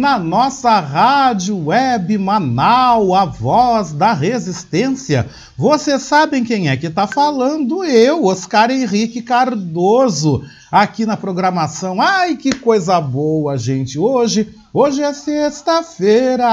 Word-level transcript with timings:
na 0.00 0.18
nossa 0.18 0.80
rádio 0.80 1.66
web 1.66 2.16
Manaus, 2.16 3.12
a 3.12 3.26
voz 3.26 3.92
da 3.92 4.14
resistência. 4.14 5.26
Vocês 5.58 6.00
sabem 6.00 6.42
quem 6.42 6.70
é 6.70 6.76
que 6.76 6.86
está 6.86 7.06
falando? 7.06 7.84
Eu, 7.84 8.24
Oscar 8.24 8.70
Henrique 8.70 9.20
Cardoso, 9.20 10.42
aqui 10.72 11.04
na 11.04 11.18
programação. 11.18 12.00
Ai, 12.00 12.34
que 12.36 12.50
coisa 12.50 12.98
boa, 12.98 13.58
gente. 13.58 13.98
Hoje, 13.98 14.48
hoje 14.72 15.02
é 15.02 15.12
sexta-feira. 15.12 16.46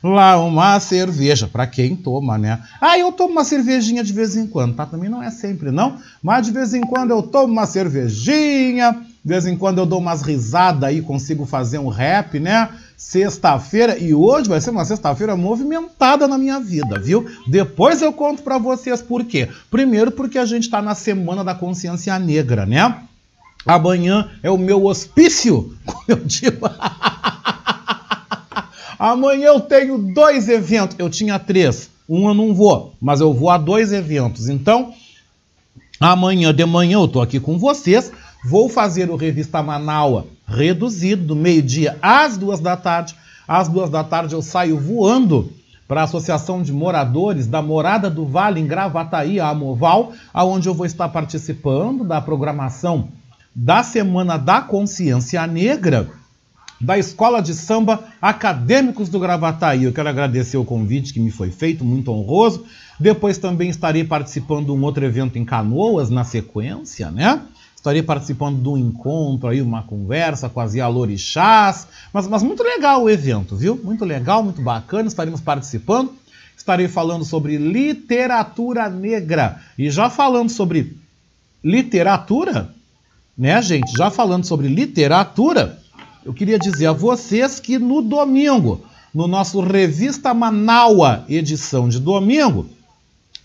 Lá 0.00 0.38
uma 0.38 0.78
cerveja, 0.78 1.48
para 1.48 1.66
quem 1.66 1.96
toma, 1.96 2.38
né? 2.38 2.62
Ah, 2.80 2.96
eu 2.96 3.10
tomo 3.10 3.32
uma 3.32 3.42
cervejinha 3.42 4.04
de 4.04 4.12
vez 4.12 4.36
em 4.36 4.46
quando, 4.46 4.76
tá? 4.76 4.86
Também 4.86 5.10
não 5.10 5.20
é 5.20 5.30
sempre, 5.32 5.72
não. 5.72 5.96
Mas 6.22 6.46
de 6.46 6.52
vez 6.52 6.72
em 6.72 6.82
quando 6.82 7.10
eu 7.10 7.20
tomo 7.20 7.52
uma 7.52 7.66
cervejinha 7.66 9.04
de 9.26 9.30
vez 9.30 9.44
em 9.44 9.56
quando 9.56 9.78
eu 9.78 9.86
dou 9.86 9.98
umas 9.98 10.22
risadas 10.22 10.84
aí, 10.84 11.02
consigo 11.02 11.44
fazer 11.44 11.80
um 11.80 11.88
rap, 11.88 12.38
né? 12.38 12.68
Sexta-feira, 12.96 13.98
e 13.98 14.14
hoje 14.14 14.48
vai 14.48 14.60
ser 14.60 14.70
uma 14.70 14.84
sexta-feira 14.84 15.34
movimentada 15.34 16.28
na 16.28 16.38
minha 16.38 16.60
vida, 16.60 17.00
viu? 17.00 17.26
Depois 17.44 18.00
eu 18.00 18.12
conto 18.12 18.44
para 18.44 18.56
vocês 18.56 19.02
por 19.02 19.24
quê. 19.24 19.48
Primeiro, 19.68 20.12
porque 20.12 20.38
a 20.38 20.46
gente 20.46 20.70
tá 20.70 20.80
na 20.80 20.94
Semana 20.94 21.42
da 21.42 21.56
Consciência 21.56 22.16
Negra, 22.20 22.64
né? 22.64 23.02
Amanhã 23.66 24.30
é 24.44 24.50
o 24.50 24.56
meu 24.56 24.86
hospício, 24.86 25.76
como 25.84 26.04
eu 26.06 26.18
digo. 26.18 26.70
Amanhã 28.96 29.48
eu 29.48 29.58
tenho 29.58 29.98
dois 29.98 30.48
eventos. 30.48 30.94
Eu 31.00 31.10
tinha 31.10 31.36
três. 31.36 31.90
Um 32.08 32.28
eu 32.28 32.34
não 32.34 32.54
vou, 32.54 32.94
mas 33.00 33.20
eu 33.20 33.34
vou 33.34 33.50
a 33.50 33.58
dois 33.58 33.92
eventos. 33.92 34.48
Então, 34.48 34.94
amanhã 35.98 36.54
de 36.54 36.64
manhã 36.64 36.98
eu 36.98 37.08
tô 37.08 37.20
aqui 37.20 37.40
com 37.40 37.58
vocês 37.58 38.12
Vou 38.48 38.68
fazer 38.68 39.10
o 39.10 39.16
Revista 39.16 39.60
Manaua 39.60 40.28
reduzido, 40.46 41.24
do 41.24 41.34
meio-dia 41.34 41.98
às 42.00 42.38
duas 42.38 42.60
da 42.60 42.76
tarde. 42.76 43.16
Às 43.48 43.66
duas 43.66 43.90
da 43.90 44.04
tarde 44.04 44.36
eu 44.36 44.40
saio 44.40 44.78
voando 44.78 45.52
para 45.88 46.02
a 46.02 46.04
Associação 46.04 46.62
de 46.62 46.72
Moradores 46.72 47.48
da 47.48 47.60
Morada 47.60 48.08
do 48.08 48.24
Vale, 48.24 48.60
em 48.60 48.66
Gravataí, 48.66 49.40
a 49.40 49.48
Amoval, 49.48 50.12
aonde 50.32 50.68
eu 50.68 50.74
vou 50.74 50.86
estar 50.86 51.08
participando 51.08 52.04
da 52.04 52.20
programação 52.20 53.08
da 53.52 53.82
Semana 53.82 54.36
da 54.36 54.60
Consciência 54.60 55.44
Negra 55.44 56.08
da 56.80 56.96
Escola 56.96 57.42
de 57.42 57.52
Samba 57.52 58.04
Acadêmicos 58.22 59.08
do 59.08 59.18
Gravataí. 59.18 59.84
Eu 59.84 59.92
quero 59.92 60.08
agradecer 60.08 60.56
o 60.56 60.64
convite 60.64 61.12
que 61.12 61.18
me 61.18 61.32
foi 61.32 61.50
feito, 61.50 61.84
muito 61.84 62.12
honroso. 62.12 62.64
Depois 63.00 63.38
também 63.38 63.70
estarei 63.70 64.04
participando 64.04 64.66
de 64.66 64.72
um 64.72 64.84
outro 64.84 65.04
evento 65.04 65.36
em 65.36 65.44
Canoas, 65.44 66.10
na 66.10 66.22
sequência, 66.22 67.10
né? 67.10 67.40
Estarei 67.86 68.02
participando 68.02 68.60
de 68.60 68.68
um 68.68 68.76
encontro 68.76 69.48
aí, 69.48 69.62
uma 69.62 69.84
conversa 69.84 70.48
com 70.48 70.58
as 70.58 70.74
Yalorixás, 70.74 71.86
mas, 72.12 72.26
mas 72.26 72.42
muito 72.42 72.64
legal 72.64 73.04
o 73.04 73.10
evento, 73.10 73.54
viu? 73.54 73.80
Muito 73.82 74.04
legal, 74.04 74.42
muito 74.42 74.60
bacana, 74.60 75.06
estaremos 75.06 75.40
participando. 75.40 76.12
Estarei 76.56 76.88
falando 76.88 77.24
sobre 77.24 77.56
literatura 77.58 78.88
negra. 78.90 79.62
E 79.78 79.88
já 79.88 80.10
falando 80.10 80.50
sobre 80.50 80.96
literatura, 81.62 82.74
né, 83.38 83.62
gente? 83.62 83.92
Já 83.96 84.10
falando 84.10 84.44
sobre 84.44 84.66
literatura, 84.66 85.78
eu 86.24 86.34
queria 86.34 86.58
dizer 86.58 86.86
a 86.86 86.92
vocês 86.92 87.60
que 87.60 87.78
no 87.78 88.02
domingo, 88.02 88.84
no 89.14 89.28
nosso 89.28 89.60
Revista 89.60 90.34
Manaua, 90.34 91.24
edição 91.28 91.88
de 91.88 92.00
domingo, 92.00 92.66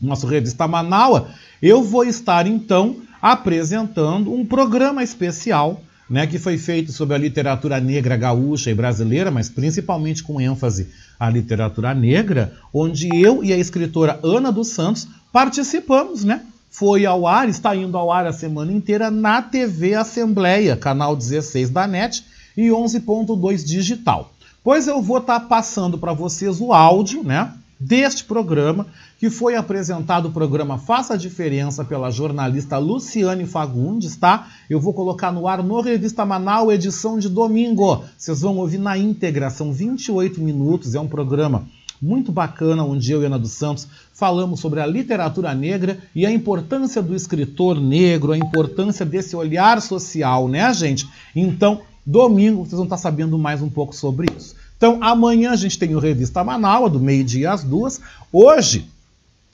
nosso 0.01 0.25
Revista 0.25 0.67
Manaua, 0.67 1.29
eu 1.61 1.83
vou 1.83 2.03
estar 2.03 2.47
então 2.47 2.95
apresentando 3.21 4.33
um 4.33 4.45
programa 4.45 5.03
especial 5.03 5.81
né, 6.11 6.27
que 6.27 6.37
foi 6.37 6.57
feito 6.57 6.91
sobre 6.91 7.15
a 7.15 7.17
literatura 7.17 7.79
negra 7.79 8.17
gaúcha 8.17 8.69
e 8.69 8.73
brasileira, 8.73 9.31
mas 9.31 9.47
principalmente 9.47 10.21
com 10.21 10.41
ênfase 10.41 10.89
à 11.17 11.29
literatura 11.29 11.93
negra, 11.93 12.53
onde 12.73 13.07
eu 13.15 13.41
e 13.41 13.53
a 13.53 13.57
escritora 13.57 14.19
Ana 14.21 14.51
dos 14.51 14.67
Santos 14.67 15.07
participamos, 15.31 16.25
né? 16.25 16.41
Foi 16.69 17.05
ao 17.05 17.25
ar, 17.25 17.47
está 17.47 17.73
indo 17.73 17.97
ao 17.97 18.11
ar 18.11 18.27
a 18.27 18.33
semana 18.33 18.73
inteira 18.73 19.09
na 19.09 19.41
TV 19.41 19.93
Assembleia, 19.93 20.75
canal 20.75 21.15
16 21.15 21.69
da 21.69 21.87
NET 21.87 22.25
e 22.57 22.67
11.2 22.67 23.63
digital. 23.63 24.33
Pois 24.61 24.89
eu 24.89 25.01
vou 25.01 25.19
estar 25.19 25.39
tá 25.39 25.45
passando 25.45 25.97
para 25.97 26.11
vocês 26.11 26.59
o 26.59 26.73
áudio, 26.73 27.23
né? 27.23 27.53
deste 27.81 28.23
programa, 28.23 28.85
que 29.21 29.29
foi 29.29 29.55
apresentado 29.55 30.29
o 30.29 30.31
programa 30.31 30.79
Faça 30.79 31.13
a 31.13 31.15
Diferença 31.15 31.85
pela 31.85 32.09
jornalista 32.09 32.79
Luciane 32.79 33.45
Fagundes, 33.45 34.15
tá? 34.15 34.47
Eu 34.67 34.81
vou 34.81 34.95
colocar 34.95 35.31
no 35.31 35.47
ar 35.47 35.61
no 35.61 35.79
Revista 35.79 36.25
Manaus, 36.25 36.73
edição 36.73 37.19
de 37.19 37.29
domingo. 37.29 38.03
Vocês 38.17 38.41
vão 38.41 38.57
ouvir 38.57 38.79
na 38.79 38.97
íntegra, 38.97 39.51
são 39.51 39.71
28 39.71 40.41
minutos, 40.41 40.95
é 40.95 40.99
um 40.99 41.07
programa 41.07 41.67
muito 42.01 42.31
bacana, 42.31 42.83
onde 42.83 43.11
eu 43.11 43.21
e 43.21 43.25
Ana 43.27 43.37
dos 43.37 43.51
Santos 43.51 43.87
falamos 44.11 44.59
sobre 44.59 44.79
a 44.79 44.87
literatura 44.87 45.53
negra 45.53 45.99
e 46.15 46.25
a 46.25 46.31
importância 46.31 46.99
do 46.99 47.15
escritor 47.15 47.79
negro, 47.79 48.31
a 48.31 48.37
importância 48.39 49.05
desse 49.05 49.35
olhar 49.35 49.79
social, 49.83 50.47
né, 50.47 50.73
gente? 50.73 51.07
Então, 51.35 51.81
domingo 52.03 52.63
vocês 52.63 52.73
vão 52.73 52.85
estar 52.85 52.97
sabendo 52.97 53.37
mais 53.37 53.61
um 53.61 53.69
pouco 53.69 53.95
sobre 53.95 54.25
isso. 54.35 54.55
Então, 54.75 54.97
amanhã 54.99 55.51
a 55.51 55.55
gente 55.55 55.77
tem 55.77 55.93
o 55.93 55.99
Revista 55.99 56.43
Manaus, 56.43 56.91
do 56.91 56.99
meio-dia 56.99 57.51
às 57.51 57.63
duas. 57.63 58.01
Hoje, 58.33 58.89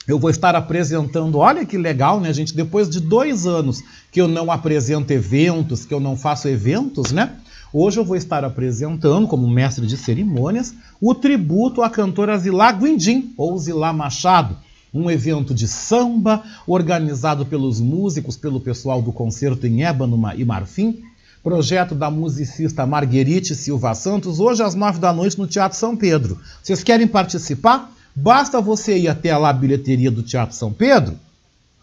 eu 0.08 0.18
vou 0.18 0.30
estar 0.30 0.56
apresentando, 0.56 1.36
olha 1.36 1.66
que 1.66 1.76
legal, 1.76 2.18
né, 2.18 2.32
gente? 2.32 2.56
Depois 2.56 2.88
de 2.88 2.98
dois 2.98 3.46
anos 3.46 3.82
que 4.10 4.18
eu 4.18 4.26
não 4.26 4.50
apresento 4.50 5.12
eventos, 5.12 5.84
que 5.84 5.92
eu 5.92 6.00
não 6.00 6.16
faço 6.16 6.48
eventos, 6.48 7.12
né? 7.12 7.34
Hoje 7.70 8.00
eu 8.00 8.04
vou 8.04 8.16
estar 8.16 8.42
apresentando, 8.42 9.28
como 9.28 9.46
mestre 9.46 9.86
de 9.86 9.98
cerimônias, 9.98 10.74
o 10.98 11.14
tributo 11.14 11.82
à 11.82 11.90
cantora 11.90 12.38
Zilá 12.38 12.72
Guindim, 12.72 13.34
ou 13.36 13.58
Zilá 13.58 13.92
Machado. 13.92 14.56
Um 14.94 15.10
evento 15.10 15.52
de 15.52 15.68
samba 15.68 16.42
organizado 16.66 17.44
pelos 17.44 17.78
músicos, 17.78 18.38
pelo 18.38 18.58
pessoal 18.58 19.02
do 19.02 19.12
concerto 19.12 19.66
em 19.66 19.84
ébano 19.84 20.18
e 20.34 20.44
marfim, 20.46 21.02
projeto 21.42 21.94
da 21.94 22.10
musicista 22.10 22.86
Marguerite 22.86 23.54
Silva 23.54 23.94
Santos, 23.94 24.40
hoje 24.40 24.62
às 24.62 24.74
nove 24.74 24.98
da 24.98 25.12
noite 25.12 25.38
no 25.38 25.46
Teatro 25.46 25.76
São 25.76 25.94
Pedro. 25.94 26.40
Vocês 26.62 26.82
querem 26.82 27.06
participar? 27.06 27.92
Basta 28.20 28.60
você 28.60 28.98
ir 28.98 29.08
até 29.08 29.36
lá 29.36 29.50
a 29.50 29.52
bilheteria 29.52 30.10
do 30.10 30.24
Teatro 30.24 30.56
São 30.56 30.72
Pedro 30.72 31.16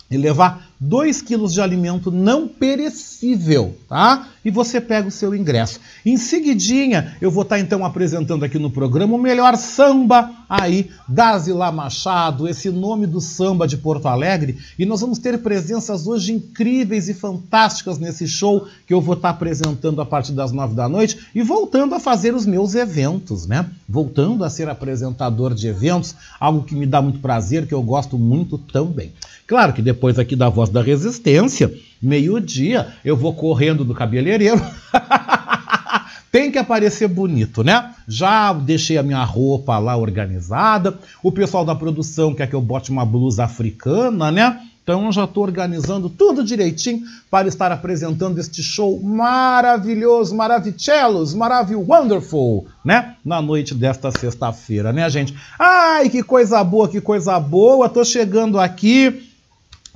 e 0.09 0.17
levar 0.17 0.67
2 0.79 1.21
quilos 1.21 1.53
de 1.53 1.61
alimento 1.61 2.11
não 2.11 2.47
perecível, 2.47 3.75
tá? 3.87 4.27
E 4.43 4.51
você 4.51 4.79
pega 4.79 5.07
o 5.07 5.11
seu 5.11 5.33
ingresso. 5.33 5.79
Em 6.05 6.17
seguidinha, 6.17 7.15
eu 7.19 7.31
vou 7.31 7.43
estar 7.43 7.55
tá, 7.55 7.61
então 7.61 7.83
apresentando 7.83 8.43
aqui 8.43 8.59
no 8.59 8.69
programa 8.69 9.15
o 9.15 9.21
melhor 9.21 9.55
samba 9.55 10.29
aí 10.49 10.91
da 11.07 11.37
Zilá 11.39 11.71
Machado, 11.71 12.47
esse 12.47 12.69
nome 12.69 13.07
do 13.07 13.19
samba 13.19 13.67
de 13.67 13.77
Porto 13.77 14.07
Alegre, 14.07 14.57
e 14.77 14.85
nós 14.85 15.01
vamos 15.01 15.17
ter 15.17 15.39
presenças 15.39 16.05
hoje 16.05 16.33
incríveis 16.33 17.09
e 17.09 17.13
fantásticas 17.13 17.97
nesse 17.97 18.27
show 18.27 18.67
que 18.85 18.93
eu 18.93 19.01
vou 19.01 19.15
estar 19.15 19.29
tá 19.29 19.35
apresentando 19.35 20.01
a 20.01 20.05
partir 20.05 20.33
das 20.33 20.51
nove 20.51 20.75
da 20.75 20.87
noite 20.87 21.17
e 21.33 21.41
voltando 21.41 21.95
a 21.95 21.99
fazer 21.99 22.35
os 22.35 22.45
meus 22.45 22.75
eventos, 22.75 23.47
né? 23.47 23.67
Voltando 23.87 24.43
a 24.43 24.49
ser 24.49 24.69
apresentador 24.69 25.55
de 25.55 25.67
eventos, 25.67 26.13
algo 26.39 26.63
que 26.63 26.75
me 26.75 26.85
dá 26.85 27.01
muito 27.01 27.19
prazer, 27.19 27.65
que 27.65 27.73
eu 27.73 27.81
gosto 27.81 28.17
muito 28.19 28.57
também. 28.57 29.13
Claro 29.47 29.73
que 29.73 29.81
depois 29.81 30.17
aqui 30.17 30.35
da 30.35 30.49
Voz 30.49 30.69
da 30.69 30.81
Resistência, 30.81 31.71
meio-dia, 32.01 32.87
eu 33.03 33.15
vou 33.15 33.33
correndo 33.33 33.85
do 33.85 33.93
cabeleireiro. 33.93 34.59
Tem 36.31 36.51
que 36.51 36.57
aparecer 36.57 37.07
bonito, 37.07 37.63
né? 37.63 37.93
Já 38.07 38.51
deixei 38.51 38.97
a 38.97 39.03
minha 39.03 39.23
roupa 39.23 39.77
lá 39.77 39.95
organizada. 39.95 40.97
O 41.23 41.31
pessoal 41.31 41.63
da 41.63 41.75
produção 41.75 42.33
quer 42.33 42.47
que 42.49 42.55
eu 42.55 42.61
bote 42.61 42.91
uma 42.91 43.05
blusa 43.05 43.43
africana, 43.45 44.31
né? 44.31 44.59
Então 44.83 45.11
já 45.11 45.23
estou 45.23 45.43
organizando 45.43 46.09
tudo 46.09 46.43
direitinho 46.43 47.01
para 47.31 47.47
estar 47.47 47.71
apresentando 47.71 48.39
este 48.39 48.61
show 48.61 48.99
maravilhoso, 49.01 50.35
maravilhosos, 50.35 51.33
maravilhoso, 51.33 51.89
wonderful, 51.89 52.67
né? 52.83 53.15
Na 53.23 53.41
noite 53.41 53.73
desta 53.73 54.11
sexta-feira, 54.11 54.91
né, 54.91 55.09
gente? 55.09 55.33
Ai, 55.57 56.09
que 56.09 56.21
coisa 56.21 56.63
boa, 56.63 56.87
que 56.87 56.99
coisa 56.99 57.39
boa. 57.39 57.89
Tô 57.89 58.03
chegando 58.03 58.59
aqui 58.59 59.24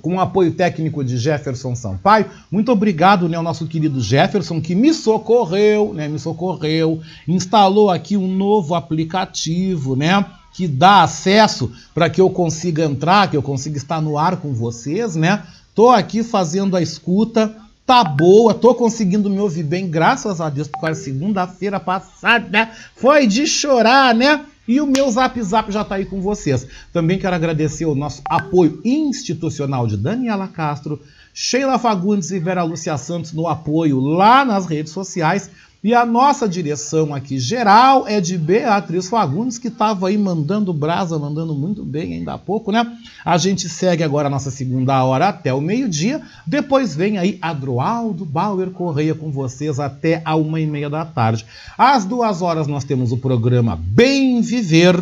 com 0.01 0.15
o 0.15 0.19
apoio 0.19 0.51
técnico 0.51 1.03
de 1.03 1.17
Jefferson 1.17 1.75
Sampaio. 1.75 2.25
Muito 2.51 2.71
obrigado, 2.71 3.27
né, 3.27 3.37
ao 3.37 3.43
nosso 3.43 3.67
querido 3.67 4.01
Jefferson, 4.01 4.61
que 4.61 4.75
me 4.75 4.93
socorreu, 4.93 5.93
né, 5.93 6.07
me 6.07 6.19
socorreu, 6.19 7.01
instalou 7.27 7.89
aqui 7.89 8.17
um 8.17 8.27
novo 8.27 8.75
aplicativo, 8.75 9.95
né, 9.95 10.25
que 10.53 10.67
dá 10.67 11.03
acesso 11.03 11.71
para 11.93 12.09
que 12.09 12.19
eu 12.19 12.29
consiga 12.29 12.83
entrar, 12.83 13.29
que 13.29 13.37
eu 13.37 13.41
consiga 13.41 13.77
estar 13.77 14.01
no 14.01 14.17
ar 14.17 14.37
com 14.37 14.53
vocês, 14.53 15.15
né. 15.15 15.43
Tô 15.75 15.89
aqui 15.89 16.23
fazendo 16.23 16.75
a 16.75 16.81
escuta, 16.81 17.55
tá 17.85 18.03
boa, 18.03 18.53
tô 18.53 18.75
conseguindo 18.75 19.29
me 19.29 19.39
ouvir 19.39 19.63
bem, 19.63 19.89
graças 19.89 20.39
a 20.39 20.49
Deus, 20.49 20.67
porque 20.67 20.87
a 20.87 20.93
segunda-feira 20.93 21.79
passada 21.79 22.69
foi 22.95 23.25
de 23.25 23.47
chorar, 23.47 24.13
né? 24.13 24.45
E 24.69 24.79
o 24.79 24.85
meu 24.85 25.09
Zap 25.09 25.41
Zap 25.41 25.71
já 25.71 25.81
está 25.81 25.95
aí 25.95 26.05
com 26.05 26.21
vocês. 26.21 26.67
Também 26.93 27.17
quero 27.17 27.35
agradecer 27.35 27.87
o 27.87 27.95
nosso 27.95 28.21
apoio 28.23 28.79
institucional 28.85 29.87
de 29.87 29.97
Daniela 29.97 30.47
Castro, 30.47 31.01
Sheila 31.33 31.79
Fagundes 31.79 32.29
e 32.29 32.37
Vera 32.37 32.61
Lúcia 32.61 32.95
Santos 32.95 33.33
no 33.33 33.47
apoio 33.47 33.99
lá 33.99 34.45
nas 34.45 34.67
redes 34.67 34.93
sociais. 34.93 35.49
E 35.81 35.93
a 35.93 36.05
nossa 36.05 36.45
direção 36.45 37.15
aqui 37.15 37.39
geral 37.39 38.05
é 38.05 38.19
de 38.19 38.37
Beatriz 38.37 39.07
Fagundes, 39.07 39.57
que 39.57 39.69
estava 39.69 40.09
aí 40.09 40.17
mandando 40.17 40.73
brasa, 40.73 41.17
mandando 41.17 41.55
muito 41.55 41.85
bem 41.85 42.15
ainda 42.15 42.33
há 42.33 42.37
pouco, 42.37 42.69
né? 42.69 42.85
A 43.23 43.37
gente 43.37 43.69
segue 43.69 44.03
agora 44.03 44.27
a 44.27 44.29
nossa 44.29 44.51
segunda 44.51 45.01
hora 45.05 45.29
até 45.29 45.53
o 45.53 45.61
meio-dia. 45.61 46.21
Depois 46.45 46.93
vem 46.93 47.17
aí 47.17 47.37
Adroaldo 47.41 48.25
Bauer 48.25 48.71
Correia 48.71 49.15
com 49.15 49.31
vocês 49.31 49.79
até 49.79 50.21
a 50.25 50.35
uma 50.35 50.59
e 50.59 50.67
meia 50.67 50.89
da 50.89 51.05
tarde. 51.05 51.45
Às 51.77 52.03
duas 52.03 52.41
horas 52.41 52.67
nós 52.67 52.83
temos 52.83 53.13
o 53.13 53.17
programa 53.17 53.79
Bem 53.81 54.41
Viver, 54.41 55.01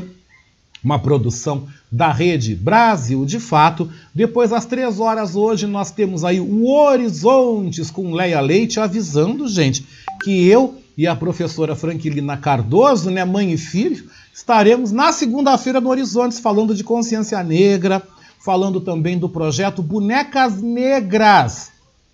uma 0.84 1.00
produção 1.00 1.68
da 1.92 2.12
rede 2.12 2.54
Brasil 2.54 3.26
de 3.26 3.40
Fato. 3.40 3.90
Depois, 4.14 4.54
às 4.54 4.66
três 4.66 5.00
horas 5.00 5.36
hoje, 5.36 5.66
nós 5.66 5.90
temos 5.90 6.24
aí 6.24 6.40
o 6.40 6.70
Horizontes 6.70 7.90
com 7.90 8.14
Leia 8.14 8.40
Leite 8.40 8.80
avisando, 8.80 9.48
gente 9.48 9.84
que 10.22 10.48
eu 10.48 10.80
e 10.98 11.06
a 11.06 11.16
professora 11.16 11.76
Franquilina 11.76 12.36
Cardoso, 12.38 13.12
né, 13.12 13.24
mãe 13.24 13.52
e 13.52 13.58
filho, 13.58 14.10
estaremos 14.34 14.92
na 14.92 15.12
segunda-feira 15.14 15.80
no 15.80 15.90
Horizontes 15.90 16.40
falando 16.40 16.74
de 16.74 16.84
consciência 16.84 17.44
negra, 17.44 18.02
falando 18.44 18.82
também 18.82 19.18
do 19.20 19.30
projeto 19.30 19.84
Bonecas 19.84 20.62
Negras, 20.62 21.72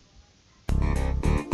quero 0.69 1.54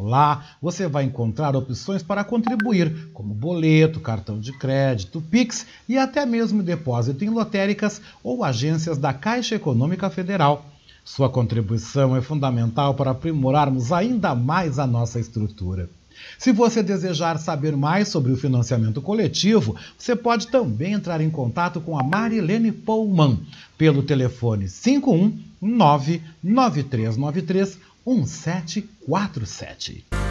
Lá 0.00 0.46
você 0.60 0.88
vai 0.88 1.04
encontrar 1.04 1.54
opções 1.54 2.02
para 2.02 2.24
contribuir, 2.24 3.10
como 3.12 3.34
boleto, 3.34 4.00
cartão 4.00 4.40
de 4.40 4.52
crédito, 4.52 5.20
Pix 5.20 5.66
e 5.88 5.98
até 5.98 6.24
mesmo 6.24 6.62
depósito 6.62 7.24
em 7.24 7.30
lotéricas 7.30 8.00
ou 8.22 8.42
agências 8.42 8.98
da 8.98 9.12
Caixa 9.12 9.54
Econômica 9.54 10.08
Federal. 10.08 10.66
Sua 11.04 11.28
contribuição 11.28 12.16
é 12.16 12.20
fundamental 12.20 12.94
para 12.94 13.10
aprimorarmos 13.10 13.92
ainda 13.92 14.34
mais 14.34 14.78
a 14.78 14.86
nossa 14.86 15.18
estrutura. 15.18 15.88
Se 16.38 16.52
você 16.52 16.82
desejar 16.82 17.38
saber 17.38 17.76
mais 17.76 18.08
sobre 18.08 18.32
o 18.32 18.36
financiamento 18.36 19.00
coletivo, 19.00 19.76
você 19.96 20.14
pode 20.14 20.48
também 20.48 20.92
entrar 20.92 21.20
em 21.20 21.30
contato 21.30 21.80
com 21.80 21.98
a 21.98 22.02
Marilene 22.02 22.72
Pullman 22.72 23.40
pelo 23.78 24.02
telefone 24.02 24.68
51 24.68 25.38
99393 25.60 27.78
1747. 28.04 30.29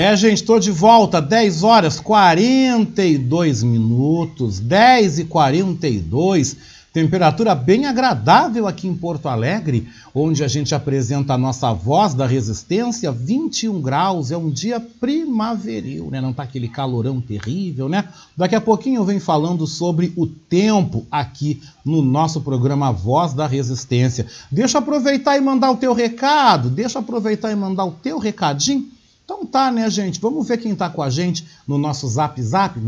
É, 0.00 0.14
gente, 0.14 0.36
estou 0.36 0.60
de 0.60 0.70
volta, 0.70 1.20
10 1.20 1.64
horas 1.64 1.98
42 1.98 3.64
minutos, 3.64 4.60
10 4.60 5.18
e 5.18 5.24
42, 5.24 6.56
temperatura 6.92 7.52
bem 7.52 7.84
agradável 7.84 8.68
aqui 8.68 8.86
em 8.86 8.94
Porto 8.94 9.28
Alegre, 9.28 9.88
onde 10.14 10.44
a 10.44 10.46
gente 10.46 10.72
apresenta 10.72 11.34
a 11.34 11.36
nossa 11.36 11.72
voz 11.72 12.14
da 12.14 12.28
resistência, 12.28 13.10
21 13.10 13.80
graus, 13.82 14.30
é 14.30 14.36
um 14.36 14.48
dia 14.50 14.78
primaveril, 14.78 16.10
né? 16.12 16.20
Não 16.20 16.32
tá 16.32 16.44
aquele 16.44 16.68
calorão 16.68 17.20
terrível, 17.20 17.88
né? 17.88 18.04
Daqui 18.36 18.54
a 18.54 18.60
pouquinho 18.60 19.00
eu 19.00 19.04
venho 19.04 19.20
falando 19.20 19.66
sobre 19.66 20.12
o 20.14 20.28
tempo 20.28 21.08
aqui 21.10 21.60
no 21.84 22.02
nosso 22.02 22.40
programa 22.40 22.92
Voz 22.92 23.34
da 23.34 23.48
Resistência. 23.48 24.28
Deixa 24.48 24.78
aproveitar 24.78 25.36
e 25.36 25.40
mandar 25.40 25.72
o 25.72 25.76
teu 25.76 25.92
recado, 25.92 26.70
deixa 26.70 27.00
aproveitar 27.00 27.50
e 27.50 27.56
mandar 27.56 27.84
o 27.84 27.90
teu 27.90 28.20
recadinho 28.20 28.96
então 29.30 29.44
tá, 29.44 29.70
né, 29.70 29.90
gente? 29.90 30.18
Vamos 30.18 30.48
ver 30.48 30.56
quem 30.56 30.74
tá 30.74 30.88
com 30.88 31.02
a 31.02 31.10
gente 31.10 31.46
no 31.66 31.76
nosso 31.76 32.08
Zap 32.08 32.40
Zap 32.40 32.80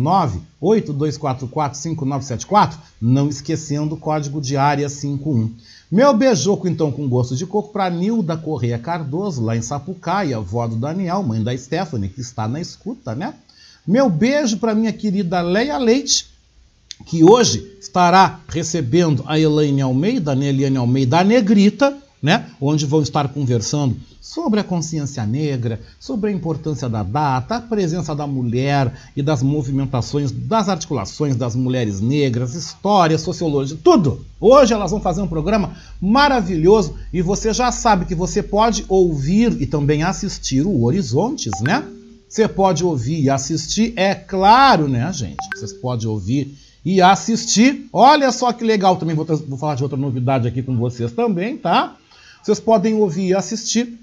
982445974, 0.62 2.78
não 2.99 3.28
esquecendo 3.28 3.94
o 3.94 3.99
código 3.99 4.40
de 4.40 4.56
área 4.56 4.88
51. 4.88 5.54
Meu 5.92 6.16
beijoco, 6.16 6.66
então, 6.66 6.90
com 6.90 7.06
gosto 7.06 7.37
de 7.37 7.44
coco 7.44 7.75
para 7.75 7.90
Nilda 7.90 8.38
Correia 8.38 8.78
Cardoso, 8.78 9.44
lá 9.44 9.54
em 9.54 9.61
Sapucaia, 9.61 10.38
avó 10.38 10.66
do 10.66 10.76
Daniel, 10.76 11.23
mãe 11.23 11.42
da 11.42 11.54
Stephanie, 11.54 12.09
que 12.09 12.23
está 12.23 12.49
na 12.49 12.59
escuta, 12.59 13.14
né? 13.14 13.35
Meu 13.87 14.09
beijo 14.09 14.56
para 14.56 14.75
minha 14.75 14.94
querida 14.94 15.42
Leia 15.42 15.76
Leite, 15.76 16.26
que 17.04 17.23
hoje 17.23 17.76
estará 17.78 18.40
recebendo 18.49 19.23
a 19.26 19.38
Elaine 19.38 19.82
Almeida, 19.82 20.35
né, 20.35 20.47
Eliane 20.47 20.78
Almeida, 20.78 21.18
a 21.18 21.25
Negrita, 21.25 21.94
né? 22.23 22.47
Onde 22.59 22.87
vão 22.87 23.02
estar 23.02 23.28
conversando 23.28 24.00
sobre 24.20 24.60
a 24.60 24.64
consciência 24.64 25.24
negra, 25.24 25.80
sobre 25.98 26.30
a 26.30 26.32
importância 26.32 26.88
da 26.88 27.02
data, 27.02 27.56
a 27.56 27.60
presença 27.60 28.14
da 28.14 28.26
mulher 28.26 28.92
e 29.16 29.22
das 29.22 29.42
movimentações, 29.42 30.30
das 30.30 30.68
articulações 30.68 31.34
das 31.34 31.56
mulheres 31.56 32.00
negras, 32.00 32.54
história, 32.54 33.16
sociologia, 33.16 33.78
tudo. 33.82 34.24
Hoje 34.38 34.74
elas 34.74 34.90
vão 34.90 35.00
fazer 35.00 35.22
um 35.22 35.28
programa 35.28 35.74
maravilhoso 36.00 36.94
e 37.12 37.22
você 37.22 37.52
já 37.54 37.72
sabe 37.72 38.04
que 38.04 38.14
você 38.14 38.42
pode 38.42 38.84
ouvir 38.88 39.60
e 39.60 39.66
também 39.66 40.02
assistir 40.02 40.66
o 40.66 40.84
Horizontes, 40.84 41.52
né? 41.62 41.82
Você 42.28 42.46
pode 42.46 42.84
ouvir 42.84 43.22
e 43.22 43.30
assistir, 43.30 43.92
é 43.96 44.14
claro, 44.14 44.86
né, 44.86 45.10
gente? 45.12 45.48
Vocês 45.56 45.72
podem 45.72 46.06
ouvir 46.06 46.56
e 46.84 47.00
assistir. 47.00 47.88
Olha 47.92 48.30
só 48.30 48.52
que 48.52 48.64
legal, 48.64 48.96
também 48.96 49.16
vou, 49.16 49.24
vou 49.24 49.58
falar 49.58 49.74
de 49.74 49.82
outra 49.82 49.98
novidade 49.98 50.46
aqui 50.46 50.62
com 50.62 50.76
vocês 50.76 51.10
também, 51.10 51.56
tá? 51.56 51.96
Vocês 52.42 52.60
podem 52.60 52.94
ouvir 52.94 53.28
e 53.28 53.34
assistir 53.34 53.98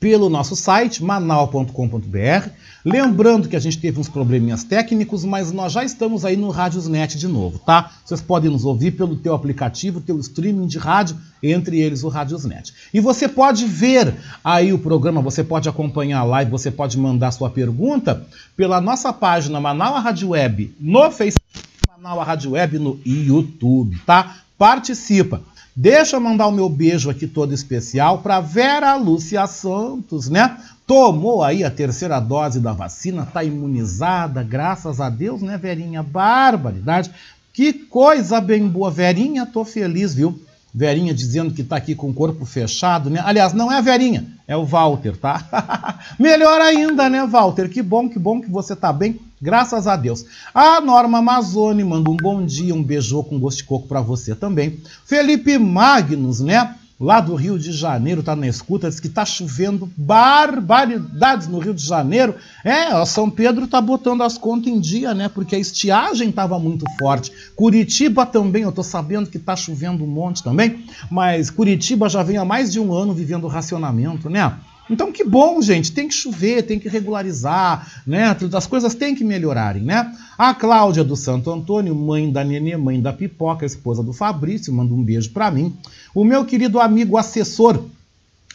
pelo 0.00 0.28
nosso 0.28 0.54
site 0.54 1.02
manal.com.br. 1.02 2.48
Lembrando 2.84 3.48
que 3.48 3.56
a 3.56 3.60
gente 3.60 3.78
teve 3.78 3.98
uns 3.98 4.08
probleminhas 4.08 4.62
técnicos, 4.62 5.24
mas 5.24 5.52
nós 5.52 5.72
já 5.72 5.84
estamos 5.84 6.24
aí 6.24 6.36
no 6.36 6.50
Radiosnet 6.50 7.18
de 7.18 7.26
novo, 7.26 7.58
tá? 7.58 7.90
Vocês 8.04 8.20
podem 8.20 8.50
nos 8.50 8.64
ouvir 8.64 8.92
pelo 8.92 9.16
teu 9.16 9.34
aplicativo, 9.34 10.00
teu 10.00 10.18
streaming 10.20 10.66
de 10.66 10.78
rádio, 10.78 11.16
entre 11.42 11.80
eles 11.80 12.04
o 12.04 12.08
Radiosnet. 12.08 12.72
E 12.94 13.00
você 13.00 13.28
pode 13.28 13.66
ver 13.66 14.14
aí 14.42 14.72
o 14.72 14.78
programa, 14.78 15.20
você 15.20 15.42
pode 15.42 15.68
acompanhar 15.68 16.20
a 16.20 16.24
live, 16.24 16.50
você 16.50 16.70
pode 16.70 16.96
mandar 16.96 17.32
sua 17.32 17.50
pergunta 17.50 18.24
pela 18.56 18.80
nossa 18.80 19.12
página 19.12 19.60
Manaus 19.60 20.02
Rádio 20.02 20.30
Web 20.30 20.74
no 20.80 21.10
Facebook, 21.10 21.64
Manaus 21.90 22.26
Rádio 22.26 22.52
Web 22.52 22.78
no 22.78 23.00
YouTube, 23.04 23.98
tá? 24.06 24.36
Participa. 24.56 25.42
Deixa 25.80 26.16
eu 26.16 26.20
mandar 26.20 26.48
o 26.48 26.50
meu 26.50 26.68
beijo 26.68 27.08
aqui 27.08 27.24
todo 27.24 27.54
especial 27.54 28.18
para 28.18 28.40
Vera 28.40 28.96
Lúcia 28.96 29.46
Santos, 29.46 30.28
né? 30.28 30.56
Tomou 30.84 31.40
aí 31.40 31.62
a 31.62 31.70
terceira 31.70 32.18
dose 32.18 32.58
da 32.58 32.72
vacina, 32.72 33.24
tá 33.24 33.44
imunizada, 33.44 34.42
graças 34.42 35.00
a 35.00 35.08
Deus, 35.08 35.40
né, 35.40 35.56
Verinha? 35.56 36.02
Barbaridade. 36.02 37.12
Que 37.52 37.72
coisa 37.72 38.40
bem 38.40 38.66
boa, 38.66 38.90
Verinha, 38.90 39.46
tô 39.46 39.64
feliz, 39.64 40.12
viu? 40.12 40.42
Verinha 40.74 41.14
dizendo 41.14 41.54
que 41.54 41.62
tá 41.62 41.76
aqui 41.76 41.94
com 41.94 42.10
o 42.10 42.14
corpo 42.14 42.44
fechado, 42.44 43.08
né? 43.08 43.22
Aliás, 43.24 43.52
não 43.52 43.70
é 43.70 43.78
a 43.78 43.80
Verinha, 43.80 44.26
é 44.48 44.56
o 44.56 44.64
Walter, 44.64 45.16
tá? 45.16 46.00
Melhor 46.18 46.60
ainda, 46.60 47.08
né, 47.08 47.24
Walter? 47.24 47.70
Que 47.70 47.82
bom, 47.82 48.08
que 48.08 48.18
bom 48.18 48.40
que 48.40 48.50
você 48.50 48.74
tá 48.74 48.92
bem. 48.92 49.20
Graças 49.40 49.86
a 49.86 49.96
Deus. 49.96 50.24
A 50.52 50.80
Norma 50.80 51.18
Amazone 51.18 51.84
manda 51.84 52.10
um 52.10 52.16
bom 52.16 52.44
dia, 52.44 52.74
um 52.74 52.82
beijô 52.82 53.22
com 53.22 53.38
gosto 53.38 53.58
de 53.58 53.64
coco 53.64 53.86
para 53.86 54.00
você 54.00 54.34
também. 54.34 54.80
Felipe 55.04 55.56
Magnus, 55.58 56.40
né? 56.40 56.74
Lá 57.00 57.20
do 57.20 57.36
Rio 57.36 57.56
de 57.56 57.70
Janeiro, 57.70 58.24
tá 58.24 58.34
na 58.34 58.48
escuta, 58.48 58.88
diz 58.88 58.98
que 58.98 59.08
tá 59.08 59.24
chovendo 59.24 59.88
barbaridades 59.96 61.46
no 61.46 61.60
Rio 61.60 61.72
de 61.72 61.86
Janeiro. 61.86 62.34
É, 62.64 62.92
ó, 62.92 63.04
São 63.04 63.30
Pedro 63.30 63.68
tá 63.68 63.80
botando 63.80 64.22
as 64.22 64.36
contas 64.36 64.72
em 64.72 64.80
dia, 64.80 65.14
né? 65.14 65.28
Porque 65.28 65.54
a 65.54 65.60
estiagem 65.60 66.32
tava 66.32 66.58
muito 66.58 66.84
forte. 66.98 67.30
Curitiba 67.54 68.26
também, 68.26 68.64
eu 68.64 68.72
tô 68.72 68.82
sabendo 68.82 69.30
que 69.30 69.38
tá 69.38 69.54
chovendo 69.54 70.02
um 70.02 70.08
monte 70.08 70.42
também, 70.42 70.84
mas 71.08 71.50
Curitiba 71.50 72.08
já 72.08 72.24
vem 72.24 72.36
há 72.36 72.44
mais 72.44 72.72
de 72.72 72.80
um 72.80 72.92
ano 72.92 73.14
vivendo 73.14 73.46
racionamento, 73.46 74.28
né? 74.28 74.58
Então, 74.90 75.12
que 75.12 75.24
bom, 75.24 75.60
gente. 75.60 75.92
Tem 75.92 76.08
que 76.08 76.14
chover, 76.14 76.62
tem 76.62 76.78
que 76.78 76.88
regularizar, 76.88 78.02
né? 78.06 78.36
As 78.54 78.66
coisas 78.66 78.94
têm 78.94 79.14
que 79.14 79.24
melhorarem, 79.24 79.82
né? 79.82 80.14
A 80.36 80.54
Cláudia 80.54 81.04
do 81.04 81.16
Santo 81.16 81.50
Antônio, 81.50 81.94
mãe 81.94 82.30
da 82.30 82.42
Nenê, 82.42 82.76
mãe 82.76 83.00
da 83.00 83.12
Pipoca, 83.12 83.66
esposa 83.66 84.02
do 84.02 84.12
Fabrício, 84.12 84.72
manda 84.72 84.94
um 84.94 85.02
beijo 85.02 85.30
para 85.30 85.50
mim. 85.50 85.74
O 86.14 86.24
meu 86.24 86.44
querido 86.44 86.80
amigo 86.80 87.16
assessor 87.16 87.82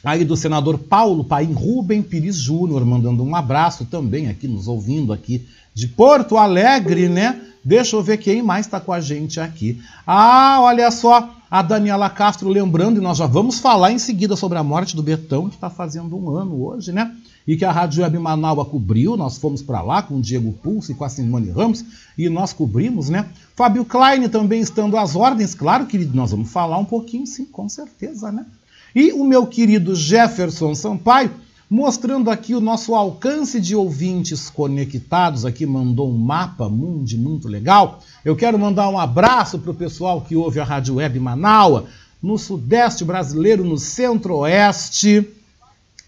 aí 0.04 0.26
do 0.26 0.36
senador 0.36 0.78
Paulo 0.78 1.24
Paim 1.24 1.54
Rubem 1.54 2.02
Pires 2.02 2.36
Júnior, 2.36 2.86
mandando 2.86 3.24
um 3.24 3.36
abraço 3.36 3.86
também 3.86 4.28
aqui, 4.28 4.48
nos 4.48 4.68
ouvindo 4.68 5.14
aqui 5.14 5.48
de 5.74 5.88
Porto 5.88 6.38
Alegre, 6.38 7.08
né? 7.08 7.40
Deixa 7.64 7.96
eu 7.96 8.04
ver 8.04 8.18
quem 8.18 8.44
mais 8.44 8.66
está 8.66 8.80
com 8.80 8.92
a 8.92 9.00
gente 9.00 9.40
aqui. 9.40 9.82
Ah, 10.06 10.60
olha 10.62 10.92
só, 10.92 11.34
a 11.54 11.62
Daniela 11.62 12.10
Castro 12.10 12.50
lembrando, 12.50 12.98
e 12.98 13.00
nós 13.00 13.20
já 13.20 13.28
vamos 13.28 13.60
falar 13.60 13.92
em 13.92 14.00
seguida 14.00 14.36
sobre 14.36 14.58
a 14.58 14.64
morte 14.64 14.96
do 14.96 15.04
Betão, 15.04 15.48
que 15.48 15.54
está 15.54 15.70
fazendo 15.70 16.18
um 16.18 16.36
ano 16.36 16.66
hoje, 16.66 16.92
né? 16.92 17.16
E 17.46 17.56
que 17.56 17.64
a 17.64 17.72
Rádio 17.72 18.02
Web 18.02 18.18
Manaus 18.18 18.68
cobriu, 18.70 19.16
nós 19.16 19.38
fomos 19.38 19.62
para 19.62 19.80
lá 19.84 20.02
com 20.02 20.16
o 20.16 20.20
Diego 20.20 20.52
Pulso 20.52 20.92
e 20.92 20.96
com 20.96 21.04
a 21.04 21.10
Simone 21.10 21.52
Ramos, 21.52 21.86
e 22.18 22.28
nós 22.28 22.54
cobrimos, 22.54 23.08
né? 23.08 23.28
Fábio 23.56 23.86
Klein 23.86 24.28
também 24.30 24.62
estando 24.62 24.98
às 24.98 25.16
ordens, 25.16 25.54
claro, 25.54 25.86
querido, 25.86 26.18
nós 26.18 26.32
vamos 26.32 26.50
falar 26.50 26.80
um 26.80 26.86
pouquinho, 26.86 27.28
sim, 27.28 27.46
com 27.46 27.70
certeza, 27.70 28.32
né? 28.32 28.48
E 28.96 29.12
o 29.12 29.24
meu 29.24 29.46
querido 29.46 29.96
Jefferson 29.96 30.74
Sampaio, 30.74 31.30
mostrando 31.74 32.30
aqui 32.30 32.54
o 32.54 32.62
nosso 32.62 32.94
alcance 32.94 33.60
de 33.60 33.76
ouvintes 33.76 34.48
conectados. 34.48 35.44
Aqui 35.44 35.66
mandou 35.66 36.08
um 36.08 36.16
mapa 36.16 36.70
mundi 36.70 37.18
muito 37.18 37.48
legal. 37.48 38.00
Eu 38.24 38.36
quero 38.36 38.60
mandar 38.60 38.88
um 38.90 39.00
abraço 39.00 39.58
para 39.58 39.72
o 39.72 39.74
pessoal 39.74 40.22
que 40.22 40.36
ouve 40.36 40.60
a 40.60 40.64
Rádio 40.64 40.94
Web 40.94 41.20
Manaua, 41.20 41.88
no 42.22 42.38
Sudeste 42.38 43.04
brasileiro, 43.04 43.64
no 43.64 43.80
Centro-Oeste, 43.80 45.28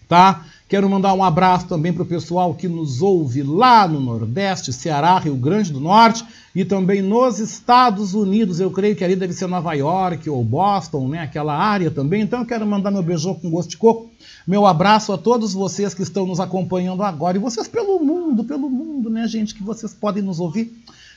tá? 0.08 0.46
Quero 0.68 0.90
mandar 0.90 1.14
um 1.14 1.22
abraço 1.22 1.68
também 1.68 1.92
para 1.92 2.02
o 2.02 2.06
pessoal 2.06 2.52
que 2.52 2.66
nos 2.66 3.00
ouve 3.00 3.40
lá 3.40 3.86
no 3.86 4.00
Nordeste, 4.00 4.72
Ceará, 4.72 5.16
Rio 5.16 5.36
Grande 5.36 5.72
do 5.72 5.78
Norte 5.78 6.24
e 6.52 6.64
também 6.64 7.00
nos 7.00 7.38
Estados 7.38 8.14
Unidos. 8.14 8.58
Eu 8.58 8.72
creio 8.72 8.96
que 8.96 9.04
ali 9.04 9.14
deve 9.14 9.32
ser 9.32 9.46
Nova 9.46 9.74
York 9.74 10.28
ou 10.28 10.42
Boston, 10.42 11.06
né? 11.06 11.20
Aquela 11.20 11.56
área 11.56 11.88
também. 11.88 12.22
Então 12.22 12.44
quero 12.44 12.66
mandar 12.66 12.90
meu 12.90 13.02
beijo 13.02 13.32
com 13.36 13.48
gosto 13.48 13.70
de 13.70 13.76
coco. 13.76 14.10
Meu 14.44 14.66
abraço 14.66 15.12
a 15.12 15.18
todos 15.18 15.54
vocês 15.54 15.94
que 15.94 16.02
estão 16.02 16.26
nos 16.26 16.40
acompanhando 16.40 17.04
agora 17.04 17.36
e 17.36 17.40
vocês 17.40 17.68
pelo 17.68 18.00
mundo, 18.00 18.42
pelo 18.42 18.68
mundo, 18.68 19.08
né, 19.08 19.28
gente? 19.28 19.54
Que 19.54 19.62
vocês 19.62 19.94
podem 19.94 20.22
nos 20.22 20.40
ouvir 20.40 20.76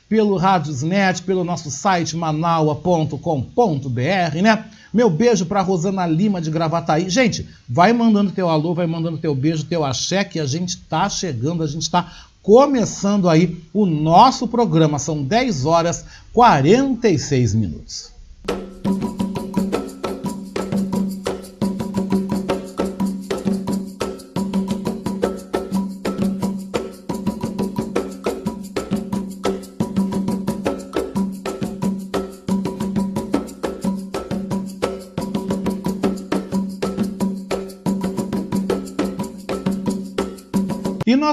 pelo 0.10 0.36
Radiosnet, 0.36 1.22
pelo 1.22 1.44
nosso 1.44 1.70
site 1.70 2.18
manaua.com.br, 2.18 4.42
né? 4.42 4.66
Meu 4.92 5.08
beijo 5.08 5.46
para 5.46 5.62
Rosana 5.62 6.08
Lima 6.08 6.42
de 6.42 6.50
Gravataí. 6.50 7.08
Gente, 7.10 7.48
vai 7.70 7.94
mandando 7.94 8.32
teu 8.32 8.50
alô, 8.50 8.74
vai 8.74 8.88
mandando 8.88 9.20
teu 9.20 9.36
beijo, 9.36 9.66
teu 9.66 9.86
axé, 9.86 10.24
que 10.24 10.40
a 10.40 10.48
gente 10.48 10.78
tá 10.78 11.08
chegando, 11.08 11.62
a 11.62 11.68
gente 11.68 11.90
tá 11.90 12.12
começando 12.42 13.30
aí 13.30 13.62
o 13.72 13.86
nosso 13.86 14.48
programa. 14.48 14.98
São 14.98 15.24
10 15.24 15.66
horas 15.66 16.06
46 16.34 17.54
minutos. 17.54 18.12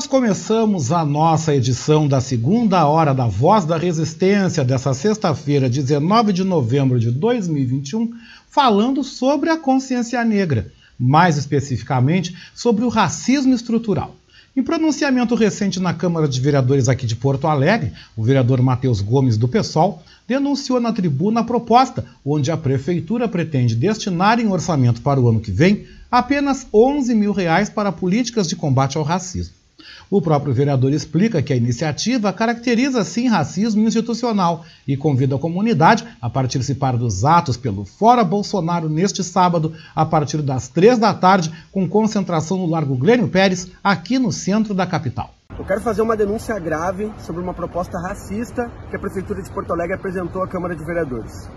Começamos 0.07 0.93
a 0.93 1.05
nossa 1.05 1.55
edição 1.55 2.07
da 2.07 2.21
segunda 2.21 2.87
hora 2.87 3.13
da 3.13 3.27
Voz 3.27 3.65
da 3.65 3.77
Resistência 3.77 4.65
dessa 4.65 4.95
sexta-feira, 4.95 5.69
19 5.69 6.33
de 6.33 6.45
novembro 6.45 7.01
de 7.01 7.11
2021, 7.11 8.13
falando 8.49 9.03
sobre 9.03 9.51
a 9.51 9.57
consciência 9.57 10.25
negra, 10.25 10.73
mais 10.99 11.37
especificamente 11.37 12.37
sobre 12.55 12.85
o 12.85 12.89
racismo 12.89 13.53
estrutural. 13.53 14.15
Em 14.57 14.63
pronunciamento 14.63 15.35
recente 15.35 15.81
na 15.81 15.93
Câmara 15.93 16.29
de 16.29 16.41
Vereadores 16.41 16.89
aqui 16.89 17.05
de 17.05 17.17
Porto 17.17 17.47
Alegre, 17.47 17.93
o 18.17 18.23
vereador 18.23 18.63
Matheus 18.63 19.01
Gomes 19.01 19.37
do 19.37 19.49
PSOL 19.49 20.03
denunciou 20.27 20.81
na 20.81 20.93
tribuna 20.93 21.41
a 21.41 21.45
proposta 21.45 22.05
onde 22.25 22.51
a 22.51 22.57
prefeitura 22.57 23.29
pretende 23.29 23.75
destinar 23.75 24.39
em 24.39 24.49
orçamento 24.49 25.03
para 25.03 25.21
o 25.21 25.29
ano 25.29 25.41
que 25.41 25.51
vem 25.51 25.87
apenas 26.11 26.67
11 26.73 27.15
mil 27.15 27.33
reais 27.33 27.69
para 27.69 27.93
políticas 27.93 28.49
de 28.49 28.57
combate 28.57 28.97
ao 28.97 29.03
racismo. 29.03 29.66
O 30.11 30.23
próprio 30.23 30.55
vereador 30.55 30.93
explica 30.93 31.43
que 31.43 31.53
a 31.53 31.57
iniciativa 31.57 32.33
caracteriza 32.33 33.05
sim 33.05 33.29
racismo 33.29 33.87
institucional 33.87 34.65
e 34.87 34.97
convida 34.97 35.37
a 35.37 35.39
comunidade 35.39 36.05
a 36.21 36.31
participar 36.31 36.97
dos 36.97 37.25
atos 37.25 37.57
pelo 37.57 37.85
Fora 37.85 38.25
Bolsonaro 38.25 38.89
neste 38.89 39.23
sábado, 39.25 39.75
a 39.95 40.05
partir 40.05 40.43
das 40.43 40.69
três 40.69 40.99
da 40.99 41.13
tarde, 41.13 41.53
com 41.73 41.89
concentração 41.89 42.59
no 42.59 42.67
Largo 42.67 42.97
Glênio 42.97 43.29
Pérez, 43.29 43.69
aqui 43.83 44.19
no 44.19 44.33
centro 44.33 44.75
da 44.75 44.87
capital. 44.87 45.36
Eu 45.59 45.65
quero 45.65 45.81
fazer 45.81 46.03
uma 46.03 46.15
denúncia 46.15 46.59
grave 46.59 47.11
sobre 47.19 47.41
uma 47.41 47.55
proposta 47.55 47.99
racista 47.99 48.71
que 48.91 48.97
a 48.97 48.99
Prefeitura 48.99 49.41
de 49.41 49.51
Porto 49.51 49.73
Alegre 49.73 49.95
apresentou 49.95 50.43
à 50.43 50.49
Câmara 50.49 50.77
de 50.77 50.85
Vereadores. 50.85 51.51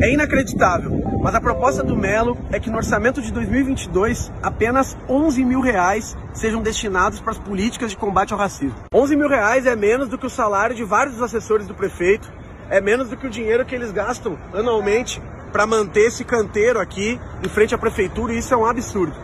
É 0.00 0.10
inacreditável, 0.10 0.98
mas 1.22 1.34
a 1.34 1.40
proposta 1.40 1.82
do 1.82 1.94
Melo 1.94 2.38
é 2.50 2.58
que 2.58 2.70
no 2.70 2.78
orçamento 2.78 3.20
de 3.20 3.30
2022 3.30 4.32
apenas 4.42 4.96
11 5.06 5.44
mil 5.44 5.60
reais 5.60 6.16
sejam 6.32 6.62
destinados 6.62 7.20
para 7.20 7.32
as 7.32 7.38
políticas 7.38 7.90
de 7.90 7.96
combate 7.96 8.32
ao 8.32 8.38
racismo. 8.38 8.74
11 8.92 9.16
mil 9.16 9.28
reais 9.28 9.66
é 9.66 9.76
menos 9.76 10.08
do 10.08 10.16
que 10.16 10.26
o 10.26 10.30
salário 10.30 10.74
de 10.74 10.82
vários 10.82 11.16
dos 11.16 11.22
assessores 11.22 11.66
do 11.66 11.74
prefeito, 11.74 12.32
é 12.70 12.80
menos 12.80 13.10
do 13.10 13.18
que 13.18 13.26
o 13.26 13.30
dinheiro 13.30 13.66
que 13.66 13.74
eles 13.74 13.92
gastam 13.92 14.38
anualmente 14.54 15.22
para 15.52 15.66
manter 15.66 16.06
esse 16.06 16.24
canteiro 16.24 16.80
aqui 16.80 17.20
em 17.44 17.48
frente 17.50 17.74
à 17.74 17.78
prefeitura 17.78 18.32
e 18.32 18.38
isso 18.38 18.54
é 18.54 18.56
um 18.56 18.64
absurdo. 18.64 19.14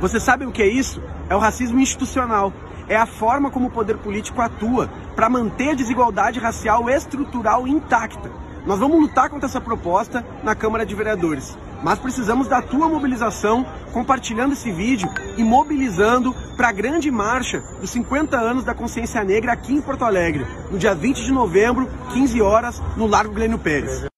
Você 0.00 0.20
sabe 0.20 0.44
o 0.44 0.52
que 0.52 0.62
é 0.62 0.68
isso? 0.68 1.02
É 1.30 1.34
o 1.34 1.38
racismo 1.38 1.80
institucional. 1.80 2.52
É 2.90 2.96
a 2.96 3.06
forma 3.06 3.52
como 3.52 3.68
o 3.68 3.70
poder 3.70 3.98
político 3.98 4.42
atua 4.42 4.90
para 5.14 5.28
manter 5.28 5.70
a 5.70 5.74
desigualdade 5.74 6.40
racial 6.40 6.90
estrutural 6.90 7.68
intacta. 7.68 8.28
Nós 8.66 8.80
vamos 8.80 9.00
lutar 9.00 9.30
contra 9.30 9.48
essa 9.48 9.60
proposta 9.60 10.26
na 10.42 10.56
Câmara 10.56 10.84
de 10.84 10.96
Vereadores. 10.96 11.56
mas 11.82 11.98
precisamos 11.98 12.46
da 12.46 12.60
tua 12.60 12.88
mobilização, 12.88 13.64
compartilhando 13.92 14.52
esse 14.52 14.70
vídeo 14.70 15.08
e 15.38 15.42
mobilizando 15.42 16.34
para 16.56 16.68
a 16.68 16.72
grande 16.72 17.10
marcha 17.10 17.62
dos 17.80 17.88
50 17.90 18.36
anos 18.36 18.64
da 18.64 18.74
consciência 18.74 19.24
negra 19.24 19.52
aqui 19.52 19.72
em 19.72 19.80
Porto 19.80 20.04
Alegre, 20.04 20.46
no 20.70 20.76
dia 20.76 20.94
20 20.94 21.24
de 21.24 21.32
novembro, 21.32 21.88
15 22.12 22.42
horas, 22.42 22.82
no 22.98 23.06
Largo 23.06 23.32
Glênio 23.32 23.58
Pérez. 23.58 24.10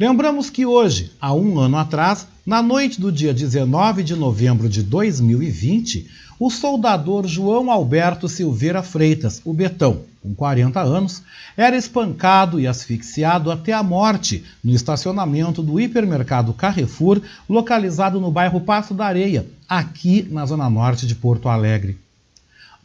Lembramos 0.00 0.50
que 0.50 0.66
hoje, 0.66 1.12
há 1.20 1.32
um 1.32 1.58
ano 1.58 1.76
atrás, 1.76 2.26
na 2.44 2.60
noite 2.60 3.00
do 3.00 3.12
dia 3.12 3.32
19 3.32 4.02
de 4.02 4.16
novembro 4.16 4.68
de 4.68 4.82
2020, 4.82 6.10
o 6.38 6.50
soldador 6.50 7.28
João 7.28 7.70
Alberto 7.70 8.28
Silveira 8.28 8.82
Freitas, 8.82 9.40
o 9.44 9.52
Betão, 9.52 10.02
com 10.20 10.34
40 10.34 10.80
anos, 10.80 11.22
era 11.56 11.76
espancado 11.76 12.58
e 12.58 12.66
asfixiado 12.66 13.52
até 13.52 13.72
a 13.72 13.84
morte 13.84 14.42
no 14.64 14.74
estacionamento 14.74 15.62
do 15.62 15.78
hipermercado 15.78 16.52
Carrefour, 16.52 17.20
localizado 17.48 18.20
no 18.20 18.32
bairro 18.32 18.60
Passo 18.60 18.94
da 18.94 19.06
Areia, 19.06 19.46
aqui 19.68 20.26
na 20.28 20.44
zona 20.44 20.68
norte 20.68 21.06
de 21.06 21.14
Porto 21.14 21.48
Alegre. 21.48 21.96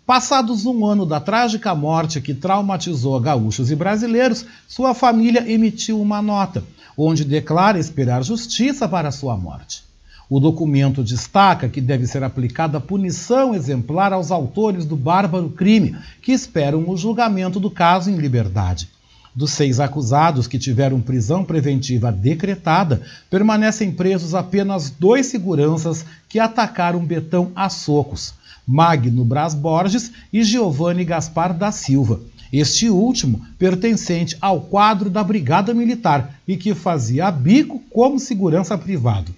Passados 0.05 0.65
um 0.65 0.85
ano 0.85 1.07
da 1.07 1.19
trágica 1.19 1.73
morte 1.73 2.21
que 2.21 2.35
traumatizou 2.35 3.19
gaúchos 3.19 3.71
e 3.71 3.75
brasileiros, 3.75 4.45
sua 4.67 4.93
família 4.93 5.51
emitiu 5.51 5.99
uma 5.99 6.21
nota 6.21 6.63
onde 7.01 7.23
declara 7.23 7.79
esperar 7.79 8.23
justiça 8.23 8.87
para 8.87 9.11
sua 9.11 9.37
morte. 9.37 9.83
O 10.29 10.39
documento 10.39 11.03
destaca 11.03 11.69
que 11.69 11.79
deve 11.79 12.05
ser 12.05 12.23
aplicada 12.23 12.79
punição 12.79 13.55
exemplar 13.55 14.11
aos 14.13 14.31
autores 14.31 14.85
do 14.85 14.95
bárbaro 14.95 15.49
crime, 15.49 15.95
que 16.21 16.31
esperam 16.31 16.87
o 16.87 16.97
julgamento 16.97 17.59
do 17.59 17.71
caso 17.71 18.11
em 18.11 18.17
liberdade. 18.17 18.89
Dos 19.33 19.51
seis 19.51 19.79
acusados 19.79 20.45
que 20.45 20.59
tiveram 20.59 20.99
prisão 20.99 21.43
preventiva 21.45 22.11
decretada, 22.11 23.01
permanecem 23.29 23.91
presos 23.91 24.35
apenas 24.35 24.89
dois 24.89 25.27
seguranças 25.27 26.05
que 26.27 26.37
atacaram 26.37 27.03
Betão 27.05 27.51
a 27.55 27.69
socos: 27.69 28.33
Magno 28.67 29.23
Bras 29.23 29.53
Borges 29.53 30.11
e 30.33 30.43
Giovanni 30.43 31.05
Gaspar 31.05 31.53
da 31.53 31.71
Silva 31.71 32.19
este 32.51 32.89
último 32.89 33.45
pertencente 33.57 34.37
ao 34.41 34.61
quadro 34.61 35.09
da 35.09 35.23
Brigada 35.23 35.73
Militar 35.73 36.39
e 36.47 36.57
que 36.57 36.73
fazia 36.73 37.31
bico 37.31 37.79
como 37.89 38.19
segurança 38.19 38.77
privado. 38.77 39.33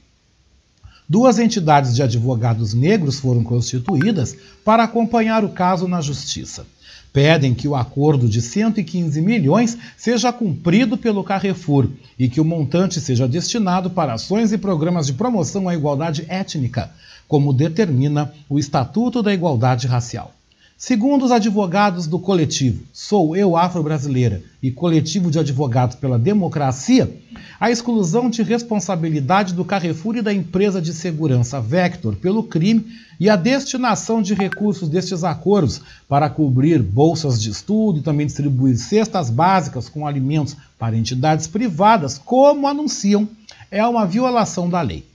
Duas 1.08 1.40
entidades 1.40 1.94
de 1.94 2.02
advogados 2.02 2.74
negros 2.74 3.20
foram 3.20 3.44
constituídas 3.44 4.34
para 4.64 4.84
acompanhar 4.84 5.44
o 5.44 5.50
caso 5.50 5.86
na 5.86 6.00
justiça. 6.00 6.66
Pedem 7.12 7.54
que 7.54 7.68
o 7.68 7.76
acordo 7.76 8.30
de 8.30 8.42
115 8.42 9.22
milhões 9.22 9.78
seja 9.98 10.32
cumprido 10.32 10.98
pelo 10.98 11.22
Carrefour 11.22 11.90
e 12.18 12.30
que 12.30 12.40
o 12.40 12.46
montante 12.46 13.02
seja 13.02 13.28
destinado 13.28 13.90
para 13.90 14.14
ações 14.14 14.54
e 14.54 14.58
programas 14.58 15.08
de 15.08 15.14
promoção 15.14 15.68
à 15.68 15.76
igualdade 15.76 16.26
étnica, 16.30 16.90
como 17.28 17.52
determina 17.52 18.34
o 18.48 18.58
Estatuto 18.58 19.22
da 19.22 19.34
Igualdade 19.34 19.88
Racial. 19.88 20.34
Segundo 20.84 21.26
os 21.26 21.32
advogados 21.32 22.08
do 22.08 22.18
coletivo 22.18 22.84
Sou 22.92 23.36
Eu 23.36 23.56
Afro-Brasileira 23.56 24.42
e 24.64 24.72
Coletivo 24.72 25.30
de 25.30 25.38
Advogados 25.38 25.96
pela 25.96 26.18
Democracia, 26.18 27.22
a 27.60 27.70
exclusão 27.70 28.32
de 28.32 28.42
responsabilidade 28.42 29.54
do 29.54 29.64
Carrefour 29.64 30.16
e 30.16 30.24
da 30.24 30.34
empresa 30.34 30.82
de 30.82 30.92
segurança 30.92 31.62
Vector 31.62 32.16
pelo 32.16 32.42
crime 32.42 32.84
e 33.20 33.30
a 33.30 33.36
destinação 33.36 34.24
de 34.24 34.34
recursos 34.34 34.90
destes 34.90 35.24
acordos 35.24 35.82
para 36.10 36.32
cobrir 36.32 36.82
bolsas 36.82 37.40
de 37.40 37.52
estudo 37.52 38.00
e 38.00 38.02
também 38.02 38.26
distribuir 38.26 38.76
cestas 38.76 39.30
básicas 39.30 39.88
com 39.88 40.08
alimentos 40.08 40.58
para 40.80 40.98
entidades 40.98 41.46
privadas, 41.46 42.18
como 42.18 42.68
anunciam, 42.68 43.30
é 43.70 43.86
uma 43.86 44.08
violação 44.08 44.68
da 44.68 44.82
lei. 44.82 45.11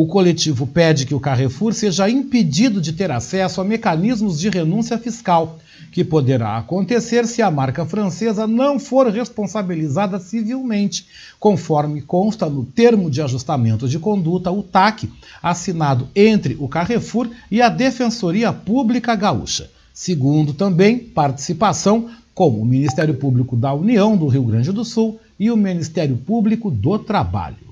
O 0.00 0.06
coletivo 0.06 0.66
pede 0.66 1.04
que 1.04 1.14
o 1.14 1.20
Carrefour 1.20 1.74
seja 1.74 2.08
impedido 2.08 2.80
de 2.80 2.90
ter 2.90 3.10
acesso 3.10 3.60
a 3.60 3.64
mecanismos 3.64 4.40
de 4.40 4.48
renúncia 4.48 4.96
fiscal, 4.96 5.58
que 5.92 6.02
poderá 6.02 6.56
acontecer 6.56 7.26
se 7.26 7.42
a 7.42 7.50
marca 7.50 7.84
francesa 7.84 8.46
não 8.46 8.78
for 8.78 9.08
responsabilizada 9.08 10.18
civilmente, 10.18 11.06
conforme 11.38 12.00
consta 12.00 12.48
no 12.48 12.64
termo 12.64 13.10
de 13.10 13.20
ajustamento 13.20 13.86
de 13.86 13.98
conduta, 13.98 14.50
o 14.50 14.62
TAC, 14.62 15.06
assinado 15.42 16.08
entre 16.16 16.56
o 16.58 16.66
Carrefour 16.66 17.28
e 17.50 17.60
a 17.60 17.68
Defensoria 17.68 18.54
Pública 18.54 19.14
Gaúcha. 19.14 19.70
Segundo 19.92 20.54
também 20.54 20.98
participação 20.98 22.08
como 22.34 22.58
o 22.58 22.64
Ministério 22.64 23.12
Público 23.12 23.54
da 23.54 23.74
União 23.74 24.16
do 24.16 24.28
Rio 24.28 24.44
Grande 24.44 24.72
do 24.72 24.82
Sul 24.82 25.20
e 25.38 25.50
o 25.50 25.58
Ministério 25.58 26.16
Público 26.16 26.70
do 26.70 26.98
Trabalho. 26.98 27.68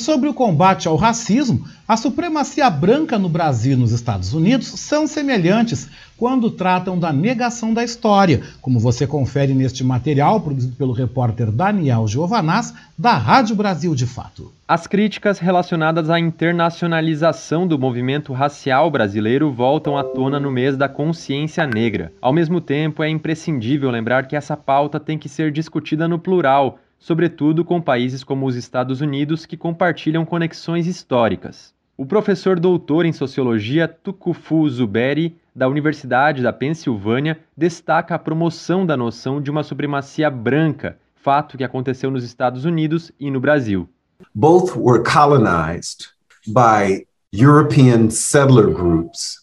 Sobre 0.00 0.28
o 0.28 0.34
combate 0.34 0.88
ao 0.88 0.96
racismo, 0.96 1.64
a 1.86 1.96
supremacia 1.96 2.68
branca 2.70 3.18
no 3.18 3.28
Brasil 3.28 3.72
e 3.72 3.76
nos 3.76 3.92
Estados 3.92 4.32
Unidos 4.32 4.68
são 4.68 5.06
semelhantes 5.06 5.88
quando 6.16 6.50
tratam 6.50 6.98
da 6.98 7.12
negação 7.12 7.72
da 7.72 7.82
história, 7.82 8.42
como 8.60 8.78
você 8.78 9.06
confere 9.06 9.54
neste 9.54 9.82
material 9.82 10.40
produzido 10.40 10.76
pelo 10.76 10.92
repórter 10.92 11.50
Daniel 11.50 12.06
Giovanaz, 12.06 12.74
da 12.96 13.14
Rádio 13.14 13.56
Brasil 13.56 13.94
de 13.94 14.06
Fato. 14.06 14.52
As 14.68 14.86
críticas 14.86 15.38
relacionadas 15.38 16.10
à 16.10 16.20
internacionalização 16.20 17.66
do 17.66 17.78
movimento 17.78 18.32
racial 18.32 18.90
brasileiro 18.90 19.50
voltam 19.50 19.96
à 19.96 20.04
tona 20.04 20.38
no 20.38 20.50
mês 20.50 20.76
da 20.76 20.88
consciência 20.88 21.66
negra. 21.66 22.12
Ao 22.20 22.32
mesmo 22.32 22.60
tempo, 22.60 23.02
é 23.02 23.08
imprescindível 23.08 23.90
lembrar 23.90 24.28
que 24.28 24.36
essa 24.36 24.56
pauta 24.56 25.00
tem 25.00 25.18
que 25.18 25.28
ser 25.28 25.50
discutida 25.50 26.06
no 26.06 26.18
plural 26.18 26.78
sobretudo 27.00 27.64
com 27.64 27.80
países 27.80 28.22
como 28.22 28.46
os 28.46 28.54
Estados 28.54 29.00
Unidos 29.00 29.46
que 29.46 29.56
compartilham 29.56 30.24
conexões 30.24 30.86
históricas. 30.86 31.74
O 31.96 32.06
professor 32.06 32.60
doutor 32.60 33.04
em 33.04 33.12
sociologia 33.12 33.88
Tukufu 33.88 34.68
Zuberi, 34.68 35.36
da 35.54 35.68
Universidade 35.68 36.42
da 36.42 36.52
Pensilvânia, 36.52 37.38
destaca 37.56 38.14
a 38.14 38.18
promoção 38.18 38.86
da 38.86 38.96
noção 38.96 39.42
de 39.42 39.50
uma 39.50 39.62
supremacia 39.62 40.30
branca, 40.30 40.96
fato 41.16 41.58
que 41.58 41.64
aconteceu 41.64 42.10
nos 42.10 42.22
Estados 42.22 42.64
Unidos 42.64 43.10
e 43.18 43.30
no 43.30 43.40
Brasil. 43.40 43.88
Both 44.34 44.76
were 44.76 45.02
colonized 45.02 46.08
by 46.46 47.06
European 47.32 48.10
settler 48.10 48.70
groups. 48.70 49.40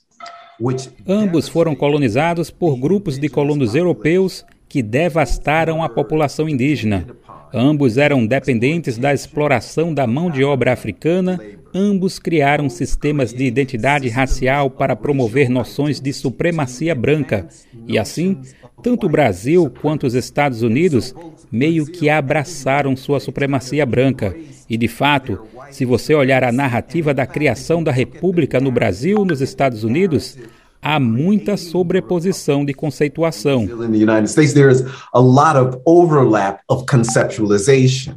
Ambos 1.08 1.48
foram 1.48 1.76
colonizados 1.76 2.50
por 2.50 2.76
grupos 2.80 3.20
de 3.20 3.30
colonos 3.30 3.76
europeus 3.76 4.44
que 4.68 4.82
devastaram 4.82 5.84
a 5.84 5.90
população 5.90 6.50
indígena, 6.50 7.06
Ambos 7.54 7.98
eram 7.98 8.26
dependentes 8.26 8.98
da 8.98 9.14
exploração 9.14 9.94
da 9.94 10.06
mão 10.06 10.30
de 10.30 10.44
obra 10.44 10.74
africana, 10.74 11.40
ambos 11.74 12.20
criaram 12.20 12.70
sistemas 12.70 13.34
de 13.34 13.46
identidade 13.46 14.10
racial 14.10 14.70
para 14.70 14.96
promover 14.96 15.50
noções 15.50 16.02
de 16.02 16.12
supremacia 16.12 16.94
branca, 16.94 17.48
e 17.88 17.98
assim, 17.98 18.38
tanto 18.84 19.06
o 19.06 19.10
Brasil 19.10 19.72
quanto 19.82 20.06
os 20.06 20.14
Estados 20.14 20.62
Unidos 20.62 21.16
meio 21.52 21.86
que 21.86 22.10
abraçaram 22.10 22.96
sua 22.96 23.20
supremacia 23.20 23.86
branca. 23.86 24.36
E 24.70 24.78
de 24.78 24.88
fato, 24.88 25.40
se 25.72 25.86
você 25.86 26.14
olhar 26.14 26.44
a 26.44 26.52
narrativa 26.52 27.14
da 27.14 27.26
criação 27.26 27.82
da 27.82 27.92
República 27.92 28.60
no 28.60 28.72
Brasil 28.72 29.24
nos 29.24 29.42
Estados 29.42 29.84
Unidos, 29.84 30.38
há 30.88 31.02
muita 31.02 31.58
sobreposição 31.58 32.64
de 32.64 32.74
conceituação. 32.74 33.68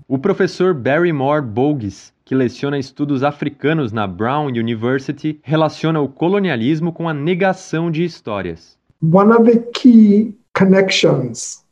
O 0.06 0.18
professor 0.18 0.72
Barrymore 0.72 1.42
Bogues, 1.42 2.12
que 2.24 2.33
leciona 2.33 2.78
estudos 2.78 3.24
africanos 3.24 3.90
na 3.90 4.06
Brown 4.06 4.46
University, 4.46 5.40
relaciona 5.42 6.00
o 6.00 6.09
colonialismo 6.09 6.92
com 6.92 7.09
a 7.09 7.12
negação 7.12 7.90
de 7.90 8.04
histórias. 8.04 8.78
One 9.02 9.33
of 9.33 9.50
the 9.50 9.59
key 9.72 10.37
connections 10.56 11.64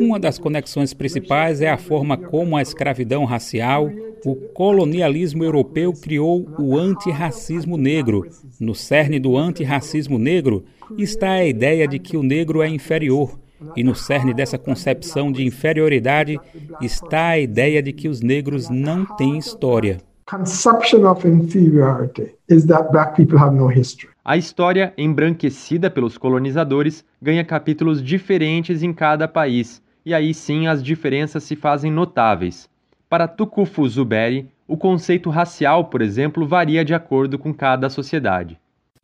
uma 0.00 0.18
das 0.18 0.38
conexões 0.38 0.94
principais 0.94 1.60
é 1.60 1.68
a 1.68 1.76
forma 1.76 2.16
como 2.16 2.56
a 2.56 2.62
escravidão 2.62 3.24
racial, 3.24 3.90
o 4.24 4.34
colonialismo 4.34 5.44
europeu 5.44 5.92
criou 5.92 6.48
o 6.58 6.76
antirracismo 6.76 7.76
negro. 7.76 8.26
No 8.60 8.74
cerne 8.74 9.18
do 9.18 9.36
antirracismo 9.36 10.18
negro 10.18 10.64
está 10.96 11.32
a 11.32 11.44
ideia 11.44 11.88
de 11.88 11.98
que 11.98 12.16
o 12.16 12.22
negro 12.22 12.62
é 12.62 12.68
inferior. 12.68 13.38
E 13.74 13.82
no 13.82 13.94
cerne 13.94 14.32
dessa 14.32 14.56
concepção 14.56 15.32
de 15.32 15.44
inferioridade 15.44 16.38
está 16.80 17.30
a 17.30 17.38
ideia 17.40 17.82
de 17.82 17.92
que 17.92 18.08
os 18.08 18.20
negros 18.20 18.70
não 18.70 19.04
têm 19.16 19.36
história. 19.36 19.98
Conception 20.28 21.06
of 21.06 21.26
inferiority 21.26 22.34
is 22.48 22.66
that 22.66 22.92
black 22.92 23.16
people 23.16 23.38
have 23.38 23.54
no 23.54 23.66
history. 23.66 24.12
A 24.24 24.36
história, 24.36 24.92
embranquecida 24.98 25.90
pelos 25.90 26.18
colonizadores, 26.18 27.02
ganha 27.20 27.42
capítulos 27.42 28.02
diferentes 28.02 28.82
em 28.82 28.92
cada 28.92 29.26
país, 29.26 29.80
e 30.04 30.12
aí 30.12 30.34
sim 30.34 30.66
as 30.66 30.82
diferenças 30.82 31.44
se 31.44 31.56
fazem 31.56 31.90
notáveis. 31.90 32.68
Para 33.08 33.26
Tukufu 33.26 33.88
Zuberi, 33.88 34.50
o 34.66 34.76
conceito 34.76 35.30
racial, 35.30 35.86
por 35.86 36.02
exemplo, 36.02 36.46
varia 36.46 36.84
de 36.84 36.92
acordo 36.92 37.38
com 37.38 37.54
cada 37.54 37.88
sociedade. 37.88 38.58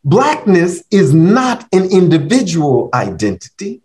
Blackness 0.04 0.84
is 0.92 1.14
not 1.14 1.64
an 1.72 1.86
individual 1.90 2.90
identity. 2.94 3.82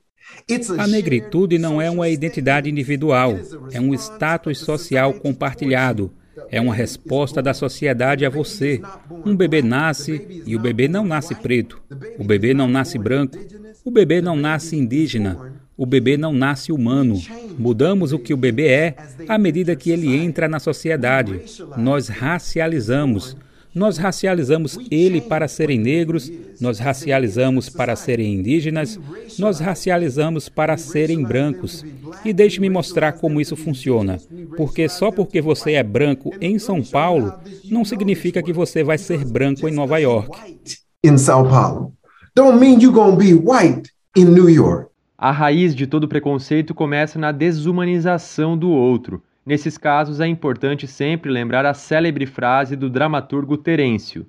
A 0.78 0.88
negritude 0.88 1.58
não 1.58 1.82
é 1.82 1.89
uma 1.89 2.10
identidade 2.10 2.69
individual, 2.69 3.36
é 3.71 3.80
um 3.80 3.93
status 3.93 4.60
social 4.60 5.13
compartilhado, 5.13 6.12
é 6.49 6.60
uma 6.60 6.73
resposta 6.73 7.41
da 7.41 7.54
sociedade 7.54 8.25
a 8.25 8.30
você. 8.30 8.82
Um 9.25 9.36
bebê 9.36 9.62
nasce 9.62 10.43
e 10.45 10.56
o 10.56 10.60
bebê 10.60 10.88
não 10.88 11.06
nasce 11.06 11.36
preto. 11.36 11.82
O 12.17 12.23
bebê 12.23 12.54
não 12.54 12.67
nasce 12.67 12.97
branco. 12.97 13.38
O 13.84 13.91
bebê 13.91 14.21
não 14.21 14.36
nasce 14.36 14.75
indígena. 14.75 15.38
O 15.78 15.86
bebê 15.86 16.17
não 16.17 16.34
nasce 16.34 16.71
humano. 16.71 17.15
Mudamos 17.58 18.12
o 18.12 18.19
que 18.19 18.34
o 18.34 18.38
bebê 18.38 18.67
é 18.67 18.95
à 19.28 19.38
medida 19.38 19.75
que 19.75 19.89
ele 19.89 20.13
entra 20.15 20.47
na 20.47 20.60
sociedade. 20.60 21.41
Nós 21.78 22.10
racializamos. 22.10 23.38
Nós 23.80 23.98
racializamos 23.98 24.78
ele 24.92 25.22
para 25.22 25.48
serem 25.48 25.80
negros, 25.80 26.30
nós 26.60 26.80
racializamos 26.80 27.70
para 27.70 27.96
serem 27.96 28.34
indígenas, 28.36 29.00
nós 29.39 29.62
racializamos 29.62 30.50
para 30.50 30.76
serem 30.76 31.24
brancos. 31.24 31.86
E 32.26 32.34
deixe-me 32.34 32.70
mostrar 32.70 33.13
como 33.13 33.39
isso 33.39 33.56
funciona. 33.56 34.18
Porque 34.58 34.89
só 34.89 35.13
porque 35.13 35.39
você 35.39 35.76
é 35.76 35.84
branco 35.84 36.34
em 36.42 36.60
São 36.60 36.84
Paulo, 36.84 37.34
não 37.72 37.86
significa 37.86 38.44
que 38.44 38.52
você 38.52 38.84
vai 38.84 38.98
ser 38.98 39.24
branco 39.24 39.65
em 39.65 39.72
Nova 39.72 39.98
York. 39.98 40.58
In 41.02 41.18
São 41.18 41.48
Paulo. 41.48 41.94
Don't 42.36 42.60
mean 42.60 42.82
you're 42.82 42.94
gonna 42.94 43.15
be 43.15 43.34
white 43.34 43.89
in 44.13 44.26
New 44.26 44.50
York. 44.50 44.89
A 45.18 45.32
raiz 45.32 45.74
de 45.74 45.88
todo 45.88 46.06
preconceito 46.06 46.76
começa 46.76 47.18
na 47.18 47.32
desumanização 47.32 48.58
do 48.58 48.72
outro. 48.72 49.24
Nesses 49.45 49.78
casos, 49.78 50.19
é 50.19 50.28
importante 50.28 50.88
sempre 50.88 51.32
lembrar 51.32 51.65
a 51.65 51.73
célebre 51.73 52.25
frase 52.25 52.75
do 52.75 52.89
dramaturgo 52.89 53.58
Terêncio, 53.58 54.28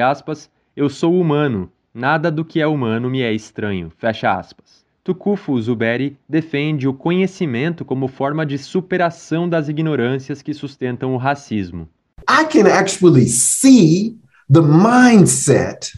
aspas, 0.00 0.50
eu 0.76 0.88
sou 0.88 1.18
humano, 1.18 1.70
nada 1.92 2.30
do 2.30 2.44
que 2.44 2.60
é 2.60 2.66
humano 2.66 3.08
me 3.10 3.22
é 3.22 3.32
estranho, 3.32 3.90
fecha 3.96 4.30
aspas. 4.32 4.84
Zuberi 5.60 6.16
defende 6.28 6.86
o 6.86 6.92
conhecimento 6.92 7.84
como 7.84 8.06
forma 8.06 8.44
de 8.44 8.58
superação 8.58 9.48
das 9.48 9.68
ignorâncias 9.68 10.42
que 10.42 10.52
sustentam 10.52 11.14
o 11.14 11.16
racismo. 11.16 11.88
I 12.28 12.44
can 12.44 12.68
actually 12.68 13.26
see 13.26 14.16
the 14.52 14.60
mindset 14.60 15.92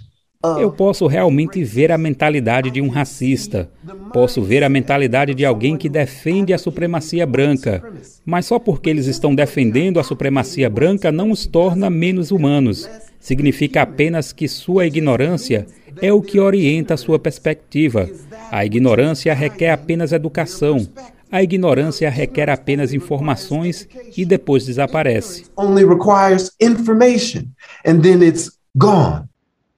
eu 0.58 0.72
posso 0.72 1.06
realmente 1.06 1.62
ver 1.62 1.92
a 1.92 1.98
mentalidade 1.98 2.70
de 2.70 2.80
um 2.80 2.88
racista. 2.88 3.70
Posso 4.12 4.42
ver 4.42 4.64
a 4.64 4.68
mentalidade 4.68 5.34
de 5.34 5.44
alguém 5.44 5.76
que 5.76 5.88
defende 5.88 6.52
a 6.52 6.58
supremacia 6.58 7.24
branca. 7.24 7.82
Mas 8.24 8.46
só 8.46 8.58
porque 8.58 8.90
eles 8.90 9.06
estão 9.06 9.34
defendendo 9.34 10.00
a 10.00 10.04
supremacia 10.04 10.68
branca 10.68 11.12
não 11.12 11.30
os 11.30 11.46
torna 11.46 11.88
menos 11.88 12.30
humanos. 12.30 12.88
Significa 13.20 13.82
apenas 13.82 14.32
que 14.32 14.48
sua 14.48 14.86
ignorância 14.86 15.66
é 16.00 16.12
o 16.12 16.20
que 16.20 16.40
orienta 16.40 16.94
a 16.94 16.96
sua 16.96 17.18
perspectiva. 17.18 18.10
A 18.50 18.64
ignorância 18.64 19.32
requer 19.32 19.70
apenas 19.70 20.12
educação. 20.12 20.86
A 21.30 21.42
ignorância 21.42 22.10
requer 22.10 22.50
apenas 22.50 22.92
informações 22.92 23.88
e 24.16 24.24
depois 24.24 24.66
desaparece. 24.66 25.44
Only 25.56 25.84
requires 25.84 26.50
information 26.60 27.44
and 27.86 28.00
then 28.00 28.22
it's 28.22 28.50
gone. 28.76 29.31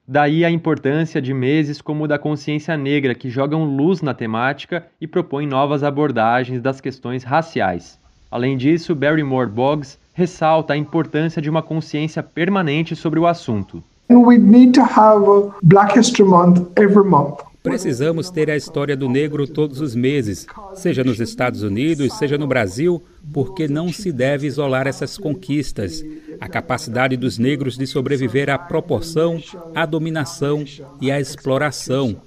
Daí 0.07 0.45
a 0.45 0.51
importância 0.51 1.19
de 1.19 1.33
meses 1.33 1.81
como 1.81 2.03
o 2.03 2.07
da 2.07 2.19
consciência 2.19 2.77
negra, 2.77 3.15
que 3.15 3.27
jogam 3.27 3.63
luz 3.63 4.03
na 4.03 4.13
temática 4.13 4.85
e 5.01 5.07
propõem 5.07 5.47
novas 5.47 5.83
abordagens 5.83 6.61
das 6.61 6.79
questões 6.79 7.23
raciais. 7.23 7.99
Além 8.29 8.55
disso, 8.55 8.93
Barrymore 8.93 9.49
Boggs 9.49 9.97
ressalta 10.13 10.73
a 10.73 10.77
importância 10.77 11.41
de 11.41 11.49
uma 11.49 11.63
consciência 11.63 12.21
permanente 12.21 12.95
sobre 12.95 13.19
o 13.19 13.25
assunto. 13.25 13.83
We 14.07 14.37
need 14.37 14.73
to 14.73 14.81
have 14.81 15.51
Black 15.63 15.97
History 15.97 16.29
Month 16.29 16.67
every 16.77 17.03
month. 17.03 17.39
Precisamos 17.65 18.29
ter 18.29 18.51
a 18.51 18.55
história 18.55 18.95
do 18.95 19.09
negro 19.09 19.47
todos 19.47 19.81
os 19.81 19.95
meses, 19.95 20.45
seja 20.75 21.03
nos 21.03 21.19
Estados 21.19 21.63
Unidos, 21.63 22.13
seja 22.13 22.37
no 22.37 22.45
Brasil, 22.45 23.03
porque 23.33 23.67
não 23.67 23.91
se 23.91 24.11
deve 24.11 24.45
isolar 24.45 24.85
essas 24.85 25.17
conquistas. 25.17 26.05
A 26.39 26.47
capacidade 26.47 27.17
dos 27.17 27.39
negros 27.39 27.75
de 27.75 27.87
sobreviver 27.87 28.51
à 28.51 28.59
proporção, 28.59 29.41
à 29.73 29.83
dominação 29.83 30.63
e 31.01 31.09
à 31.09 31.19
exploração. 31.19 32.21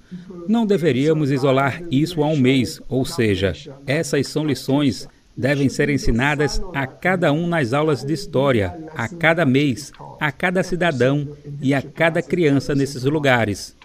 Não 0.48 0.66
deveríamos 0.66 1.30
isolar 1.30 1.84
isso 1.88 2.20
a 2.24 2.26
um 2.26 2.36
mês, 2.36 2.80
ou 2.88 3.04
seja, 3.04 3.52
essas 3.86 4.26
são 4.26 4.44
lições 4.44 5.08
devem 5.38 5.68
ser 5.68 5.88
ensinadas 5.88 6.60
a 6.74 6.84
cada 6.84 7.32
um 7.32 7.46
nas 7.46 7.72
aulas 7.72 8.02
de 8.04 8.12
história, 8.12 8.76
a 8.96 9.08
cada 9.08 9.46
mês, 9.46 9.92
a 10.20 10.32
cada 10.32 10.64
cidadão 10.64 11.28
e 11.62 11.72
a 11.72 11.80
cada 11.80 12.20
criança 12.20 12.74
nesses 12.74 13.04
lugares. 13.04 13.76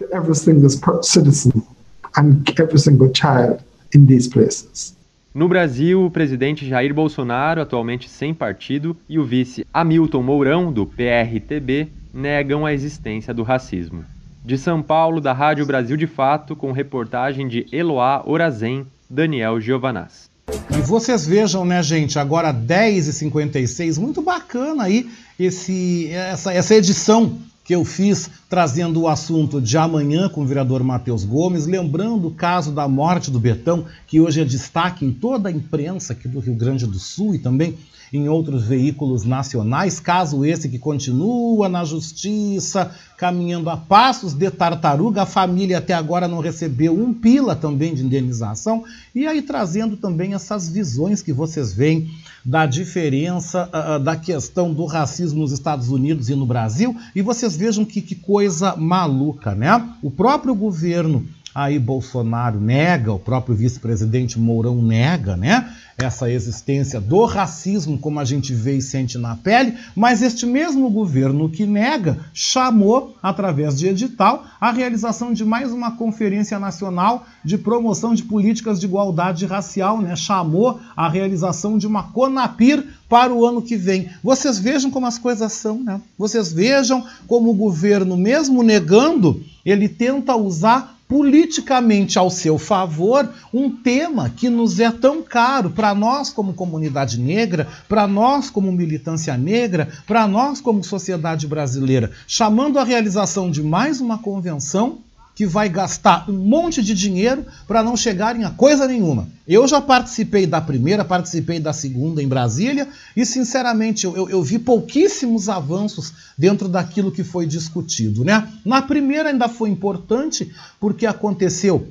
No 5.32 5.48
Brasil, 5.48 6.04
o 6.04 6.10
presidente 6.10 6.66
Jair 6.66 6.92
Bolsonaro, 6.92 7.60
atualmente 7.60 8.08
sem 8.08 8.34
partido, 8.34 8.96
e 9.08 9.18
o 9.18 9.24
vice 9.24 9.64
Hamilton 9.72 10.22
Mourão, 10.22 10.72
do 10.72 10.86
PRTB, 10.86 11.88
negam 12.12 12.66
a 12.66 12.72
existência 12.72 13.32
do 13.32 13.42
racismo. 13.44 14.04
De 14.44 14.58
São 14.58 14.82
Paulo, 14.82 15.20
da 15.20 15.32
Rádio 15.32 15.66
Brasil 15.66 15.96
de 15.96 16.06
Fato, 16.06 16.54
com 16.54 16.70
reportagem 16.70 17.48
de 17.48 17.66
Eloá 17.72 18.22
Orazen, 18.26 18.86
Daniel 19.08 19.60
Giovanaz. 19.60 20.33
E 20.76 20.80
vocês 20.82 21.26
vejam, 21.26 21.64
né, 21.64 21.82
gente, 21.82 22.18
agora 22.18 22.52
10h56, 22.52 23.98
muito 23.98 24.22
bacana 24.22 24.84
aí 24.84 25.10
esse, 25.38 26.08
essa, 26.12 26.52
essa 26.52 26.74
edição 26.74 27.38
que 27.64 27.74
eu 27.74 27.84
fiz 27.84 28.30
trazendo 28.48 29.00
o 29.00 29.08
assunto 29.08 29.60
de 29.60 29.76
amanhã 29.78 30.28
com 30.28 30.42
o 30.42 30.46
vereador 30.46 30.84
Matheus 30.84 31.24
Gomes, 31.24 31.66
lembrando 31.66 32.28
o 32.28 32.34
caso 32.34 32.70
da 32.70 32.86
morte 32.86 33.30
do 33.30 33.40
Betão, 33.40 33.86
que 34.06 34.20
hoje 34.20 34.42
é 34.42 34.44
destaque 34.44 35.04
em 35.04 35.12
toda 35.12 35.48
a 35.48 35.52
imprensa 35.52 36.12
aqui 36.12 36.28
do 36.28 36.40
Rio 36.40 36.54
Grande 36.54 36.86
do 36.86 36.98
Sul 36.98 37.34
e 37.34 37.38
também 37.38 37.76
em 38.16 38.28
outros 38.28 38.64
veículos 38.64 39.24
nacionais, 39.24 39.98
caso 39.98 40.44
esse 40.44 40.68
que 40.68 40.78
continua 40.78 41.68
na 41.68 41.84
justiça, 41.84 42.92
caminhando 43.16 43.68
a 43.68 43.76
passos 43.76 44.32
de 44.32 44.50
tartaruga, 44.50 45.22
a 45.22 45.26
família 45.26 45.78
até 45.78 45.94
agora 45.94 46.28
não 46.28 46.38
recebeu 46.38 46.94
um 46.94 47.12
pila 47.12 47.56
também 47.56 47.92
de 47.92 48.04
indenização, 48.04 48.84
e 49.14 49.26
aí 49.26 49.42
trazendo 49.42 49.96
também 49.96 50.32
essas 50.32 50.68
visões 50.68 51.22
que 51.22 51.32
vocês 51.32 51.72
veem 51.72 52.08
da 52.44 52.66
diferença 52.66 53.68
uh, 53.72 53.98
da 53.98 54.14
questão 54.14 54.72
do 54.72 54.84
racismo 54.84 55.40
nos 55.40 55.50
Estados 55.50 55.88
Unidos 55.88 56.28
e 56.28 56.36
no 56.36 56.46
Brasil, 56.46 56.96
e 57.16 57.22
vocês 57.22 57.56
vejam 57.56 57.84
que, 57.84 58.00
que 58.00 58.14
coisa 58.14 58.76
maluca, 58.76 59.54
né? 59.54 59.88
O 60.02 60.10
próprio 60.10 60.54
governo 60.54 61.26
aí 61.54 61.78
Bolsonaro 61.78 62.60
nega, 62.60 63.12
o 63.12 63.18
próprio 63.18 63.54
vice-presidente 63.54 64.40
Mourão 64.40 64.82
nega, 64.82 65.36
né? 65.36 65.72
Essa 65.96 66.28
existência 66.28 67.00
do 67.00 67.24
racismo, 67.24 67.96
como 67.96 68.18
a 68.18 68.24
gente 68.24 68.52
vê 68.52 68.78
e 68.78 68.82
sente 68.82 69.16
na 69.16 69.36
pele, 69.36 69.74
mas 69.94 70.22
este 70.22 70.44
mesmo 70.44 70.90
governo 70.90 71.48
que 71.48 71.64
nega 71.64 72.18
chamou, 72.34 73.16
através 73.22 73.78
de 73.78 73.86
edital, 73.86 74.44
a 74.60 74.72
realização 74.72 75.32
de 75.32 75.44
mais 75.44 75.70
uma 75.70 75.92
Conferência 75.92 76.58
Nacional 76.58 77.24
de 77.44 77.56
Promoção 77.56 78.12
de 78.12 78.24
Políticas 78.24 78.80
de 78.80 78.86
Igualdade 78.86 79.46
Racial, 79.46 80.00
né? 80.00 80.16
Chamou 80.16 80.80
a 80.96 81.08
realização 81.08 81.78
de 81.78 81.86
uma 81.86 82.02
CONAPIR 82.02 82.84
para 83.08 83.32
o 83.32 83.46
ano 83.46 83.62
que 83.62 83.76
vem. 83.76 84.08
Vocês 84.24 84.58
vejam 84.58 84.90
como 84.90 85.06
as 85.06 85.18
coisas 85.18 85.52
são, 85.52 85.78
né? 85.78 86.00
Vocês 86.18 86.52
vejam 86.52 87.06
como 87.28 87.50
o 87.50 87.54
governo, 87.54 88.16
mesmo 88.16 88.64
negando, 88.64 89.44
ele 89.64 89.88
tenta 89.88 90.34
usar 90.34 90.93
politicamente 91.08 92.18
ao 92.18 92.30
seu 92.30 92.58
favor 92.58 93.28
um 93.52 93.70
tema 93.70 94.30
que 94.30 94.48
nos 94.48 94.80
é 94.80 94.90
tão 94.90 95.22
caro 95.22 95.70
para 95.70 95.94
nós 95.94 96.30
como 96.30 96.54
comunidade 96.54 97.20
negra, 97.20 97.68
para 97.88 98.06
nós 98.06 98.50
como 98.50 98.72
militância 98.72 99.36
negra, 99.36 99.88
para 100.06 100.26
nós 100.26 100.60
como 100.60 100.82
sociedade 100.82 101.46
brasileira, 101.46 102.10
chamando 102.26 102.78
a 102.78 102.84
realização 102.84 103.50
de 103.50 103.62
mais 103.62 104.00
uma 104.00 104.18
convenção 104.18 105.03
que 105.34 105.46
vai 105.46 105.68
gastar 105.68 106.30
um 106.30 106.32
monte 106.32 106.82
de 106.82 106.94
dinheiro 106.94 107.44
para 107.66 107.82
não 107.82 107.96
chegarem 107.96 108.44
a 108.44 108.50
coisa 108.50 108.86
nenhuma. 108.86 109.28
Eu 109.46 109.66
já 109.66 109.80
participei 109.80 110.46
da 110.46 110.60
primeira, 110.60 111.04
participei 111.04 111.58
da 111.58 111.72
segunda 111.72 112.22
em 112.22 112.28
Brasília 112.28 112.88
e, 113.16 113.26
sinceramente, 113.26 114.04
eu, 114.04 114.28
eu, 114.28 114.42
vi 114.42 114.58
pouquíssimos 114.58 115.48
avanços 115.48 116.12
dentro 116.38 116.68
daquilo 116.68 117.10
que 117.10 117.24
foi 117.24 117.46
discutido. 117.46 118.24
Né? 118.24 118.48
Na 118.64 118.80
primeira 118.80 119.30
ainda 119.30 119.48
foi 119.48 119.70
importante 119.70 120.50
porque 120.78 121.04
aconteceu 121.04 121.88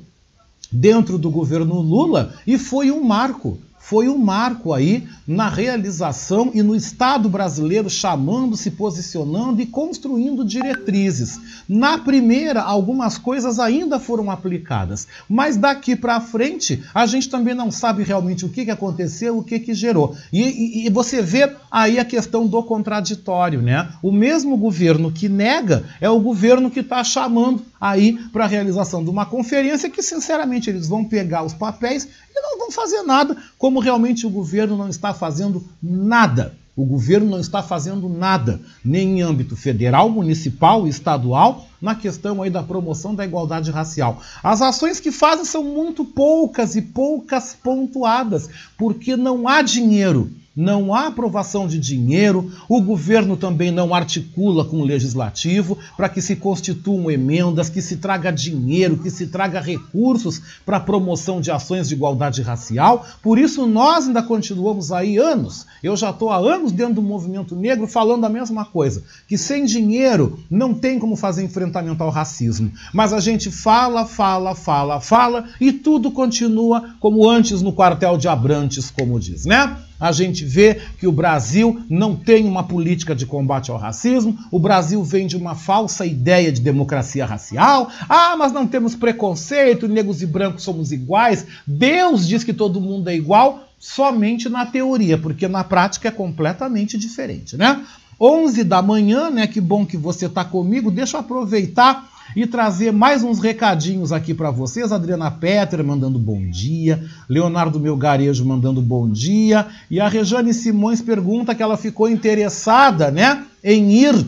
dentro 0.72 1.18
do 1.18 1.30
governo 1.30 1.80
Lula 1.80 2.34
e 2.46 2.58
foi 2.58 2.90
um 2.90 3.04
marco 3.04 3.58
foi 3.86 4.08
um 4.08 4.16
marco 4.16 4.72
aí 4.72 5.06
na 5.26 5.46
realização 5.46 6.50
e 6.54 6.62
no 6.62 6.74
Estado 6.74 7.28
brasileiro 7.28 7.90
chamando, 7.90 8.56
se 8.56 8.70
posicionando 8.70 9.60
e 9.60 9.66
construindo 9.66 10.42
diretrizes. 10.42 11.38
Na 11.68 11.98
primeira, 11.98 12.62
algumas 12.62 13.18
coisas 13.18 13.58
ainda 13.58 14.00
foram 14.00 14.30
aplicadas, 14.30 15.06
mas 15.28 15.58
daqui 15.58 15.94
para 15.94 16.18
frente 16.18 16.82
a 16.94 17.04
gente 17.04 17.28
também 17.28 17.54
não 17.54 17.70
sabe 17.70 18.02
realmente 18.02 18.46
o 18.46 18.48
que, 18.48 18.64
que 18.64 18.70
aconteceu, 18.70 19.36
o 19.36 19.44
que, 19.44 19.60
que 19.60 19.74
gerou. 19.74 20.16
E, 20.32 20.40
e, 20.40 20.86
e 20.86 20.90
você 20.90 21.20
vê 21.20 21.54
aí 21.70 21.98
a 21.98 22.06
questão 22.06 22.46
do 22.46 22.62
contraditório, 22.62 23.60
né? 23.60 23.90
O 24.02 24.10
mesmo 24.10 24.56
governo 24.56 25.12
que 25.12 25.28
nega 25.28 25.84
é 26.00 26.08
o 26.08 26.20
governo 26.20 26.70
que 26.70 26.80
está 26.80 27.04
chamando 27.04 27.62
aí 27.78 28.18
para 28.32 28.44
a 28.44 28.48
realização 28.48 29.04
de 29.04 29.10
uma 29.10 29.26
conferência 29.26 29.90
que, 29.90 30.02
sinceramente, 30.02 30.70
eles 30.70 30.88
vão 30.88 31.04
pegar 31.04 31.42
os 31.42 31.52
papéis 31.52 32.08
e 32.34 32.40
não 32.40 32.58
vão 32.58 32.70
fazer 32.70 33.02
nada, 33.02 33.36
como 33.58 33.73
realmente 33.80 34.26
o 34.26 34.30
governo 34.30 34.76
não 34.76 34.88
está 34.88 35.14
fazendo 35.14 35.64
nada. 35.82 36.54
O 36.76 36.84
governo 36.84 37.30
não 37.30 37.38
está 37.38 37.62
fazendo 37.62 38.08
nada, 38.08 38.60
nem 38.84 39.20
em 39.20 39.22
âmbito 39.22 39.54
federal, 39.54 40.10
municipal 40.10 40.88
estadual, 40.88 41.68
na 41.80 41.94
questão 41.94 42.42
aí 42.42 42.50
da 42.50 42.64
promoção 42.64 43.14
da 43.14 43.24
igualdade 43.24 43.70
racial. 43.70 44.20
As 44.42 44.60
ações 44.60 44.98
que 44.98 45.12
fazem 45.12 45.44
são 45.44 45.62
muito 45.62 46.04
poucas 46.04 46.74
e 46.74 46.82
poucas 46.82 47.54
pontuadas, 47.54 48.48
porque 48.76 49.16
não 49.16 49.46
há 49.46 49.62
dinheiro 49.62 50.32
não 50.56 50.94
há 50.94 51.08
aprovação 51.08 51.66
de 51.66 51.78
dinheiro, 51.78 52.50
o 52.68 52.80
governo 52.80 53.36
também 53.36 53.70
não 53.70 53.94
articula 53.94 54.64
com 54.64 54.78
o 54.80 54.84
legislativo 54.84 55.76
para 55.96 56.08
que 56.08 56.20
se 56.20 56.36
constituam 56.36 57.10
emendas, 57.10 57.68
que 57.68 57.82
se 57.82 57.96
traga 57.96 58.30
dinheiro, 58.30 58.98
que 58.98 59.10
se 59.10 59.26
traga 59.26 59.60
recursos 59.60 60.40
para 60.64 60.76
a 60.76 60.80
promoção 60.80 61.40
de 61.40 61.50
ações 61.50 61.88
de 61.88 61.94
igualdade 61.94 62.42
racial. 62.42 63.06
Por 63.22 63.38
isso 63.38 63.66
nós 63.66 64.06
ainda 64.06 64.22
continuamos 64.22 64.92
aí 64.92 65.18
anos. 65.18 65.66
Eu 65.82 65.96
já 65.96 66.10
estou 66.10 66.30
há 66.30 66.36
anos 66.36 66.72
dentro 66.72 66.94
do 66.94 67.02
movimento 67.02 67.56
negro 67.56 67.86
falando 67.86 68.24
a 68.24 68.28
mesma 68.28 68.64
coisa, 68.64 69.02
que 69.26 69.36
sem 69.36 69.64
dinheiro 69.64 70.38
não 70.50 70.72
tem 70.72 70.98
como 70.98 71.16
fazer 71.16 71.42
enfrentamento 71.42 72.02
ao 72.02 72.10
racismo. 72.10 72.70
Mas 72.92 73.12
a 73.12 73.20
gente 73.20 73.50
fala, 73.50 74.06
fala, 74.06 74.54
fala, 74.54 75.00
fala 75.00 75.48
e 75.60 75.72
tudo 75.72 76.12
continua 76.12 76.94
como 77.00 77.28
antes 77.28 77.60
no 77.60 77.72
quartel 77.72 78.16
de 78.16 78.28
Abrantes, 78.28 78.90
como 78.90 79.18
diz, 79.18 79.44
né? 79.44 79.76
A 80.04 80.12
gente 80.12 80.44
vê 80.44 80.82
que 80.98 81.06
o 81.06 81.12
Brasil 81.12 81.80
não 81.88 82.14
tem 82.14 82.46
uma 82.46 82.62
política 82.62 83.14
de 83.14 83.24
combate 83.24 83.70
ao 83.70 83.78
racismo, 83.78 84.38
o 84.50 84.58
Brasil 84.58 85.02
vem 85.02 85.26
de 85.26 85.34
uma 85.34 85.54
falsa 85.54 86.04
ideia 86.04 86.52
de 86.52 86.60
democracia 86.60 87.24
racial. 87.24 87.88
Ah, 88.06 88.36
mas 88.36 88.52
não 88.52 88.66
temos 88.66 88.94
preconceito, 88.94 89.88
negros 89.88 90.20
e 90.20 90.26
brancos 90.26 90.62
somos 90.62 90.92
iguais. 90.92 91.46
Deus 91.66 92.28
diz 92.28 92.44
que 92.44 92.52
todo 92.52 92.82
mundo 92.82 93.08
é 93.08 93.16
igual 93.16 93.66
somente 93.78 94.46
na 94.50 94.66
teoria, 94.66 95.16
porque 95.16 95.48
na 95.48 95.64
prática 95.64 96.08
é 96.08 96.10
completamente 96.10 96.98
diferente, 96.98 97.56
né? 97.56 97.82
11 98.20 98.62
da 98.62 98.82
manhã, 98.82 99.30
né? 99.30 99.46
Que 99.46 99.60
bom 99.60 99.86
que 99.86 99.96
você 99.96 100.26
está 100.26 100.44
comigo. 100.44 100.90
Deixa 100.90 101.16
eu 101.16 101.20
aproveitar 101.20 102.10
e 102.36 102.46
trazer 102.46 102.92
mais 102.92 103.22
uns 103.22 103.40
recadinhos 103.40 104.12
aqui 104.12 104.34
para 104.34 104.50
vocês. 104.50 104.92
Adriana 104.92 105.30
Petter 105.30 105.84
mandando 105.84 106.18
bom 106.18 106.48
dia, 106.48 107.04
Leonardo 107.28 107.80
Melgarejo 107.80 108.44
mandando 108.44 108.80
bom 108.80 109.08
dia, 109.08 109.66
e 109.90 110.00
a 110.00 110.08
Rejane 110.08 110.54
Simões 110.54 111.00
pergunta 111.00 111.54
que 111.54 111.62
ela 111.62 111.76
ficou 111.76 112.08
interessada, 112.08 113.10
né, 113.10 113.44
em 113.62 113.92
ir 113.92 114.26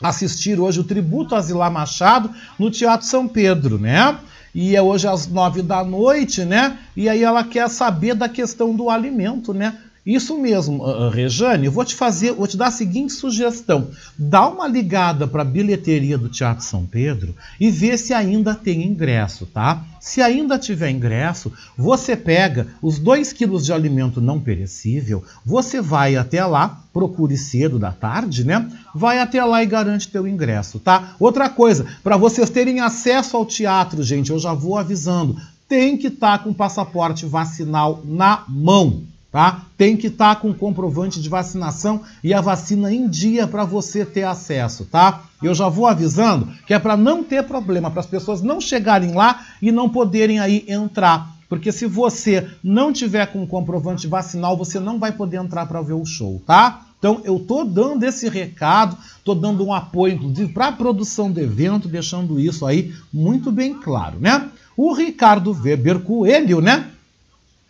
assistir 0.00 0.60
hoje 0.60 0.80
o 0.80 0.84
tributo 0.84 1.34
a 1.34 1.40
Zilá 1.40 1.68
Machado 1.70 2.30
no 2.58 2.70
Teatro 2.70 3.06
São 3.06 3.26
Pedro, 3.26 3.78
né? 3.78 4.16
E 4.54 4.74
é 4.74 4.82
hoje 4.82 5.06
às 5.06 5.26
nove 5.26 5.62
da 5.62 5.84
noite, 5.84 6.44
né? 6.44 6.78
E 6.96 7.08
aí 7.08 7.22
ela 7.22 7.44
quer 7.44 7.68
saber 7.68 8.14
da 8.14 8.28
questão 8.28 8.74
do 8.74 8.88
alimento, 8.88 9.52
né? 9.52 9.76
Isso 10.08 10.38
mesmo, 10.38 10.82
uh, 10.82 11.10
Rejane, 11.10 11.66
eu 11.66 11.72
vou 11.72 11.84
te 11.84 11.94
fazer, 11.94 12.32
vou 12.32 12.46
te 12.46 12.56
dar 12.56 12.68
a 12.68 12.70
seguinte 12.70 13.12
sugestão. 13.12 13.90
Dá 14.18 14.48
uma 14.48 14.66
ligada 14.66 15.26
para 15.26 15.42
a 15.42 15.44
bilheteria 15.44 16.16
do 16.16 16.30
Teatro 16.30 16.64
São 16.64 16.86
Pedro 16.86 17.36
e 17.60 17.70
vê 17.70 17.94
se 17.98 18.14
ainda 18.14 18.54
tem 18.54 18.86
ingresso, 18.86 19.44
tá? 19.44 19.84
Se 20.00 20.22
ainda 20.22 20.58
tiver 20.58 20.88
ingresso, 20.88 21.52
você 21.76 22.16
pega 22.16 22.68
os 22.80 22.98
2 22.98 23.34
quilos 23.34 23.66
de 23.66 23.72
alimento 23.74 24.18
não 24.18 24.40
perecível, 24.40 25.22
você 25.44 25.78
vai 25.78 26.16
até 26.16 26.42
lá, 26.42 26.82
procure 26.90 27.36
cedo 27.36 27.78
da 27.78 27.92
tarde, 27.92 28.44
né? 28.44 28.66
Vai 28.94 29.18
até 29.18 29.44
lá 29.44 29.62
e 29.62 29.66
garante 29.66 30.08
teu 30.08 30.26
ingresso, 30.26 30.78
tá? 30.78 31.16
Outra 31.20 31.50
coisa, 31.50 31.84
para 32.02 32.16
vocês 32.16 32.48
terem 32.48 32.80
acesso 32.80 33.36
ao 33.36 33.44
teatro, 33.44 34.02
gente, 34.02 34.30
eu 34.30 34.38
já 34.38 34.54
vou 34.54 34.78
avisando, 34.78 35.36
tem 35.68 35.98
que 35.98 36.06
estar 36.06 36.38
tá 36.38 36.44
com 36.44 36.54
passaporte 36.54 37.26
vacinal 37.26 38.02
na 38.06 38.42
mão 38.48 39.02
tá? 39.30 39.66
Tem 39.76 39.96
que 39.96 40.06
estar 40.06 40.34
tá 40.34 40.40
com 40.40 40.52
comprovante 40.54 41.20
de 41.20 41.28
vacinação 41.28 42.02
e 42.22 42.32
a 42.32 42.40
vacina 42.40 42.92
em 42.92 43.08
dia 43.08 43.46
para 43.46 43.64
você 43.64 44.04
ter 44.04 44.24
acesso, 44.24 44.84
tá? 44.86 45.24
Eu 45.42 45.54
já 45.54 45.68
vou 45.68 45.86
avisando 45.86 46.48
que 46.66 46.74
é 46.74 46.78
para 46.78 46.96
não 46.96 47.22
ter 47.22 47.42
problema, 47.44 47.90
para 47.90 48.00
as 48.00 48.06
pessoas 48.06 48.42
não 48.42 48.60
chegarem 48.60 49.12
lá 49.12 49.44
e 49.60 49.70
não 49.70 49.88
poderem 49.88 50.40
aí 50.40 50.64
entrar. 50.66 51.36
Porque 51.48 51.72
se 51.72 51.86
você 51.86 52.46
não 52.62 52.92
tiver 52.92 53.26
com 53.26 53.46
comprovante 53.46 54.06
vacinal, 54.06 54.56
você 54.56 54.78
não 54.78 54.98
vai 54.98 55.12
poder 55.12 55.38
entrar 55.38 55.66
para 55.66 55.80
ver 55.80 55.94
o 55.94 56.04
show, 56.04 56.42
tá? 56.46 56.84
Então 56.98 57.20
eu 57.24 57.38
tô 57.38 57.64
dando 57.64 58.02
esse 58.02 58.28
recado, 58.28 58.96
tô 59.24 59.34
dando 59.34 59.64
um 59.64 59.72
apoio 59.72 60.14
inclusive 60.14 60.52
para 60.52 60.68
a 60.68 60.72
produção 60.72 61.30
do 61.30 61.40
evento, 61.40 61.88
deixando 61.88 62.40
isso 62.40 62.66
aí 62.66 62.92
muito 63.12 63.52
bem 63.52 63.72
claro, 63.74 64.18
né? 64.18 64.48
O 64.76 64.92
Ricardo 64.92 65.52
Weber 65.52 66.00
Coelho, 66.00 66.60
né? 66.60 66.90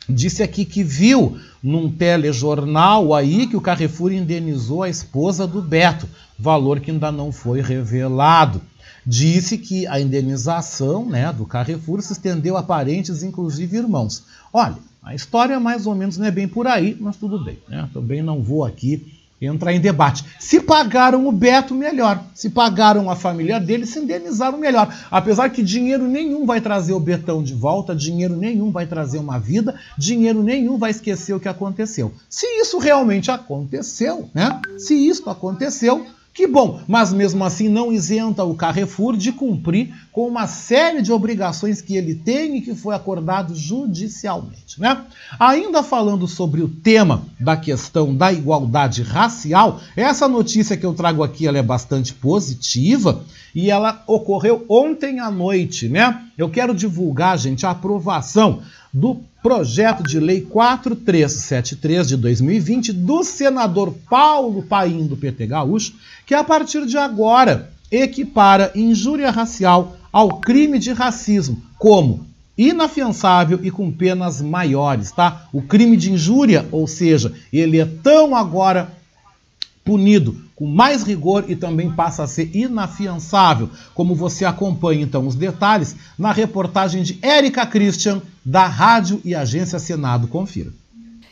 Disse 0.08 0.42
aqui 0.42 0.64
que 0.64 0.82
viu 0.82 1.38
num 1.62 1.90
telejornal 1.90 3.14
aí 3.14 3.46
que 3.46 3.56
o 3.56 3.60
Carrefour 3.60 4.12
indenizou 4.12 4.82
a 4.82 4.88
esposa 4.88 5.46
do 5.46 5.60
Beto, 5.60 6.08
valor 6.38 6.80
que 6.80 6.90
ainda 6.90 7.10
não 7.10 7.32
foi 7.32 7.60
revelado. 7.60 8.60
Disse 9.04 9.56
que 9.58 9.86
a 9.86 10.00
indenização 10.00 11.06
né, 11.06 11.32
do 11.32 11.46
Carrefour 11.46 12.02
se 12.02 12.12
estendeu 12.12 12.56
a 12.56 12.62
parentes, 12.62 13.22
inclusive 13.22 13.78
irmãos. 13.78 14.24
Olha, 14.52 14.76
a 15.02 15.14
história 15.14 15.58
mais 15.58 15.86
ou 15.86 15.94
menos 15.94 16.18
não 16.18 16.26
é 16.26 16.30
bem 16.30 16.46
por 16.46 16.66
aí, 16.66 16.96
mas 17.00 17.16
tudo 17.16 17.42
bem. 17.42 17.58
Né? 17.68 17.88
Também 17.92 18.22
não 18.22 18.42
vou 18.42 18.64
aqui 18.64 19.17
entrar 19.46 19.72
em 19.72 19.80
debate. 19.80 20.24
Se 20.38 20.60
pagaram 20.60 21.26
o 21.26 21.32
Beto, 21.32 21.74
melhor. 21.74 22.22
Se 22.34 22.50
pagaram 22.50 23.10
a 23.10 23.16
família 23.16 23.60
dele, 23.60 23.86
se 23.86 23.98
indenizaram 23.98 24.58
melhor. 24.58 24.92
Apesar 25.10 25.50
que 25.50 25.62
dinheiro 25.62 26.06
nenhum 26.06 26.44
vai 26.44 26.60
trazer 26.60 26.92
o 26.92 27.00
Betão 27.00 27.42
de 27.42 27.54
volta, 27.54 27.94
dinheiro 27.94 28.36
nenhum 28.36 28.70
vai 28.70 28.86
trazer 28.86 29.18
uma 29.18 29.38
vida, 29.38 29.74
dinheiro 29.96 30.42
nenhum 30.42 30.78
vai 30.78 30.90
esquecer 30.90 31.34
o 31.34 31.40
que 31.40 31.48
aconteceu. 31.48 32.12
Se 32.28 32.46
isso 32.60 32.78
realmente 32.78 33.30
aconteceu, 33.30 34.28
né? 34.34 34.60
Se 34.78 34.94
isso 34.94 35.28
aconteceu, 35.30 36.06
que 36.38 36.46
bom, 36.46 36.78
mas 36.86 37.12
mesmo 37.12 37.44
assim 37.44 37.68
não 37.68 37.90
isenta 37.90 38.44
o 38.44 38.54
Carrefour 38.54 39.16
de 39.16 39.32
cumprir 39.32 39.92
com 40.12 40.28
uma 40.28 40.46
série 40.46 41.02
de 41.02 41.10
obrigações 41.10 41.80
que 41.80 41.96
ele 41.96 42.14
tem 42.14 42.56
e 42.58 42.60
que 42.60 42.76
foi 42.76 42.94
acordado 42.94 43.56
judicialmente. 43.56 44.80
Né? 44.80 45.04
Ainda 45.36 45.82
falando 45.82 46.28
sobre 46.28 46.62
o 46.62 46.68
tema 46.68 47.24
da 47.40 47.56
questão 47.56 48.14
da 48.14 48.32
igualdade 48.32 49.02
racial, 49.02 49.80
essa 49.96 50.28
notícia 50.28 50.76
que 50.76 50.86
eu 50.86 50.94
trago 50.94 51.24
aqui 51.24 51.48
é 51.48 51.60
bastante 51.60 52.14
positiva 52.14 53.24
e 53.52 53.68
ela 53.68 54.04
ocorreu 54.06 54.64
ontem 54.68 55.18
à 55.18 55.32
noite. 55.32 55.88
Né? 55.88 56.22
Eu 56.38 56.48
quero 56.48 56.72
divulgar, 56.72 57.36
gente, 57.36 57.66
a 57.66 57.70
aprovação 57.70 58.62
do 58.92 59.20
projeto 59.42 60.02
de 60.02 60.18
lei 60.18 60.40
4373 60.40 62.08
de 62.08 62.16
2020 62.16 62.92
do 62.92 63.22
senador 63.22 63.94
Paulo 64.08 64.62
Paim 64.62 65.06
do 65.06 65.16
PT 65.16 65.46
Gaúcho, 65.46 65.94
que 66.26 66.34
a 66.34 66.42
partir 66.42 66.86
de 66.86 66.96
agora 66.96 67.70
equipara 67.90 68.72
injúria 68.74 69.30
racial 69.30 69.96
ao 70.12 70.40
crime 70.40 70.78
de 70.78 70.92
racismo 70.92 71.62
como 71.78 72.26
inafiançável 72.56 73.60
e 73.62 73.70
com 73.70 73.90
penas 73.92 74.42
maiores, 74.42 75.12
tá? 75.12 75.48
O 75.52 75.62
crime 75.62 75.96
de 75.96 76.12
injúria, 76.12 76.66
ou 76.72 76.88
seja, 76.88 77.32
ele 77.52 77.78
é 77.78 77.84
tão 77.84 78.34
agora 78.34 78.92
punido 79.84 80.47
com 80.58 80.66
mais 80.66 81.04
rigor 81.04 81.44
e 81.46 81.54
também 81.54 81.88
passa 81.88 82.24
a 82.24 82.26
ser 82.26 82.50
inafiançável, 82.52 83.70
como 83.94 84.16
você 84.16 84.44
acompanha 84.44 85.02
então 85.02 85.24
os 85.24 85.36
detalhes 85.36 85.94
na 86.18 86.32
reportagem 86.32 87.04
de 87.04 87.16
Érica 87.22 87.64
Christian, 87.64 88.20
da 88.44 88.66
Rádio 88.66 89.22
e 89.24 89.36
Agência 89.36 89.78
Senado. 89.78 90.26
Confira. 90.26 90.72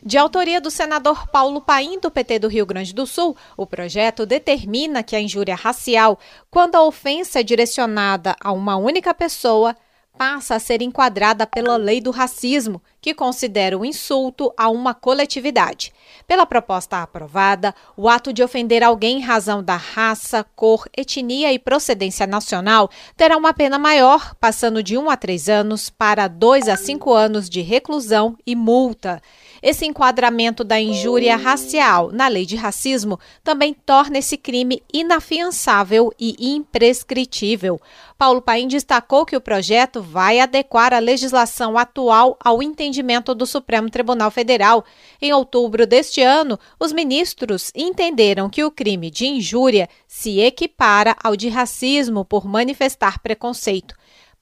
De 0.01 0.17
autoria 0.17 0.61
do 0.61 0.71
senador 0.71 1.27
Paulo 1.27 1.61
Paim, 1.61 1.99
do 1.99 2.09
PT 2.09 2.39
do 2.39 2.47
Rio 2.47 2.65
Grande 2.65 2.95
do 2.95 3.05
Sul, 3.05 3.37
o 3.57 3.67
projeto 3.67 4.25
determina 4.25 5.03
que 5.03 5.17
a 5.17 5.21
injúria 5.21 5.57
racial, 5.57 6.21
quando 6.49 6.77
a 6.77 6.85
ofensa 6.85 7.41
é 7.41 7.43
direcionada 7.43 8.37
a 8.41 8.53
uma 8.53 8.77
única 8.77 9.13
pessoa, 9.13 9.75
passa 10.17 10.55
a 10.55 10.59
ser 10.59 10.83
enquadrada 10.83 11.47
pela 11.47 11.77
lei 11.77 12.01
do 12.01 12.11
racismo, 12.11 12.83
que 13.01 13.15
considera 13.15 13.79
o 13.79 13.85
insulto 13.85 14.53
a 14.57 14.69
uma 14.69 14.95
coletividade. 14.95 15.93
Pela 16.27 16.47
proposta 16.47 17.03
aprovada, 17.03 17.75
o 17.97 18.09
ato 18.09 18.33
de 18.33 18.43
ofender 18.43 18.83
alguém 18.83 19.19
em 19.19 19.23
razão 19.23 19.63
da 19.63 19.77
raça, 19.77 20.45
cor, 20.57 20.89
etnia 20.97 21.53
e 21.53 21.59
procedência 21.59 22.27
nacional 22.27 22.91
terá 23.17 23.37
uma 23.37 23.55
pena 23.55 23.79
maior, 23.79 24.35
passando 24.41 24.83
de 24.83 24.99
1 24.99 25.11
a 25.11 25.17
3 25.17 25.49
anos 25.49 25.91
para 25.91 26.27
2 26.27 26.69
a 26.69 26.77
5 26.77 27.13
anos 27.13 27.49
de 27.49 27.61
reclusão 27.61 28.37
e 28.47 28.57
multa. 28.57 29.23
Esse 29.67 29.85
enquadramento 29.85 30.63
da 30.63 30.81
injúria 30.81 31.35
racial 31.35 32.13
na 32.13 32.29
lei 32.29 32.47
de 32.47 32.55
racismo 32.55 33.19
também 33.43 33.75
torna 33.75 34.17
esse 34.17 34.37
crime 34.37 34.81
inafiançável 34.95 36.13
e 36.21 36.37
imprescritível. 36.55 37.81
Paulo 38.17 38.41
Paim 38.41 38.69
destacou 38.69 39.27
que 39.27 39.35
o 39.37 39.41
projeto 39.41 40.01
vai 40.01 40.39
adequar 40.39 40.95
a 40.95 41.01
legislação 41.01 41.77
atual 41.77 42.37
ao 42.39 42.63
entendimento 42.63 43.35
do 43.35 43.45
Supremo 43.45 43.91
Tribunal 43.91 44.31
Federal. 44.31 44.85
Em 45.21 45.33
outubro 45.33 45.85
deste 45.85 46.23
ano, 46.23 46.57
os 46.79 46.93
ministros 46.93 47.73
entenderam 47.75 48.49
que 48.49 48.63
o 48.63 48.71
crime 48.71 49.11
de 49.11 49.27
injúria 49.27 49.89
se 50.07 50.39
equipara 50.39 51.17
ao 51.21 51.35
de 51.35 51.49
racismo 51.49 52.25
por 52.25 52.47
manifestar 52.47 53.19
preconceito. 53.19 53.97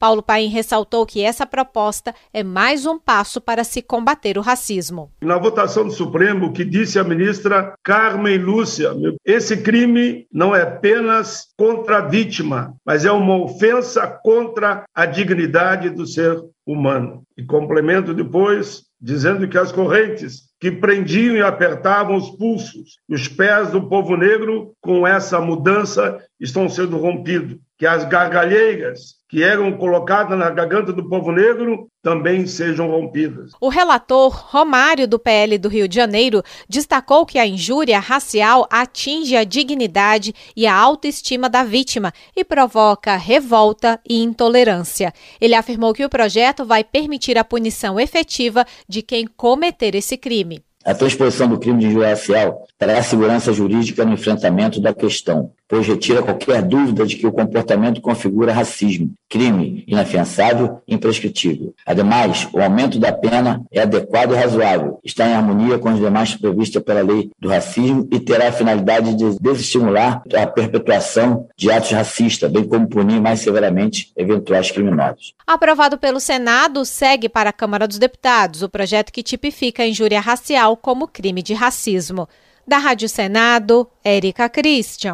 Paulo 0.05 0.23
Paim 0.23 0.49
ressaltou 0.49 1.07
que 1.07 1.23
essa 1.23 1.47
proposta 1.47 2.15
é 2.31 2.43
mais 2.43 2.85
um 2.85 2.99
passo 2.99 3.41
para 3.41 3.65
se 3.65 3.81
combater 3.81 4.37
o 4.37 4.43
racismo. 4.43 5.11
Na 5.23 5.39
votação 5.39 5.87
do 5.87 5.91
Supremo, 5.91 6.49
o 6.49 6.53
que 6.53 6.63
disse 6.63 6.99
a 6.99 7.05
ministra 7.05 7.73
Carmen 7.83 8.37
Lúcia, 8.37 8.91
esse 9.25 9.63
crime 9.63 10.27
não 10.31 10.55
é 10.55 10.61
apenas 10.61 11.47
contra 11.57 12.01
a 12.01 12.07
vítima, 12.07 12.75
mas 12.85 13.07
é 13.07 13.11
uma 13.11 13.35
ofensa 13.45 14.07
contra 14.23 14.85
a 14.95 15.07
dignidade 15.07 15.89
do 15.89 16.07
ser 16.07 16.39
humano. 16.67 17.23
E 17.35 17.43
complemento 17.43 18.13
depois 18.13 18.83
dizendo 19.01 19.49
que 19.49 19.59
as 19.59 19.73
correntes 19.73 20.45
que 20.59 20.71
prendiam 20.71 21.37
e 21.37 21.43
apertavam 21.43 22.17
os 22.17 22.31
pulsos 22.31 22.99
e 23.07 23.15
os 23.15 23.29
pés 23.29 23.71
do 23.71 23.87
povo 23.87 24.17
negro, 24.17 24.73
com 24.81 25.07
essa 25.07 25.39
mudança, 25.39 26.19
estão 26.41 26.71
sendo 26.71 26.97
rompidos. 26.97 27.59
Que 27.79 27.87
as 27.87 28.05
gargalheiras 28.05 29.15
que 29.35 29.43
eram 29.43 29.73
colocadas 29.77 30.39
na 30.39 30.49
garganta 30.49 30.93
do 30.93 31.09
povo 31.09 31.33
negro 31.33 31.89
também 32.01 32.47
sejam 32.47 32.89
rompidas. 32.89 33.51
O 33.61 33.69
relator 33.69 34.31
Romário 34.33 35.09
do 35.09 35.19
PL 35.19 35.59
do 35.59 35.69
Rio 35.69 35.89
de 35.89 35.97
Janeiro 35.97 36.41
destacou 36.69 37.27
que 37.27 37.37
a 37.37 37.45
injúria 37.45 37.99
racial 37.99 38.65
atinge 38.71 39.37
a 39.37 39.43
dignidade 39.43 40.33
e 40.55 40.69
a 40.69 40.75
autoestima 40.77 41.49
da 41.49 41.65
vítima 41.65 42.13
e 42.37 42.45
provoca 42.45 43.17
revolta 43.17 43.99
e 44.09 44.23
intolerância. 44.23 45.13
Ele 45.41 45.57
afirmou 45.57 45.93
que 45.93 46.05
o 46.05 46.09
projeto 46.09 46.65
vai 46.65 46.85
permitir 46.85 47.37
a 47.37 47.43
punição 47.43 47.99
efetiva 47.99 48.65
de 48.89 49.03
quem 49.03 49.27
cometer 49.27 49.97
esse 49.97 50.17
crime. 50.17 50.63
A 50.85 50.95
transposição 50.95 51.49
do 51.49 51.59
crime 51.59 51.81
de 51.81 51.87
injúria 51.87 52.11
racial 52.11 52.67
traz 52.79 53.07
segurança 53.07 53.55
jurídica 53.55 54.05
no 54.05 54.13
enfrentamento 54.13 54.83
da 54.83 54.93
questão, 54.93 55.51
pois 55.69 55.87
retira 55.87 56.23
qualquer 56.23 56.63
dúvida 56.63 57.07
de 57.07 57.17
que 57.17 57.27
o 57.27 57.33
comportamento 57.33 58.01
configura 58.01 58.53
racismo, 58.53 59.13
crime 59.29 59.85
inafiançável 59.87 60.83
e 60.87 60.95
imprescritível. 60.95 61.75
Ademais, 61.87 62.49
o 62.53 62.61
aumento 62.61 62.99
da 62.99 63.13
pena 63.13 63.63
é 63.73 63.81
adequado 63.81 64.33
e 64.33 64.37
razoável, 64.37 65.01
está 65.05 65.27
em 65.27 65.35
harmonia 65.35 65.79
com 65.79 65.89
as 65.89 65.99
demais 65.99 66.35
previstas 66.35 66.83
pela 66.83 67.03
lei 67.03 67.31
do 67.39 67.49
racismo 67.49 68.09
e 68.13 68.21
terá 68.21 68.49
a 68.49 68.53
finalidade 68.53 69.15
de 69.15 69.39
desestimular 69.41 70.23
a 70.35 70.47
perpetuação 70.47 71.49
de 71.57 71.71
atos 71.71 71.91
racistas, 71.91 72.51
bem 72.51 72.65
como 72.65 72.89
punir 72.89 73.21
mais 73.21 73.41
severamente 73.41 74.13
eventuais 74.17 74.71
criminosos. 74.71 75.35
Aprovado 75.47 75.99
pelo 75.99 76.21
Senado, 76.21 76.85
segue 76.85 77.29
para 77.29 77.51
a 77.51 77.53
Câmara 77.53 77.89
dos 77.89 77.99
Deputados 77.99 78.63
o 78.63 78.69
projeto 78.69 79.13
que 79.13 79.23
tipifica 79.23 79.83
a 79.83 79.87
injúria 79.87 80.21
racial 80.21 80.77
como 80.77 81.09
crime 81.09 81.43
de 81.43 81.55
racismo. 81.55 82.29
Da 82.67 82.79
Rádio 82.79 83.09
Senado, 83.09 83.87
Érica 84.03 84.49
Christian. 84.49 85.13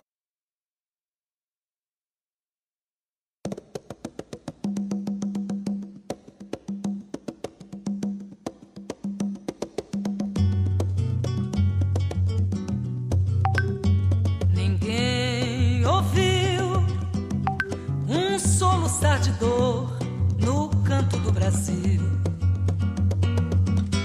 Brasil. 21.51 22.01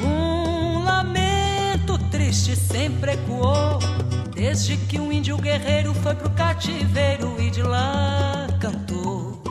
Um 0.04 0.84
lamento 0.84 1.96
triste 2.10 2.56
sempre 2.56 3.12
ecoou, 3.12 3.78
desde 4.34 4.78
que 4.78 5.00
um 5.00 5.12
índio 5.12 5.38
guerreiro 5.38 5.94
foi 5.94 6.16
pro 6.16 6.32
cativeiro 6.32 7.40
e 7.40 7.52
de 7.52 7.62
lá 7.62 8.48
cantou. 8.60 9.44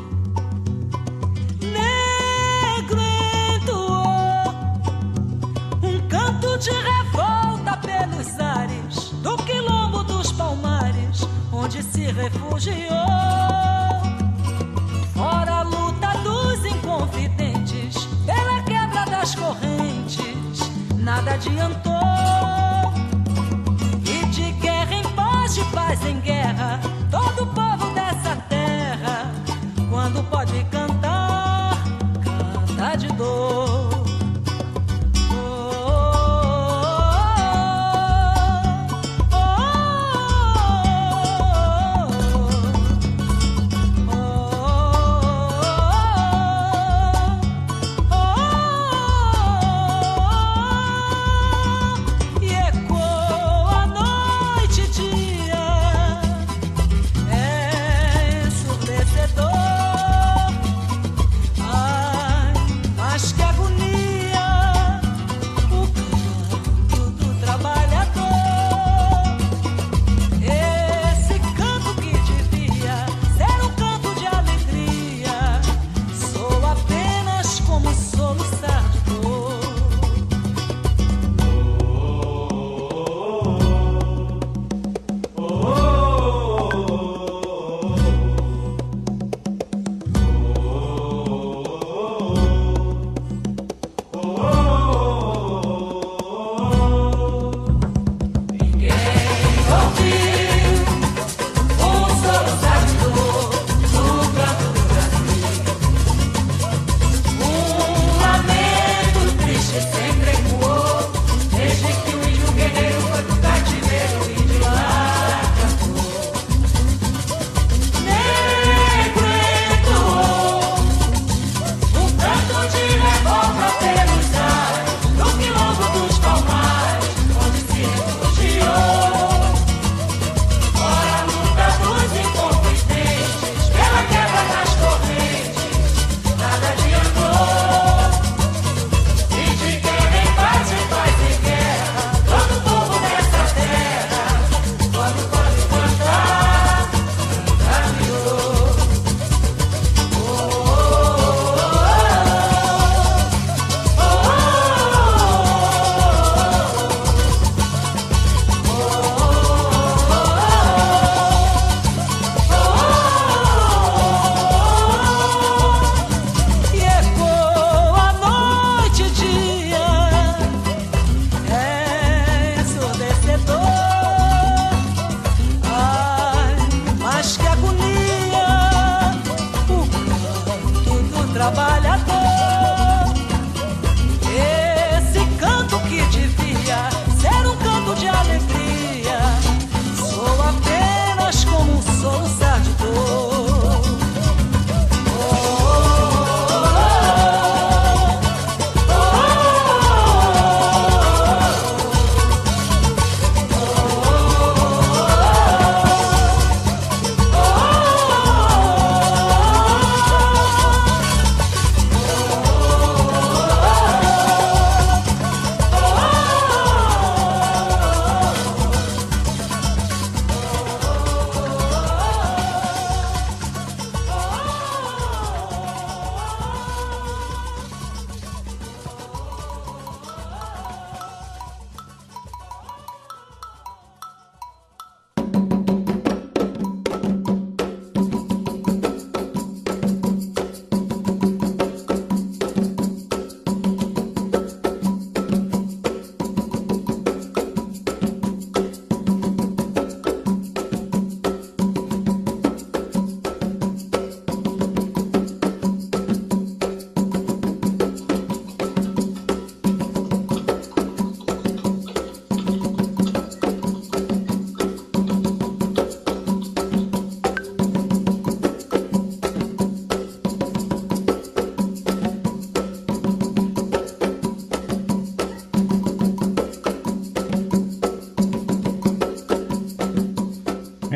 Negro 1.62 3.00
entoou 3.54 4.48
um 5.80 6.08
canto 6.08 6.58
de 6.58 6.70
revolta 6.70 7.76
pelos 7.76 8.40
ares 8.40 9.10
do 9.22 9.36
quilombo 9.36 10.02
dos 10.02 10.32
palmares, 10.32 11.20
onde 11.52 11.80
se 11.80 12.06
refugiou. 12.06 12.74
Fora 15.14 15.58
a 15.58 15.62
luta 15.62 16.12
dos 16.24 16.64
inconfidentes, 16.64 17.53
pela 18.24 18.62
quebra 18.62 19.04
das 19.06 19.34
correntes, 19.34 20.60
nada 20.96 21.34
adiantou. 21.34 21.92
E 24.04 24.26
de 24.26 24.52
guerra 24.52 24.94
em 24.94 25.02
paz, 25.14 25.54
de 25.54 25.64
paz 25.66 26.04
em 26.04 26.20
guerra, 26.20 26.80
todo 27.10 27.46
povo 27.46 27.94
dessa 27.94 28.36
terra, 28.48 29.30
quando 29.90 30.22
pode 30.30 30.64
cantar, 30.64 31.03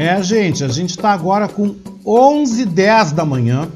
É, 0.09 0.22
gente, 0.22 0.64
a 0.64 0.68
gente 0.68 0.88
está 0.88 1.11
agora 1.11 1.46
com 1.46 1.76
11 2.06 2.64
10 2.64 3.12
da 3.12 3.26
manhã. 3.26 3.68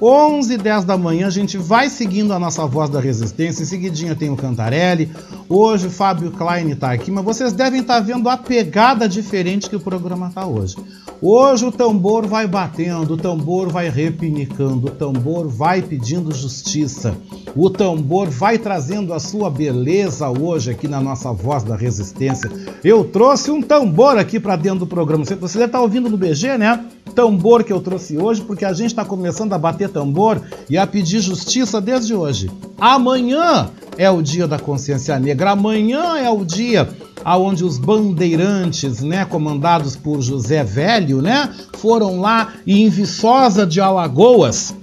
11 0.00 0.52
e 0.52 0.58
10 0.58 0.84
da 0.84 0.98
manhã, 0.98 1.26
a 1.26 1.30
gente 1.30 1.56
vai 1.56 1.88
seguindo 1.88 2.32
a 2.32 2.38
nossa 2.38 2.66
voz 2.66 2.90
da 2.90 3.00
resistência. 3.00 3.62
Em 3.62 3.66
seguidinha 3.66 4.14
tem 4.14 4.28
o 4.28 4.36
Cantarelli. 4.36 5.10
Hoje 5.48 5.86
o 5.86 5.90
Fábio 5.90 6.30
Klein 6.30 6.70
está 6.70 6.92
aqui, 6.92 7.10
mas 7.10 7.24
vocês 7.24 7.54
devem 7.54 7.80
estar 7.80 7.94
tá 7.94 8.00
vendo 8.00 8.28
a 8.28 8.36
pegada 8.36 9.08
diferente 9.08 9.68
que 9.68 9.76
o 9.76 9.80
programa 9.80 10.28
está 10.28 10.46
hoje. 10.46 10.76
Hoje 11.22 11.64
o 11.64 11.72
tambor 11.72 12.26
vai 12.26 12.46
batendo, 12.46 13.14
o 13.14 13.16
tambor 13.16 13.70
vai 13.70 13.88
repinicando, 13.88 14.88
o 14.88 14.90
tambor 14.90 15.48
vai 15.48 15.80
pedindo 15.80 16.34
justiça. 16.34 17.16
O 17.54 17.70
tambor 17.70 18.28
vai 18.28 18.58
trazendo 18.58 19.12
a 19.12 19.18
sua 19.18 19.50
beleza 19.50 20.28
hoje 20.28 20.70
aqui 20.70 20.86
na 20.86 21.00
nossa 21.00 21.32
voz 21.32 21.62
da 21.62 21.76
resistência. 21.76 22.50
Eu 22.84 23.04
trouxe 23.04 23.50
um 23.50 23.62
tambor 23.62 24.18
aqui 24.18 24.38
para 24.38 24.56
dentro 24.56 24.80
do 24.80 24.86
programa. 24.86 25.24
Você 25.24 25.34
deve 25.34 25.46
estar 25.46 25.68
tá 25.68 25.80
ouvindo 25.80 26.08
no 26.08 26.16
BG, 26.16 26.58
né? 26.58 26.84
Tambor 27.14 27.64
que 27.64 27.72
eu 27.72 27.80
trouxe 27.80 28.16
hoje, 28.16 28.42
porque 28.42 28.64
a 28.64 28.72
gente 28.72 28.90
está 28.90 29.04
começando 29.04 29.52
a 29.52 29.58
bater 29.58 29.88
tambor 29.88 30.40
e 30.68 30.76
a 30.76 30.86
pedir 30.86 31.20
justiça 31.20 31.80
desde 31.80 32.14
hoje. 32.14 32.50
Amanhã 32.78 33.70
é 33.96 34.08
o 34.10 34.22
dia 34.22 34.46
da 34.46 34.58
consciência 34.58 35.18
negra. 35.18 35.50
Amanhã 35.50 36.16
é 36.18 36.30
o 36.30 36.44
dia 36.44 36.88
aonde 37.24 37.64
os 37.64 37.78
bandeirantes, 37.78 39.02
né, 39.02 39.24
comandados 39.24 39.96
por 39.96 40.22
José 40.22 40.62
Velho, 40.62 41.20
né, 41.20 41.52
foram 41.76 42.20
lá 42.20 42.54
em 42.66 42.88
Viçosa 42.88 43.66
de 43.66 43.80
Alagoas, 43.80 44.74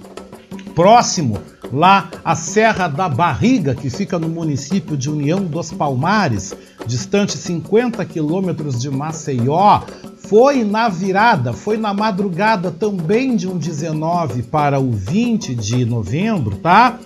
próximo 0.74 1.38
lá 1.72 2.10
a 2.24 2.34
Serra 2.34 2.88
da 2.88 3.08
Barriga, 3.08 3.74
que 3.74 3.90
fica 3.90 4.18
no 4.18 4.28
município 4.28 4.96
de 4.96 5.10
União 5.10 5.40
dos 5.40 5.72
Palmares, 5.72 6.54
distante 6.86 7.36
50 7.36 8.04
quilômetros 8.04 8.80
de 8.80 8.90
Maceió, 8.90 9.82
foi 10.16 10.64
na 10.64 10.88
virada, 10.88 11.52
foi 11.52 11.76
na 11.76 11.94
madrugada 11.94 12.70
também 12.70 13.36
de 13.36 13.48
um 13.48 13.56
19 13.56 14.42
para 14.44 14.80
o 14.80 14.90
20 14.90 15.54
de 15.54 15.84
novembro, 15.84 16.56
tá? 16.56 16.98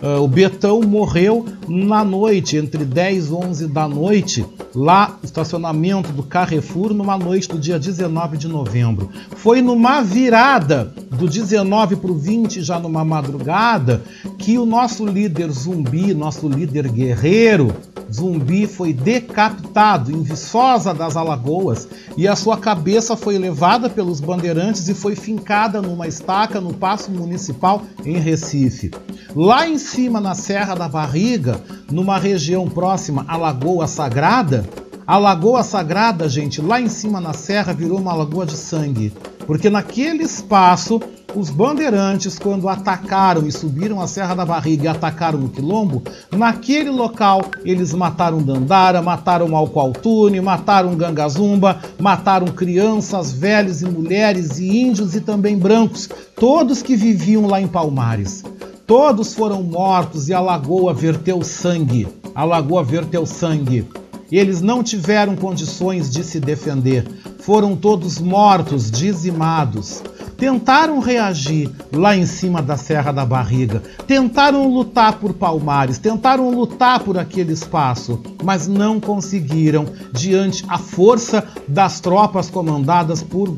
Uh, 0.00 0.22
o 0.22 0.28
Betão 0.28 0.80
morreu 0.80 1.44
na 1.66 2.04
noite, 2.04 2.56
entre 2.56 2.84
10 2.84 3.26
e 3.26 3.32
11 3.32 3.66
da 3.66 3.88
noite, 3.88 4.46
lá 4.74 5.18
estacionamento 5.24 6.12
do 6.12 6.22
Carrefour, 6.22 6.94
numa 6.94 7.18
noite 7.18 7.48
do 7.48 7.58
dia 7.58 7.78
19 7.78 8.36
de 8.36 8.46
novembro. 8.46 9.10
Foi 9.36 9.60
numa 9.60 10.00
virada 10.00 10.92
do 11.10 11.28
19 11.28 11.96
para 11.96 12.12
o 12.12 12.14
20, 12.14 12.62
já 12.62 12.78
numa 12.78 13.04
madrugada, 13.04 14.02
que 14.38 14.56
o 14.56 14.64
nosso 14.64 15.04
líder 15.04 15.50
zumbi, 15.50 16.14
nosso 16.14 16.48
líder 16.48 16.88
guerreiro, 16.88 17.74
Zumbi 18.12 18.66
foi 18.66 18.92
decapitado 18.92 20.10
em 20.10 20.22
Viçosa 20.22 20.94
das 20.94 21.16
Alagoas 21.16 21.86
e 22.16 22.26
a 22.26 22.34
sua 22.34 22.56
cabeça 22.56 23.16
foi 23.16 23.38
levada 23.38 23.90
pelos 23.90 24.20
bandeirantes 24.20 24.88
e 24.88 24.94
foi 24.94 25.14
fincada 25.14 25.82
numa 25.82 26.08
estaca 26.08 26.60
no 26.60 26.72
Paço 26.72 27.10
Municipal 27.10 27.82
em 28.04 28.18
Recife. 28.18 28.90
Lá 29.34 29.68
em 29.68 29.78
cima, 29.88 30.20
na 30.20 30.34
Serra 30.34 30.74
da 30.74 30.88
Barriga, 30.88 31.60
numa 31.90 32.18
região 32.18 32.68
próxima 32.68 33.24
à 33.26 33.36
Lagoa 33.36 33.86
Sagrada, 33.86 34.64
a 35.06 35.16
Lagoa 35.16 35.62
Sagrada, 35.62 36.28
gente, 36.28 36.60
lá 36.60 36.78
em 36.78 36.88
cima 36.88 37.18
na 37.18 37.32
serra 37.32 37.72
virou 37.72 37.98
uma 37.98 38.12
lagoa 38.12 38.44
de 38.44 38.56
sangue, 38.56 39.10
porque 39.46 39.70
naquele 39.70 40.22
espaço 40.22 41.00
os 41.34 41.48
bandeirantes, 41.48 42.38
quando 42.38 42.68
atacaram 42.68 43.46
e 43.46 43.52
subiram 43.52 44.00
a 44.00 44.06
Serra 44.06 44.34
da 44.34 44.44
Barriga 44.44 44.84
e 44.84 44.88
atacaram 44.88 45.40
o 45.40 45.48
Quilombo, 45.48 46.02
naquele 46.30 46.90
local 46.90 47.42
eles 47.64 47.92
mataram 47.92 48.42
Dandara, 48.42 49.00
mataram 49.00 49.54
Alcoaltune, 49.56 50.40
mataram 50.40 50.94
Gangazumba, 50.96 51.80
mataram 51.98 52.48
crianças, 52.48 53.32
velhos 53.32 53.82
e 53.82 53.86
mulheres 53.86 54.58
e 54.58 54.78
índios 54.78 55.14
e 55.14 55.20
também 55.20 55.56
brancos, 55.58 56.08
todos 56.34 56.82
que 56.82 56.96
viviam 56.96 57.46
lá 57.46 57.60
em 57.60 57.68
Palmares. 57.68 58.42
Todos 58.88 59.34
foram 59.34 59.62
mortos 59.62 60.30
e 60.30 60.32
a 60.32 60.40
lagoa 60.40 60.94
verteu 60.94 61.42
sangue. 61.42 62.08
A 62.34 62.42
lagoa 62.42 62.82
verteu 62.82 63.26
sangue. 63.26 63.86
Eles 64.32 64.62
não 64.62 64.82
tiveram 64.82 65.36
condições 65.36 66.10
de 66.10 66.24
se 66.24 66.40
defender. 66.40 67.06
Foram 67.40 67.76
todos 67.76 68.18
mortos, 68.18 68.90
dizimados 68.90 70.02
tentaram 70.38 71.00
reagir 71.00 71.68
lá 71.92 72.16
em 72.16 72.24
cima 72.24 72.62
da 72.62 72.76
Serra 72.76 73.10
da 73.10 73.26
Barriga, 73.26 73.82
tentaram 74.06 74.72
lutar 74.72 75.18
por 75.18 75.34
Palmares, 75.34 75.98
tentaram 75.98 76.48
lutar 76.50 77.00
por 77.00 77.18
aquele 77.18 77.52
espaço, 77.52 78.22
mas 78.44 78.68
não 78.68 79.00
conseguiram 79.00 79.86
diante 80.12 80.64
a 80.68 80.78
força 80.78 81.44
das 81.66 81.98
tropas 81.98 82.48
comandadas 82.48 83.20
por, 83.20 83.48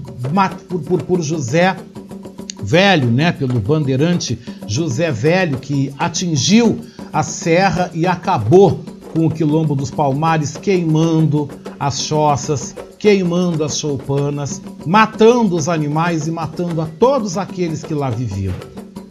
por, 0.70 0.80
por, 0.80 1.02
por 1.02 1.20
José 1.20 1.76
Velho, 2.62 3.10
né, 3.10 3.32
pelo 3.32 3.58
bandeirante 3.58 4.38
José 4.66 5.10
Velho, 5.10 5.58
que 5.58 5.92
atingiu 5.98 6.80
a 7.12 7.22
serra 7.22 7.90
e 7.94 8.06
acabou 8.06 8.84
com 9.12 9.26
o 9.26 9.30
quilombo 9.30 9.74
dos 9.74 9.90
Palmares, 9.90 10.56
queimando 10.56 11.48
as 11.78 12.02
choças, 12.02 12.74
queimando 12.98 13.64
as 13.64 13.78
choupanas, 13.78 14.60
matando 14.86 15.56
os 15.56 15.68
animais 15.68 16.26
e 16.26 16.30
matando 16.30 16.80
a 16.80 16.86
todos 16.86 17.36
aqueles 17.36 17.82
que 17.82 17.94
lá 17.94 18.10
viviam. 18.10 18.54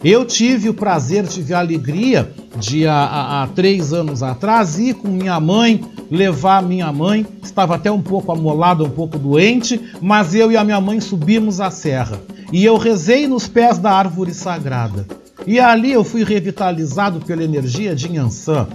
Eu 0.02 0.24
tive 0.24 0.70
o 0.70 0.74
prazer, 0.74 1.28
tive 1.28 1.54
a 1.54 1.60
alegria 1.60 2.32
de 2.58 2.88
há, 2.88 3.44
há, 3.44 3.48
três 3.48 3.92
anos 3.92 4.24
atrás 4.24 4.80
ir 4.80 4.94
com 4.94 5.10
minha 5.10 5.38
mãe, 5.42 5.84
levar 6.10 6.64
minha 6.64 6.92
mãe, 6.94 7.28
estava 7.44 7.76
até 7.76 7.92
um 7.92 8.02
pouco 8.02 8.32
amolada, 8.32 8.84
um 8.84 8.90
pouco 8.90 9.20
doente, 9.20 9.80
mas 10.00 10.34
eu 10.34 10.50
e 10.52 10.56
a 10.56 10.64
minha 10.64 10.80
mãe 10.80 11.02
subimos 11.02 11.60
a 11.60 11.70
serra 11.70 12.18
e 12.52 12.66
eu 12.66 12.78
rezei 12.78 13.28
nos 13.28 13.48
pés 13.48 13.78
da 13.78 13.92
árvore 13.92 14.34
sagrada. 14.34 15.06
E 15.48 15.60
ali 15.60 15.92
eu 15.92 16.04
fui 16.04 16.24
revitalizado 16.24 17.20
pela 17.22 17.44
energia 17.44 17.96
de 17.96 18.10
Nhansan 18.10 18.68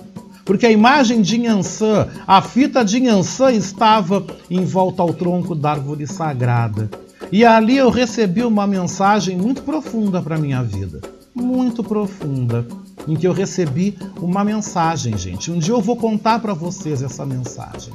porque 0.44 0.66
a 0.66 0.70
imagem 0.70 1.22
de 1.22 1.38
Nhansan, 1.38 2.08
a 2.26 2.42
fita 2.42 2.84
de 2.84 3.00
Nhansan 3.00 3.52
estava 3.52 4.24
em 4.50 4.64
volta 4.64 5.02
ao 5.02 5.12
tronco 5.14 5.54
da 5.54 5.70
árvore 5.70 6.06
sagrada. 6.06 6.90
E 7.32 7.44
ali 7.44 7.76
eu 7.78 7.88
recebi 7.88 8.42
uma 8.42 8.66
mensagem 8.66 9.36
muito 9.36 9.62
profunda 9.62 10.20
para 10.20 10.36
minha 10.36 10.62
vida, 10.62 11.00
muito 11.34 11.82
profunda, 11.82 12.66
em 13.06 13.14
que 13.14 13.26
eu 13.26 13.32
recebi 13.32 13.96
uma 14.20 14.44
mensagem, 14.44 15.16
gente. 15.16 15.50
Um 15.50 15.58
dia 15.58 15.74
eu 15.74 15.80
vou 15.80 15.96
contar 15.96 16.38
para 16.38 16.54
vocês 16.54 17.02
essa 17.02 17.24
mensagem. 17.24 17.92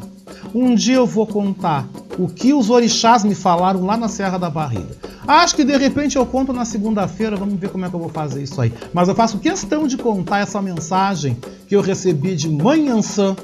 Um 0.53 0.75
dia 0.75 0.95
eu 0.95 1.05
vou 1.05 1.27
contar 1.27 1.87
o 2.17 2.27
que 2.27 2.53
os 2.53 2.69
orixás 2.69 3.23
me 3.23 3.35
falaram 3.35 3.85
lá 3.85 3.97
na 3.97 4.07
Serra 4.07 4.37
da 4.37 4.49
Barriga. 4.49 4.97
Acho 5.27 5.55
que 5.55 5.63
de 5.63 5.77
repente 5.77 6.15
eu 6.15 6.25
conto 6.25 6.51
na 6.51 6.65
segunda-feira, 6.65 7.35
vamos 7.35 7.59
ver 7.59 7.69
como 7.69 7.85
é 7.85 7.89
que 7.89 7.95
eu 7.95 7.99
vou 7.99 8.09
fazer 8.09 8.41
isso 8.41 8.59
aí. 8.59 8.73
Mas 8.93 9.07
eu 9.07 9.15
faço 9.15 9.37
questão 9.37 9.87
de 9.87 9.97
contar 9.97 10.39
essa 10.39 10.61
mensagem 10.61 11.37
que 11.67 11.75
eu 11.75 11.81
recebi 11.81 12.35
de 12.35 12.49
Manhançã, 12.49 13.35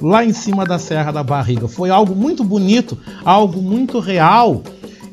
lá 0.00 0.24
em 0.24 0.32
cima 0.32 0.64
da 0.64 0.78
Serra 0.78 1.12
da 1.12 1.22
Barriga. 1.22 1.68
Foi 1.68 1.90
algo 1.90 2.14
muito 2.14 2.42
bonito, 2.44 2.98
algo 3.24 3.60
muito 3.60 3.98
real 3.98 4.62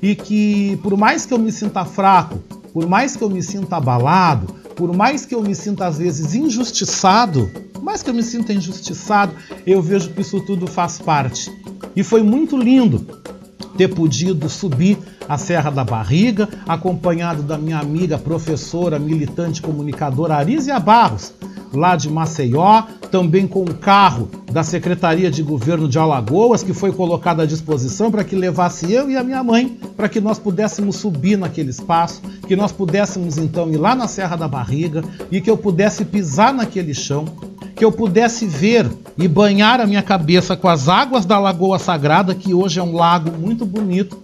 e 0.02 0.16
que, 0.16 0.78
por 0.84 0.96
mais 0.98 1.26
que 1.26 1.34
eu 1.34 1.40
me 1.40 1.52
sinta 1.52 1.86
fraco, 1.86 2.40
por 2.74 2.88
mais 2.88 3.16
que 3.16 3.24
eu 3.24 3.30
me 3.30 3.42
sinta 3.42 3.78
abalado, 3.78 4.54
por 4.76 4.96
mais 4.96 5.26
que 5.26 5.34
eu 5.34 5.42
me 5.42 5.56
sinta 5.56 5.88
às 5.88 5.98
vezes 5.98 6.36
injustiçado, 6.36 7.50
por 7.74 7.84
mais 7.84 8.04
que 8.04 8.10
eu 8.10 8.14
me 8.14 8.24
sinta 8.24 8.54
injustiçado, 8.54 9.34
eu 9.66 9.82
vejo 9.82 10.10
que 10.12 10.22
isso 10.22 10.42
tudo 10.42 10.68
faz 10.68 11.00
parte. 11.00 11.52
E 11.96 12.04
foi 12.04 12.22
muito 12.22 12.58
lindo 12.58 13.06
ter 13.78 13.90
podido 13.90 14.50
subir 14.50 14.98
a 15.28 15.38
Serra 15.38 15.70
da 15.70 15.84
Barriga, 15.84 16.48
acompanhado 16.68 17.44
da 17.44 17.58
minha 17.58 17.80
amiga, 17.80 18.18
professora, 18.18 19.00
militante, 19.00 19.62
comunicadora 19.62 20.36
Arísia 20.36 20.80
Barros, 20.80 21.34
lá 21.74 21.96
de 21.96 22.10
Maceió, 22.10 22.84
também 23.12 23.48
com 23.48 23.64
o 23.64 23.74
carro 23.74 24.30
da 24.52 24.64
Secretaria 24.64 25.30
de 25.30 25.44
Governo 25.44 25.88
de 25.88 26.00
Alagoas, 26.00 26.64
que 26.64 26.74
foi 26.74 26.92
colocado 26.92 27.42
à 27.42 27.46
disposição 27.46 28.12
para 28.12 28.24
que 28.24 28.36
levasse 28.36 28.92
eu 28.92 29.10
e 29.10 29.18
a 29.18 29.24
minha 29.24 29.44
mãe, 29.44 29.78
para 29.96 30.08
que 30.08 30.22
nós 30.22 30.40
pudéssemos 30.40 30.98
subir 30.98 31.38
naquele 31.38 31.70
espaço, 31.70 32.22
que 32.48 32.56
nós 32.56 32.72
pudéssemos 32.72 33.38
então 33.38 33.70
ir 33.72 33.78
lá 33.78 33.96
na 33.96 34.08
Serra 34.08 34.36
da 34.36 34.48
Barriga 34.48 35.04
e 35.32 35.42
que 35.42 35.50
eu 35.50 35.58
pudesse 35.58 36.06
pisar 36.06 36.54
naquele 36.54 36.94
chão, 36.94 37.26
que 37.76 37.84
eu 37.84 37.92
pudesse 37.92 38.48
ver 38.48 38.90
e 39.18 39.28
banhar 39.28 39.82
a 39.82 39.86
minha 39.86 40.02
cabeça 40.02 40.56
com 40.56 40.68
as 40.68 40.88
águas 40.88 41.26
da 41.26 41.38
Lagoa 41.38 41.78
Sagrada, 41.78 42.34
que 42.34 42.54
hoje 42.54 42.80
é 42.80 42.84
um 42.84 42.94
lago 42.94 43.32
muito 43.38 43.66
bonito, 43.66 44.18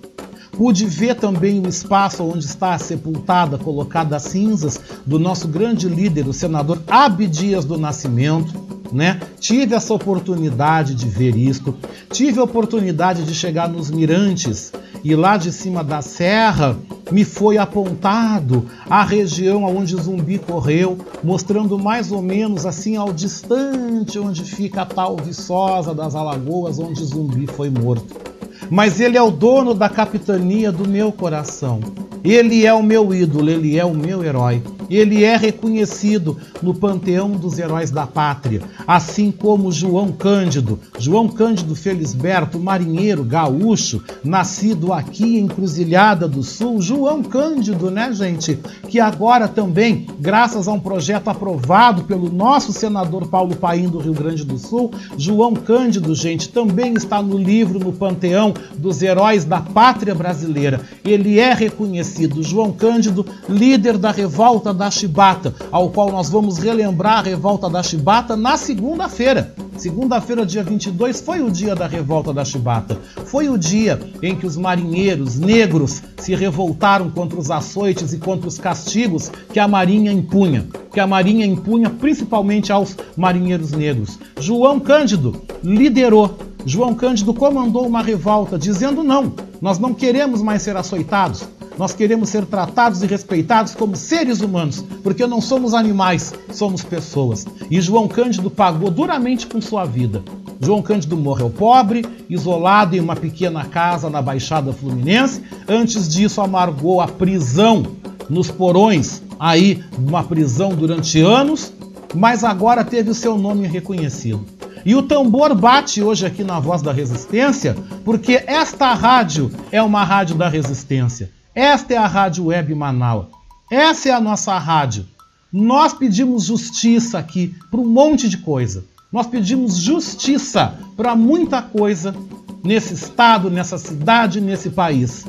Pude 0.52 0.86
ver 0.86 1.16
também 1.16 1.62
o 1.62 1.68
espaço 1.68 2.24
onde 2.24 2.46
está 2.46 2.78
sepultada, 2.78 3.58
colocada 3.58 4.18
as 4.18 4.24
cinzas 4.24 4.80
do 5.06 5.18
nosso 5.18 5.48
grande 5.48 5.88
líder, 5.88 6.28
o 6.28 6.34
senador 6.34 6.82
Abdias 6.88 7.66
do 7.66 7.78
Nascimento. 7.78 8.54
Né? 8.92 9.22
Tive 9.40 9.74
essa 9.74 9.94
oportunidade 9.94 10.94
de 10.94 11.08
ver 11.08 11.38
isto, 11.38 11.74
tive 12.12 12.42
a 12.42 12.44
oportunidade 12.44 13.24
de 13.24 13.34
chegar 13.34 13.70
nos 13.70 13.90
mirantes 13.90 14.74
e 15.02 15.16
lá 15.16 15.38
de 15.38 15.50
cima 15.50 15.82
da 15.82 16.02
serra 16.02 16.78
me 17.10 17.24
foi 17.24 17.58
apontado 17.58 18.66
a 18.90 19.02
região 19.04 19.64
onde 19.64 19.96
zumbi 19.96 20.38
correu, 20.38 20.98
mostrando 21.24 21.80
mais 21.80 22.12
ou 22.12 22.22
menos 22.22 22.66
assim 22.66 22.98
ao 22.98 23.14
distante 23.14 24.20
onde 24.20 24.44
fica 24.44 24.82
a 24.82 24.86
tal 24.86 25.16
Viçosa 25.16 25.94
das 25.94 26.14
Alagoas, 26.14 26.78
onde 26.78 27.02
zumbi 27.04 27.48
foi 27.48 27.70
morto. 27.70 28.31
Mas 28.72 29.02
ele 29.02 29.18
é 29.18 29.22
o 29.22 29.30
dono 29.30 29.74
da 29.74 29.90
capitania 29.90 30.72
do 30.72 30.88
meu 30.88 31.12
coração. 31.12 31.82
Ele 32.24 32.66
é 32.66 32.74
o 32.74 32.82
meu 32.82 33.14
ídolo, 33.14 33.50
ele 33.50 33.78
é 33.78 33.84
o 33.84 33.94
meu 33.94 34.24
herói. 34.24 34.64
Ele 34.92 35.24
é 35.24 35.38
reconhecido 35.38 36.38
no 36.62 36.74
panteão 36.74 37.32
dos 37.32 37.58
heróis 37.58 37.90
da 37.90 38.06
pátria, 38.06 38.62
assim 38.86 39.32
como 39.32 39.72
João 39.72 40.12
Cândido. 40.12 40.78
João 41.00 41.30
Cândido 41.30 41.74
Felisberto, 41.74 42.60
marinheiro 42.60 43.24
gaúcho, 43.24 44.04
nascido 44.22 44.92
aqui 44.92 45.40
em 45.40 45.48
Cruzilhada 45.48 46.28
do 46.28 46.44
Sul. 46.44 46.82
João 46.82 47.24
Cândido, 47.24 47.90
né, 47.90 48.12
gente? 48.12 48.60
Que 48.90 49.00
agora 49.00 49.48
também, 49.48 50.08
graças 50.20 50.68
a 50.68 50.74
um 50.74 50.80
projeto 50.80 51.30
aprovado 51.30 52.04
pelo 52.04 52.30
nosso 52.30 52.74
senador 52.74 53.28
Paulo 53.28 53.56
Paim 53.56 53.88
do 53.88 54.00
Rio 54.00 54.14
Grande 54.14 54.44
do 54.44 54.58
Sul, 54.58 54.92
João 55.18 55.54
Cândido, 55.54 56.14
gente, 56.14 56.50
também 56.50 56.96
está 56.96 57.22
no 57.22 57.38
livro, 57.38 57.80
no 57.80 57.94
panteão 57.94 58.54
dos 58.78 59.02
heróis 59.02 59.46
da 59.46 59.62
pátria 59.62 60.14
brasileira. 60.14 60.82
Ele 61.06 61.40
é 61.40 61.54
reconhecido. 61.54 62.44
João 62.44 62.74
Cândido, 62.74 63.26
líder 63.48 63.98
da 63.98 64.12
revolta 64.12 64.81
da 64.82 64.90
Chibata, 64.90 65.54
ao 65.72 65.92
qual 65.92 66.12
nós 66.12 66.28
vamos 66.28 66.58
relembrar 66.58 67.20
a 67.20 67.22
revolta 67.22 67.70
da 67.70 67.84
Chibata 67.84 68.36
na 68.36 68.58
segunda-feira. 68.58 69.54
Segunda-feira, 69.78 70.44
dia 70.44 70.64
22, 70.64 71.22
foi 71.22 71.40
o 71.40 71.52
dia 71.52 71.76
da 71.76 71.86
revolta 71.86 72.34
da 72.34 72.44
Chibata. 72.44 72.98
Foi 73.26 73.48
o 73.48 73.60
dia 73.60 74.00
em 74.24 74.36
que 74.36 74.48
os 74.48 74.58
marinheiros 74.58 75.38
negros 75.38 76.02
se 76.18 76.34
revoltaram 76.34 77.12
contra 77.12 77.40
os 77.40 77.52
açoites 77.52 78.12
e 78.12 78.18
contra 78.18 78.48
os 78.48 78.58
castigos 78.58 79.32
que 79.54 79.60
a 79.60 79.68
Marinha 79.68 80.12
impunha. 80.12 80.66
Que 80.92 81.00
a 81.00 81.06
Marinha 81.06 81.46
impunha 81.46 81.92
principalmente 81.92 82.72
aos 82.72 82.98
marinheiros 83.16 83.72
negros. 83.72 84.18
João 84.40 84.80
Cândido 84.80 85.44
liderou. 85.64 86.36
João 86.66 86.94
Cândido 86.94 87.34
comandou 87.34 87.86
uma 87.88 88.02
revolta 88.02 88.58
dizendo: 88.58 89.04
não, 89.04 89.34
nós 89.62 89.80
não 89.80 89.94
queremos 89.94 90.42
mais 90.42 90.62
ser 90.62 90.76
açoitados. 90.76 91.44
Nós 91.78 91.94
queremos 91.94 92.30
ser 92.30 92.46
tratados 92.46 93.02
e 93.02 93.08
respeitados 93.08 93.74
como 93.74 93.96
seres 93.96 94.42
humanos, 94.42 94.84
porque 95.02 95.26
não 95.26 95.42
somos 95.42 95.74
animais, 95.74 96.34
somos 96.52 96.84
pessoas. 96.84 97.46
E 97.72 97.82
João 97.82 98.08
Cândido 98.08 98.52
pagou 98.52 98.92
duramente 98.92 99.48
com 99.48 99.60
sua 99.62 99.86
vida. 99.86 100.22
João 100.60 100.82
Cândido 100.82 101.18
morreu 101.18 101.50
pobre, 101.50 102.06
isolado 102.30 102.96
em 102.96 103.00
uma 103.00 103.16
pequena 103.16 103.66
casa 103.66 104.10
na 104.10 104.22
Baixada 104.22 104.72
Fluminense. 104.72 105.42
Antes 105.68 106.08
disso, 106.08 106.40
amargou 106.42 107.02
a 107.02 107.08
prisão 107.08 107.84
nos 108.30 108.52
porões, 108.52 109.24
aí, 109.40 109.84
uma 109.98 110.24
prisão 110.24 110.70
durante 110.70 111.20
anos, 111.20 111.74
mas 112.14 112.44
agora 112.44 112.84
teve 112.84 113.10
o 113.10 113.16
seu 113.16 113.38
nome 113.38 113.68
reconhecido. 113.68 114.46
E 114.84 114.96
o 114.96 115.04
tambor 115.04 115.54
bate 115.54 116.02
hoje 116.02 116.26
aqui 116.26 116.44
na 116.44 116.60
Voz 116.60 116.82
da 116.82 116.92
Resistência, 116.92 117.76
porque 118.04 118.44
esta 118.48 118.94
rádio 118.94 119.52
é 119.72 119.82
uma 119.82 120.04
rádio 120.04 120.36
da 120.36 120.50
resistência. 120.50 121.32
Esta 121.54 121.94
é 121.94 121.98
a 121.98 122.08
Rádio 122.08 122.46
Web 122.46 122.74
Manaus. 122.74 123.28
Essa 123.70 124.10
é 124.10 124.12
a 124.12 124.22
nossa 124.22 124.58
rádio. 124.58 125.06
Nós 125.52 125.94
pedimos 125.94 126.46
justiça 126.46 127.20
aqui 127.20 127.54
para 127.70 127.80
um 127.80 127.86
monte 127.86 128.28
de 128.28 128.38
coisa. 128.38 128.86
Nós 129.12 129.28
pedimos 129.28 129.76
justiça 129.76 130.74
para 130.96 131.16
muita 131.16 131.62
coisa 131.62 132.16
nesse 132.64 132.94
estado, 132.94 133.50
nessa 133.52 133.78
cidade, 133.78 134.40
nesse 134.40 134.70
país. 134.70 135.26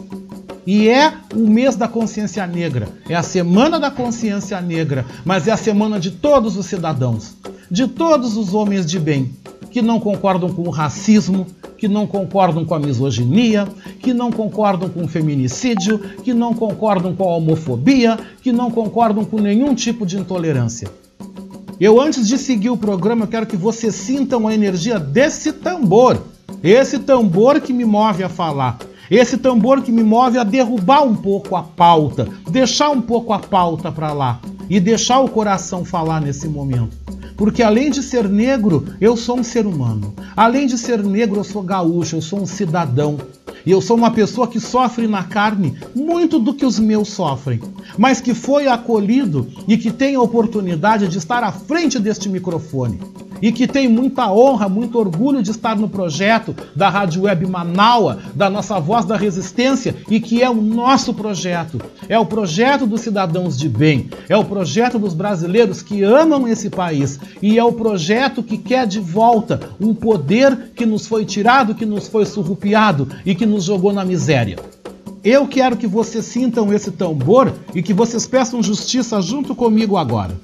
E 0.64 0.88
é 0.88 1.12
o 1.34 1.48
mês 1.48 1.74
da 1.74 1.88
consciência 1.88 2.46
negra, 2.46 2.88
é 3.08 3.16
a 3.16 3.22
semana 3.22 3.80
da 3.80 3.90
consciência 3.90 4.60
negra, 4.60 5.04
mas 5.24 5.48
é 5.48 5.50
a 5.50 5.56
semana 5.56 5.98
de 5.98 6.12
todos 6.12 6.56
os 6.56 6.66
cidadãos, 6.66 7.34
de 7.68 7.88
todos 7.88 8.36
os 8.36 8.54
homens 8.54 8.86
de 8.86 9.00
bem 9.00 9.34
que 9.72 9.80
não 9.80 9.98
concordam 9.98 10.52
com 10.52 10.62
o 10.62 10.70
racismo, 10.70 11.46
que 11.78 11.88
não 11.88 12.06
concordam 12.06 12.64
com 12.64 12.74
a 12.74 12.78
misoginia, 12.78 13.66
que 14.00 14.12
não 14.12 14.30
concordam 14.30 14.88
com 14.88 15.04
o 15.04 15.08
feminicídio, 15.08 15.98
que 16.22 16.34
não 16.34 16.52
concordam 16.52 17.16
com 17.16 17.24
a 17.24 17.36
homofobia, 17.36 18.18
que 18.42 18.52
não 18.52 18.70
concordam 18.70 19.24
com 19.24 19.40
nenhum 19.40 19.74
tipo 19.74 20.04
de 20.04 20.18
intolerância. 20.18 20.88
Eu, 21.80 22.00
antes 22.00 22.28
de 22.28 22.36
seguir 22.36 22.70
o 22.70 22.76
programa, 22.76 23.26
quero 23.26 23.46
que 23.46 23.56
vocês 23.56 23.94
sintam 23.94 24.46
a 24.46 24.54
energia 24.54 25.00
desse 25.00 25.52
tambor. 25.52 26.22
Esse 26.62 26.98
tambor 26.98 27.60
que 27.60 27.72
me 27.72 27.84
move 27.84 28.22
a 28.22 28.28
falar. 28.28 28.78
Esse 29.10 29.36
tambor 29.36 29.82
que 29.82 29.90
me 29.90 30.02
move 30.04 30.38
a 30.38 30.44
derrubar 30.44 31.02
um 31.02 31.16
pouco 31.16 31.56
a 31.56 31.62
pauta, 31.62 32.28
deixar 32.50 32.90
um 32.90 33.00
pouco 33.00 33.32
a 33.32 33.38
pauta 33.38 33.90
para 33.90 34.12
lá 34.12 34.40
e 34.70 34.78
deixar 34.78 35.20
o 35.20 35.28
coração 35.28 35.84
falar 35.84 36.20
nesse 36.20 36.46
momento. 36.46 36.96
Porque 37.42 37.60
além 37.60 37.90
de 37.90 38.04
ser 38.04 38.28
negro, 38.28 38.86
eu 39.00 39.16
sou 39.16 39.40
um 39.40 39.42
ser 39.42 39.66
humano. 39.66 40.14
Além 40.36 40.64
de 40.64 40.78
ser 40.78 41.02
negro, 41.02 41.40
eu 41.40 41.42
sou 41.42 41.60
gaúcho, 41.60 42.14
eu 42.14 42.22
sou 42.22 42.40
um 42.40 42.46
cidadão. 42.46 43.18
E 43.64 43.70
eu 43.70 43.80
sou 43.80 43.96
uma 43.96 44.10
pessoa 44.10 44.48
que 44.48 44.58
sofre 44.58 45.06
na 45.06 45.24
carne 45.24 45.76
muito 45.94 46.38
do 46.38 46.54
que 46.54 46.66
os 46.66 46.78
meus 46.78 47.08
sofrem, 47.08 47.60
mas 47.96 48.20
que 48.20 48.34
foi 48.34 48.66
acolhido 48.66 49.48
e 49.68 49.76
que 49.76 49.90
tem 49.90 50.14
a 50.14 50.20
oportunidade 50.20 51.08
de 51.08 51.18
estar 51.18 51.44
à 51.44 51.52
frente 51.52 51.98
deste 51.98 52.28
microfone 52.28 52.98
e 53.42 53.50
que 53.50 53.66
tem 53.66 53.88
muita 53.88 54.32
honra, 54.32 54.68
muito 54.68 54.96
orgulho 54.98 55.42
de 55.42 55.50
estar 55.50 55.76
no 55.76 55.88
projeto 55.88 56.54
da 56.76 56.88
Rádio 56.88 57.22
Web 57.22 57.44
Manaua, 57.48 58.20
da 58.34 58.48
nossa 58.48 58.78
Voz 58.78 59.04
da 59.04 59.16
Resistência 59.16 59.96
e 60.08 60.20
que 60.20 60.40
é 60.40 60.48
o 60.48 60.62
nosso 60.62 61.12
projeto. 61.12 61.80
É 62.08 62.16
o 62.16 62.24
projeto 62.24 62.86
dos 62.86 63.00
cidadãos 63.00 63.58
de 63.58 63.68
bem, 63.68 64.08
é 64.28 64.36
o 64.36 64.44
projeto 64.44 64.98
dos 64.98 65.12
brasileiros 65.12 65.82
que 65.82 66.04
amam 66.04 66.46
esse 66.46 66.70
país 66.70 67.18
e 67.42 67.58
é 67.58 67.64
o 67.64 67.72
projeto 67.72 68.42
que 68.42 68.56
quer 68.56 68.86
de 68.86 69.00
volta 69.00 69.58
um 69.80 69.92
poder 69.92 70.70
que 70.76 70.86
nos 70.86 71.06
foi 71.08 71.24
tirado, 71.24 71.74
que 71.74 71.84
nos 71.84 72.06
foi 72.06 72.24
surrupiado 72.24 73.08
e 73.26 73.34
que 73.34 73.44
nos 73.52 73.64
jogou 73.64 73.92
na 73.92 74.04
miséria. 74.04 74.58
Eu 75.22 75.46
quero 75.46 75.76
que 75.76 75.86
vocês 75.86 76.24
sintam 76.24 76.72
esse 76.72 76.90
tambor 76.90 77.52
e 77.74 77.82
que 77.82 77.92
vocês 77.92 78.26
peçam 78.26 78.62
justiça 78.62 79.20
junto 79.20 79.54
comigo 79.54 79.96
agora. 79.96 80.34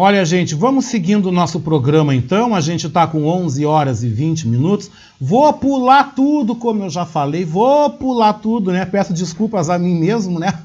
Olha, 0.00 0.24
gente, 0.24 0.54
vamos 0.54 0.84
seguindo 0.84 1.26
o 1.26 1.32
nosso 1.32 1.58
programa 1.58 2.14
então. 2.14 2.54
A 2.54 2.60
gente 2.60 2.86
está 2.86 3.04
com 3.04 3.26
11 3.26 3.66
horas 3.66 4.04
e 4.04 4.08
20 4.08 4.46
minutos. 4.46 4.88
Vou 5.20 5.52
pular 5.52 6.14
tudo, 6.14 6.54
como 6.54 6.84
eu 6.84 6.88
já 6.88 7.04
falei. 7.04 7.44
Vou 7.44 7.90
pular 7.90 8.34
tudo, 8.34 8.70
né? 8.70 8.84
Peço 8.84 9.12
desculpas 9.12 9.68
a 9.68 9.76
mim 9.76 9.98
mesmo, 9.98 10.38
né? 10.38 10.56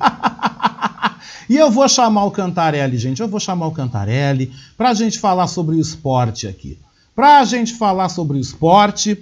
e 1.49 1.57
eu 1.57 1.71
vou 1.71 1.89
chamar 1.89 2.25
o 2.25 2.29
Cantarelli, 2.29 2.95
gente. 2.99 3.23
Eu 3.23 3.27
vou 3.27 3.39
chamar 3.39 3.65
o 3.65 3.71
Cantarelli 3.71 4.51
para 4.77 4.89
a 4.89 4.93
gente 4.93 5.17
falar 5.17 5.47
sobre 5.47 5.77
o 5.77 5.79
esporte 5.79 6.47
aqui. 6.47 6.77
Para 7.15 7.39
a 7.39 7.43
gente 7.43 7.73
falar 7.73 8.09
sobre 8.09 8.38
o 8.38 8.39
esporte, 8.39 9.17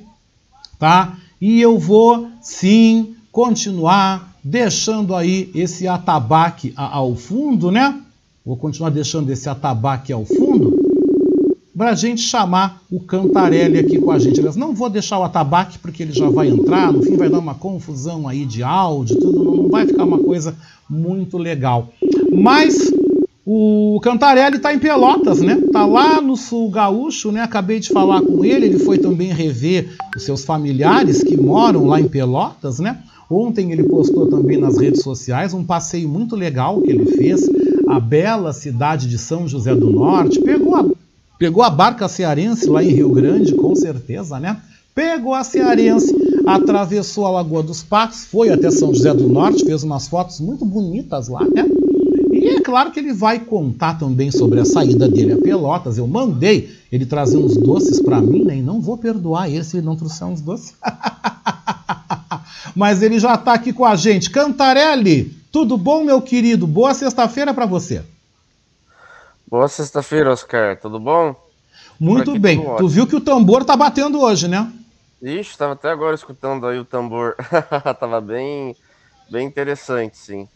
tá? 0.77 1.15
E 1.39 1.61
eu 1.61 1.79
vou, 1.79 2.29
sim, 2.41 3.15
continuar 3.31 4.35
deixando 4.43 5.15
aí 5.15 5.49
esse 5.55 5.87
atabaque 5.87 6.73
ao 6.75 7.15
fundo, 7.15 7.71
né? 7.71 7.97
Vou 8.45 8.57
continuar 8.57 8.89
deixando 8.89 9.31
esse 9.31 9.47
atabaque 9.47 10.11
ao 10.11 10.25
fundo 10.25 10.75
para 11.77 11.91
a 11.91 11.95
gente 11.95 12.21
chamar 12.21 12.81
o 12.91 12.99
Cantarelli 12.99 13.79
aqui 13.79 13.99
com 13.99 14.11
a 14.11 14.19
gente. 14.19 14.39
Aliás, 14.39 14.55
não 14.55 14.73
vou 14.73 14.89
deixar 14.89 15.19
o 15.19 15.23
atabaque 15.23 15.77
porque 15.79 16.03
ele 16.03 16.11
já 16.11 16.29
vai 16.29 16.47
entrar, 16.47 16.91
no 16.91 17.03
fim 17.03 17.15
vai 17.15 17.29
dar 17.29 17.39
uma 17.39 17.55
confusão 17.55 18.27
aí 18.27 18.45
de 18.45 18.63
áudio, 18.63 19.19
tudo, 19.19 19.43
não 19.43 19.69
vai 19.69 19.85
ficar 19.85 20.05
uma 20.05 20.19
coisa 20.19 20.55
muito 20.89 21.37
legal. 21.37 21.89
Mas 22.31 22.91
o 23.45 23.99
Cantarelli 24.03 24.57
está 24.57 24.73
em 24.73 24.79
Pelotas, 24.79 25.39
né? 25.39 25.61
Tá 25.71 25.85
lá 25.85 26.19
no 26.19 26.35
sul 26.35 26.69
gaúcho, 26.69 27.31
né? 27.31 27.41
Acabei 27.41 27.79
de 27.79 27.89
falar 27.89 28.21
com 28.21 28.43
ele, 28.43 28.65
ele 28.65 28.79
foi 28.79 28.97
também 28.97 29.33
rever 29.33 29.95
os 30.15 30.23
seus 30.23 30.43
familiares 30.43 31.23
que 31.23 31.37
moram 31.37 31.85
lá 31.85 31.99
em 31.99 32.07
Pelotas, 32.07 32.79
né? 32.79 32.99
Ontem 33.29 33.71
ele 33.71 33.83
postou 33.83 34.27
também 34.27 34.57
nas 34.57 34.77
redes 34.77 35.01
sociais 35.01 35.53
um 35.53 35.63
passeio 35.63 36.09
muito 36.09 36.35
legal 36.35 36.81
que 36.81 36.91
ele 36.91 37.05
fez 37.05 37.41
a 37.87 37.99
bela 37.99 38.53
cidade 38.53 39.07
de 39.07 39.17
São 39.17 39.47
José 39.47 39.75
do 39.75 39.89
Norte, 39.89 40.39
pegou 40.41 40.75
a, 40.75 40.85
pegou 41.37 41.63
a 41.63 41.69
barca 41.69 42.07
cearense 42.07 42.67
lá 42.67 42.83
em 42.83 42.89
Rio 42.89 43.09
Grande, 43.09 43.53
com 43.53 43.75
certeza, 43.75 44.39
né? 44.39 44.57
Pegou 44.93 45.33
a 45.33 45.43
cearense, 45.43 46.13
atravessou 46.45 47.25
a 47.25 47.31
Lagoa 47.31 47.63
dos 47.63 47.81
Patos, 47.81 48.25
foi 48.25 48.49
até 48.49 48.69
São 48.69 48.93
José 48.93 49.13
do 49.13 49.29
Norte, 49.29 49.65
fez 49.65 49.83
umas 49.83 50.07
fotos 50.07 50.39
muito 50.39 50.65
bonitas 50.65 51.27
lá, 51.27 51.41
né? 51.45 51.65
E 52.31 52.47
é 52.47 52.59
claro 52.61 52.91
que 52.91 52.99
ele 52.99 53.13
vai 53.13 53.39
contar 53.39 53.99
também 53.99 54.31
sobre 54.31 54.59
a 54.59 54.65
saída 54.65 55.07
dele 55.07 55.33
a 55.33 55.37
Pelotas. 55.37 55.97
Eu 55.97 56.07
mandei 56.07 56.69
ele 56.91 57.05
trazer 57.05 57.37
uns 57.37 57.55
doces 57.55 58.01
para 58.01 58.21
mim, 58.21 58.43
né? 58.43 58.57
E 58.57 58.61
não 58.61 58.81
vou 58.81 58.97
perdoar 58.97 59.49
ele 59.49 59.63
se 59.63 59.77
ele 59.77 59.85
não 59.85 59.95
trouxer 59.95 60.27
uns 60.27 60.41
doces. 60.41 60.73
Mas 62.75 63.01
ele 63.01 63.19
já 63.19 63.35
está 63.35 63.53
aqui 63.53 63.71
com 63.71 63.85
a 63.85 63.95
gente. 63.95 64.29
Cantarelli, 64.29 65.35
tudo 65.51 65.77
bom, 65.77 66.03
meu 66.03 66.21
querido? 66.21 66.65
Boa 66.65 66.93
sexta-feira 66.93 67.53
para 67.53 67.65
você. 67.65 68.03
Boa 69.47 69.67
sexta-feira, 69.67 70.31
Oscar. 70.31 70.79
Tudo 70.79 70.99
bom? 70.99 71.35
Muito 71.99 72.39
bem. 72.39 72.63
Tu 72.77 72.87
viu 72.87 73.05
que 73.05 73.15
o 73.15 73.21
tambor 73.21 73.65
tá 73.65 73.75
batendo 73.75 74.21
hoje, 74.21 74.47
né? 74.47 74.71
Ixi, 75.21 75.57
tava 75.57 75.73
até 75.73 75.89
agora 75.89 76.15
escutando 76.15 76.65
aí 76.65 76.79
o 76.79 76.85
tambor. 76.85 77.35
tava 77.99 78.21
bem, 78.21 78.75
bem 79.29 79.45
interessante, 79.45 80.17
sim. 80.17 80.47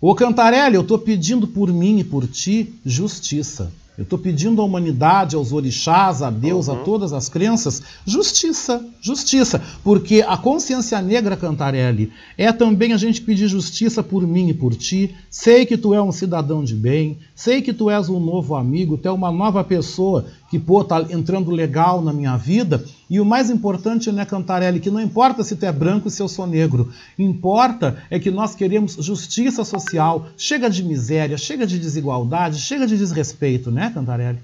Ô 0.00 0.14
Cantarelli, 0.14 0.74
eu 0.74 0.84
tô 0.84 0.98
pedindo 0.98 1.46
por 1.46 1.68
mim 1.72 1.98
e 1.98 2.04
por 2.04 2.26
ti 2.26 2.74
justiça. 2.84 3.70
Eu 3.96 4.04
estou 4.04 4.18
pedindo 4.18 4.62
à 4.62 4.64
humanidade, 4.64 5.36
aos 5.36 5.52
orixás, 5.52 6.22
a 6.22 6.30
Deus, 6.30 6.66
uhum. 6.66 6.74
a 6.74 6.78
todas 6.78 7.12
as 7.12 7.28
crenças, 7.28 7.82
justiça, 8.06 8.82
justiça. 9.02 9.62
Porque 9.84 10.24
a 10.26 10.34
consciência 10.36 11.00
negra, 11.02 11.36
Cantarelli, 11.36 12.10
é 12.38 12.50
também 12.52 12.94
a 12.94 12.96
gente 12.96 13.20
pedir 13.20 13.48
justiça 13.48 14.02
por 14.02 14.26
mim 14.26 14.48
e 14.48 14.54
por 14.54 14.74
ti. 14.74 15.14
Sei 15.28 15.66
que 15.66 15.76
tu 15.76 15.92
é 15.92 16.02
um 16.02 16.10
cidadão 16.10 16.64
de 16.64 16.74
bem, 16.74 17.18
sei 17.34 17.60
que 17.60 17.72
tu 17.72 17.90
és 17.90 18.08
um 18.08 18.18
novo 18.18 18.54
amigo, 18.54 18.96
tu 18.96 19.08
é 19.08 19.12
uma 19.12 19.30
nova 19.30 19.62
pessoa 19.62 20.24
que, 20.52 20.58
pô, 20.58 20.84
tá 20.84 21.00
entrando 21.08 21.50
legal 21.50 22.02
na 22.02 22.12
minha 22.12 22.36
vida. 22.36 22.84
E 23.08 23.18
o 23.18 23.24
mais 23.24 23.48
importante, 23.48 24.12
né, 24.12 24.26
Cantarelli, 24.26 24.80
que 24.80 24.90
não 24.90 25.00
importa 25.00 25.42
se 25.42 25.56
tu 25.56 25.64
é 25.64 25.72
branco 25.72 26.08
e 26.08 26.10
se 26.10 26.20
eu 26.20 26.28
sou 26.28 26.46
negro, 26.46 26.92
importa 27.18 28.04
é 28.10 28.20
que 28.20 28.30
nós 28.30 28.54
queremos 28.54 28.96
justiça 28.96 29.64
social. 29.64 30.26
Chega 30.36 30.68
de 30.68 30.84
miséria, 30.84 31.38
chega 31.38 31.66
de 31.66 31.78
desigualdade, 31.78 32.58
chega 32.58 32.86
de 32.86 32.98
desrespeito, 32.98 33.70
né, 33.70 33.90
Cantarelli? 33.94 34.40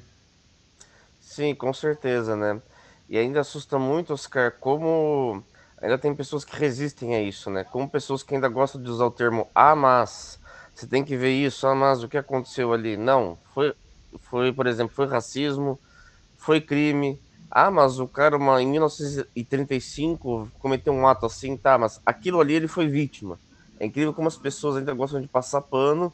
Sim, 1.20 1.54
com 1.54 1.74
certeza, 1.74 2.34
né? 2.34 2.58
E 3.06 3.18
ainda 3.18 3.40
assusta 3.40 3.78
muito, 3.78 4.14
Oscar, 4.14 4.54
como 4.58 5.42
ainda 5.78 5.98
tem 5.98 6.14
pessoas 6.14 6.42
que 6.42 6.56
resistem 6.58 7.16
a 7.16 7.20
isso, 7.20 7.50
né? 7.50 7.64
Como 7.64 7.86
pessoas 7.86 8.22
que 8.22 8.34
ainda 8.34 8.48
gostam 8.48 8.82
de 8.82 8.88
usar 8.88 9.04
o 9.04 9.10
termo 9.10 9.46
ah, 9.54 9.76
mas 9.76 10.38
você 10.74 10.86
tem 10.86 11.04
que 11.04 11.18
ver 11.18 11.32
isso, 11.32 11.66
ah, 11.66 11.74
mas 11.74 12.02
o 12.02 12.08
que 12.08 12.16
aconteceu 12.16 12.72
ali? 12.72 12.96
Não, 12.96 13.36
foi, 13.52 13.74
foi 14.20 14.54
por 14.54 14.66
exemplo, 14.66 14.94
foi 14.96 15.06
racismo, 15.06 15.78
foi 16.38 16.60
crime, 16.60 17.20
ah, 17.50 17.70
mas 17.70 17.98
o 17.98 18.06
cara 18.06 18.36
uma, 18.36 18.62
em 18.62 18.66
1935 18.66 20.50
cometeu 20.58 20.92
um 20.92 21.06
ato 21.06 21.26
assim, 21.26 21.56
tá, 21.56 21.78
mas 21.78 22.00
aquilo 22.04 22.40
ali 22.40 22.54
ele 22.54 22.68
foi 22.68 22.86
vítima. 22.88 23.38
É 23.80 23.86
incrível 23.86 24.12
como 24.12 24.28
as 24.28 24.36
pessoas 24.36 24.76
ainda 24.76 24.92
gostam 24.92 25.20
de 25.20 25.28
passar 25.28 25.60
pano, 25.62 26.12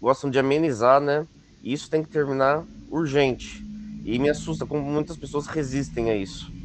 gostam 0.00 0.30
de 0.30 0.38
amenizar, 0.38 1.00
né? 1.00 1.26
E 1.62 1.72
isso 1.72 1.88
tem 1.88 2.02
que 2.02 2.08
terminar 2.08 2.64
urgente. 2.90 3.64
E 4.04 4.18
me 4.18 4.28
assusta 4.28 4.66
como 4.66 4.82
muitas 4.82 5.16
pessoas 5.16 5.46
resistem 5.46 6.10
a 6.10 6.16
isso. 6.16 6.55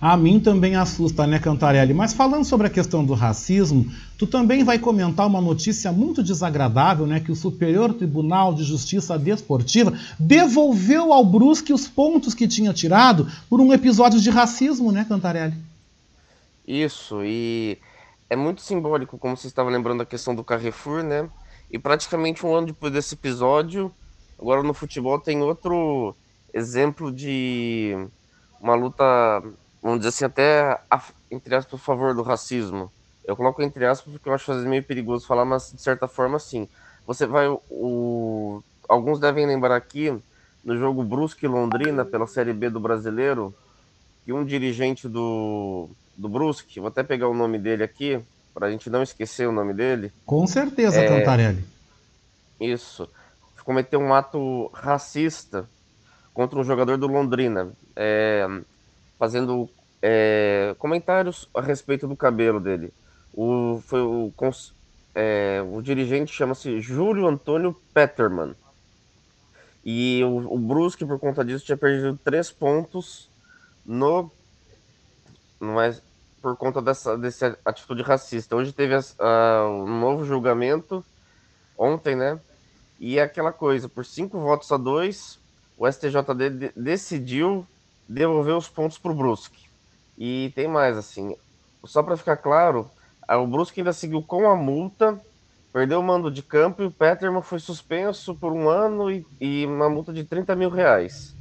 A 0.00 0.16
mim 0.16 0.38
também 0.38 0.76
assusta, 0.76 1.26
né, 1.26 1.38
Cantarelli? 1.38 1.94
Mas 1.94 2.12
falando 2.12 2.44
sobre 2.44 2.66
a 2.66 2.70
questão 2.70 3.04
do 3.04 3.14
racismo, 3.14 3.90
tu 4.18 4.26
também 4.26 4.62
vai 4.62 4.78
comentar 4.78 5.26
uma 5.26 5.40
notícia 5.40 5.90
muito 5.90 6.22
desagradável, 6.22 7.06
né? 7.06 7.20
Que 7.20 7.32
o 7.32 7.36
Superior 7.36 7.94
Tribunal 7.94 8.54
de 8.54 8.62
Justiça 8.62 9.18
Desportiva 9.18 9.92
devolveu 10.18 11.12
ao 11.12 11.24
Brusque 11.24 11.72
os 11.72 11.88
pontos 11.88 12.34
que 12.34 12.46
tinha 12.46 12.72
tirado 12.72 13.26
por 13.48 13.60
um 13.60 13.72
episódio 13.72 14.20
de 14.20 14.28
racismo, 14.28 14.92
né, 14.92 15.06
Cantarelli? 15.08 15.54
Isso, 16.66 17.22
e 17.24 17.78
é 18.28 18.36
muito 18.36 18.60
simbólico, 18.60 19.16
como 19.16 19.36
você 19.36 19.46
estava 19.46 19.70
lembrando 19.70 20.02
a 20.02 20.06
questão 20.06 20.34
do 20.34 20.44
Carrefour, 20.44 21.02
né? 21.02 21.28
E 21.70 21.78
praticamente 21.78 22.44
um 22.44 22.54
ano 22.54 22.66
depois 22.68 22.92
desse 22.92 23.14
episódio, 23.14 23.90
agora 24.38 24.62
no 24.62 24.74
futebol 24.74 25.18
tem 25.18 25.42
outro 25.42 26.14
exemplo 26.52 27.12
de 27.12 27.96
uma 28.60 28.74
luta 28.74 29.42
vamos 29.86 30.00
dizer 30.00 30.08
assim, 30.08 30.24
até, 30.24 30.80
a, 30.90 31.02
entre 31.30 31.54
aspas, 31.54 31.80
a 31.80 31.82
favor 31.82 32.12
do 32.12 32.22
racismo. 32.22 32.90
Eu 33.24 33.36
coloco 33.36 33.62
entre 33.62 33.86
aspas 33.86 34.12
porque 34.12 34.28
eu 34.28 34.34
acho 34.34 34.50
às 34.50 34.56
vezes 34.58 34.68
meio 34.68 34.82
perigoso 34.82 35.26
falar, 35.26 35.44
mas 35.44 35.72
de 35.72 35.80
certa 35.80 36.08
forma 36.08 36.40
sim. 36.40 36.68
Você 37.06 37.24
vai, 37.24 37.46
o, 37.48 38.62
alguns 38.88 39.20
devem 39.20 39.46
lembrar 39.46 39.76
aqui, 39.76 40.12
no 40.64 40.76
jogo 40.76 41.04
Brusque 41.04 41.46
Londrina, 41.46 42.04
pela 42.04 42.26
Série 42.26 42.52
B 42.52 42.68
do 42.68 42.80
Brasileiro, 42.80 43.54
que 44.24 44.32
um 44.32 44.44
dirigente 44.44 45.08
do, 45.08 45.88
do 46.16 46.28
Brusque, 46.28 46.80
vou 46.80 46.88
até 46.88 47.04
pegar 47.04 47.28
o 47.28 47.34
nome 47.34 47.56
dele 47.56 47.84
aqui, 47.84 48.20
para 48.52 48.66
a 48.66 48.70
gente 48.70 48.90
não 48.90 49.04
esquecer 49.04 49.48
o 49.48 49.52
nome 49.52 49.72
dele. 49.72 50.12
Com 50.24 50.46
certeza, 50.48 51.00
é, 51.00 51.06
Cantarelli. 51.06 51.64
Isso. 52.60 53.08
Cometeu 53.64 54.00
um 54.00 54.12
ato 54.12 54.68
racista 54.72 55.68
contra 56.34 56.58
um 56.58 56.64
jogador 56.64 56.96
do 56.96 57.06
Londrina. 57.06 57.70
É, 57.94 58.46
fazendo 59.18 59.68
é, 60.02 60.74
comentários 60.78 61.48
a 61.54 61.60
respeito 61.60 62.06
do 62.06 62.16
cabelo 62.16 62.60
dele. 62.60 62.92
O, 63.32 63.82
foi 63.86 64.00
o, 64.00 64.32
é, 65.14 65.62
o 65.70 65.80
dirigente 65.82 66.32
chama-se 66.32 66.80
Júlio 66.80 67.26
Antônio 67.26 67.76
Petterman. 67.92 68.54
E 69.84 70.22
o, 70.24 70.54
o, 70.54 70.58
Brusque, 70.58 71.04
por 71.04 71.18
conta 71.18 71.44
disso, 71.44 71.64
tinha 71.64 71.76
perdido 71.76 72.18
três 72.24 72.50
pontos 72.50 73.30
no, 73.84 74.30
no 75.60 75.80
é, 75.80 75.96
por 76.42 76.56
conta 76.56 76.82
dessa, 76.82 77.16
dessa 77.16 77.58
atitude 77.64 78.02
racista. 78.02 78.56
Hoje 78.56 78.72
teve 78.72 78.94
um 78.96 80.00
novo 80.00 80.24
julgamento, 80.24 81.04
ontem, 81.78 82.16
né? 82.16 82.40
E 82.98 83.18
é 83.18 83.22
aquela 83.22 83.52
coisa, 83.52 83.88
por 83.88 84.04
cinco 84.04 84.40
votos 84.40 84.72
a 84.72 84.76
dois, 84.76 85.38
o 85.76 85.90
STJD 85.90 86.72
decidiu 86.74 87.66
devolver 88.08 88.56
os 88.56 88.68
pontos 88.68 88.98
para 88.98 89.12
o 89.12 89.14
Brusque. 89.14 89.65
E 90.18 90.52
tem 90.54 90.66
mais, 90.66 90.96
assim, 90.96 91.34
só 91.84 92.02
para 92.02 92.16
ficar 92.16 92.36
claro, 92.36 92.90
o 93.28 93.46
Brusque 93.46 93.80
ainda 93.80 93.92
seguiu 93.92 94.22
com 94.22 94.48
a 94.48 94.56
multa, 94.56 95.20
perdeu 95.72 96.00
o 96.00 96.02
mando 96.02 96.30
de 96.30 96.42
campo 96.42 96.82
e 96.82 96.86
o 96.86 96.90
Peterman 96.90 97.42
foi 97.42 97.58
suspenso 97.58 98.34
por 98.34 98.52
um 98.52 98.68
ano 98.68 99.10
e, 99.10 99.26
e 99.40 99.66
uma 99.66 99.88
multa 99.90 100.12
de 100.12 100.24
30 100.24 100.54
mil 100.54 100.70
reais. 100.70 101.34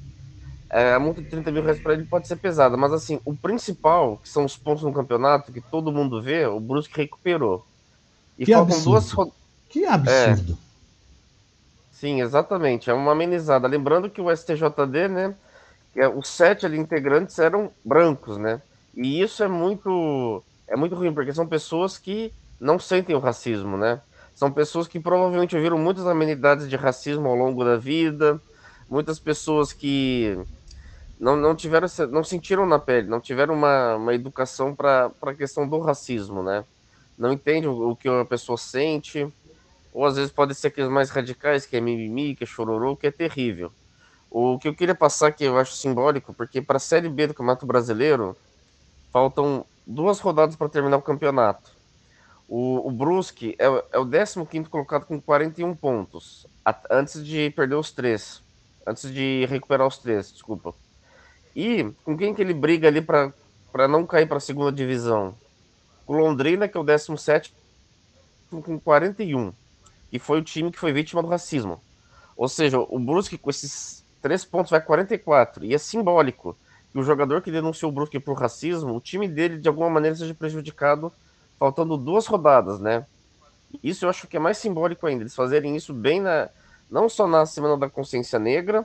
É, 0.69 0.93
a 0.93 0.99
multa 0.99 1.21
de 1.21 1.29
30 1.29 1.51
mil 1.51 1.63
reais 1.63 1.79
para 1.79 1.93
ele 1.93 2.03
pode 2.05 2.27
ser 2.27 2.35
pesada, 2.35 2.75
mas 2.75 2.91
assim, 2.91 3.19
o 3.23 3.35
principal, 3.35 4.17
que 4.17 4.27
são 4.27 4.43
os 4.43 4.57
pontos 4.57 4.83
no 4.83 4.91
campeonato, 4.91 5.53
que 5.53 5.61
todo 5.61 5.91
mundo 5.91 6.21
vê, 6.21 6.45
o 6.47 6.59
Brusque 6.59 6.97
recuperou. 6.97 7.65
E 8.37 8.45
que 8.45 8.51
faltam 8.51 8.75
absurdo. 8.75 9.13
duas. 9.13 9.35
Que 9.69 9.85
absurdo. 9.85 10.53
É, 10.53 10.55
sim, 11.93 12.21
exatamente. 12.21 12.89
É 12.89 12.93
uma 12.93 13.13
amenizada. 13.13 13.67
Lembrando 13.67 14.09
que 14.09 14.19
o 14.19 14.35
STJD, 14.35 15.07
né, 15.07 15.35
os 16.15 16.27
sete 16.27 16.65
ali 16.65 16.77
integrantes 16.77 17.39
eram 17.39 17.71
brancos, 17.83 18.37
né? 18.37 18.61
E 18.93 19.21
isso 19.21 19.43
é 19.43 19.47
muito 19.47 20.43
é 20.67 20.75
muito 20.75 20.95
ruim, 20.95 21.13
porque 21.13 21.33
são 21.33 21.47
pessoas 21.47 21.97
que 21.97 22.33
não 22.59 22.79
sentem 22.79 23.15
o 23.15 23.19
racismo, 23.19 23.77
né? 23.77 24.01
São 24.33 24.51
pessoas 24.51 24.87
que 24.87 24.99
provavelmente 24.99 25.55
ouviram 25.55 25.77
muitas 25.77 26.05
amenidades 26.05 26.69
de 26.69 26.75
racismo 26.75 27.27
ao 27.27 27.35
longo 27.35 27.63
da 27.63 27.77
vida, 27.77 28.41
muitas 28.89 29.19
pessoas 29.19 29.71
que 29.71 30.37
não, 31.19 31.35
não 31.35 31.55
tiveram 31.55 31.87
não 32.11 32.23
sentiram 32.23 32.65
na 32.65 32.77
pele, 32.77 33.07
não 33.07 33.21
tiveram 33.21 33.53
uma, 33.53 33.95
uma 33.95 34.13
educação 34.13 34.75
para 34.75 35.11
a 35.21 35.33
questão 35.33 35.67
do 35.67 35.79
racismo, 35.79 36.43
né? 36.43 36.65
Não 37.17 37.31
entendem 37.31 37.69
o, 37.69 37.91
o 37.91 37.95
que 37.95 38.09
a 38.09 38.25
pessoa 38.25 38.57
sente, 38.57 39.25
ou 39.93 40.05
às 40.05 40.17
vezes 40.17 40.31
pode 40.31 40.53
ser 40.53 40.67
aqueles 40.67 40.89
mais 40.89 41.09
radicais, 41.09 41.65
que 41.65 41.77
é 41.77 41.81
mimimi, 41.81 42.35
que 42.35 42.43
é 42.43 42.47
chororô, 42.47 42.97
que 42.97 43.07
é 43.07 43.11
terrível. 43.11 43.71
O 44.37 44.59
que 44.59 44.67
eu 44.67 44.75
queria 44.75 44.93
passar 44.93 45.31
que 45.31 45.45
eu 45.45 45.57
acho 45.57 45.71
simbólico, 45.71 46.33
porque 46.33 46.61
para 46.61 46.75
a 46.75 46.79
Série 46.79 47.07
B 47.07 47.27
do 47.27 47.33
Campeonato 47.33 47.65
Brasileiro 47.65 48.35
faltam 49.09 49.65
duas 49.87 50.19
rodadas 50.19 50.57
para 50.57 50.67
terminar 50.67 50.97
o 50.97 51.01
campeonato. 51.01 51.71
O, 52.45 52.85
o 52.85 52.91
Brusque 52.91 53.55
é, 53.57 53.63
é 53.93 53.97
o 53.97 54.05
15 54.45 54.67
colocado 54.67 55.05
com 55.05 55.21
41 55.21 55.73
pontos, 55.73 56.45
a, 56.65 56.77
antes 56.91 57.25
de 57.25 57.49
perder 57.51 57.75
os 57.75 57.93
três. 57.93 58.41
Antes 58.85 59.09
de 59.09 59.45
recuperar 59.45 59.87
os 59.87 59.99
três, 59.99 60.33
desculpa. 60.33 60.75
E 61.55 61.89
com 62.03 62.17
quem 62.17 62.35
que 62.35 62.41
ele 62.41 62.53
briga 62.53 62.89
ali 62.89 62.99
para 62.99 63.87
não 63.87 64.05
cair 64.05 64.27
para 64.27 64.35
a 64.35 64.41
segunda 64.41 64.69
divisão? 64.69 65.33
O 66.05 66.11
Londrina, 66.11 66.67
que 66.67 66.75
é 66.75 66.79
o 66.81 66.83
17 66.83 67.53
com 68.49 68.77
41, 68.77 69.53
que 70.11 70.19
foi 70.19 70.39
o 70.39 70.43
time 70.43 70.73
que 70.73 70.77
foi 70.77 70.91
vítima 70.91 71.21
do 71.21 71.29
racismo. 71.29 71.81
Ou 72.35 72.49
seja, 72.49 72.77
o 72.77 72.99
Brusque 72.99 73.37
com 73.37 73.49
esses 73.49 74.03
três 74.25 74.43
pontos 74.43 74.71
vai 74.71 74.81
44. 74.81 75.63
E 75.63 75.75
é 75.75 75.77
simbólico 75.77 76.57
que 76.91 76.97
o 76.97 77.03
jogador 77.03 77.43
que 77.43 77.51
denunciou 77.51 77.91
o 77.91 77.93
Brusque 77.93 78.19
por 78.19 78.35
racismo, 78.35 78.95
o 78.95 78.99
time 78.99 79.27
dele 79.27 79.59
de 79.59 79.67
alguma 79.67 79.87
maneira 79.87 80.15
seja 80.15 80.33
prejudicado 80.33 81.13
faltando 81.59 81.95
duas 81.95 82.25
rodadas, 82.25 82.79
né? 82.79 83.05
Isso 83.83 84.03
eu 84.03 84.09
acho 84.09 84.25
que 84.25 84.35
é 84.35 84.39
mais 84.39 84.57
simbólico 84.57 85.05
ainda, 85.05 85.21
eles 85.21 85.35
fazerem 85.35 85.75
isso 85.75 85.93
bem 85.93 86.21
na 86.21 86.49
não 86.89 87.07
só 87.07 87.27
na 87.27 87.45
Semana 87.45 87.77
da 87.77 87.87
Consciência 87.87 88.39
Negra 88.39 88.83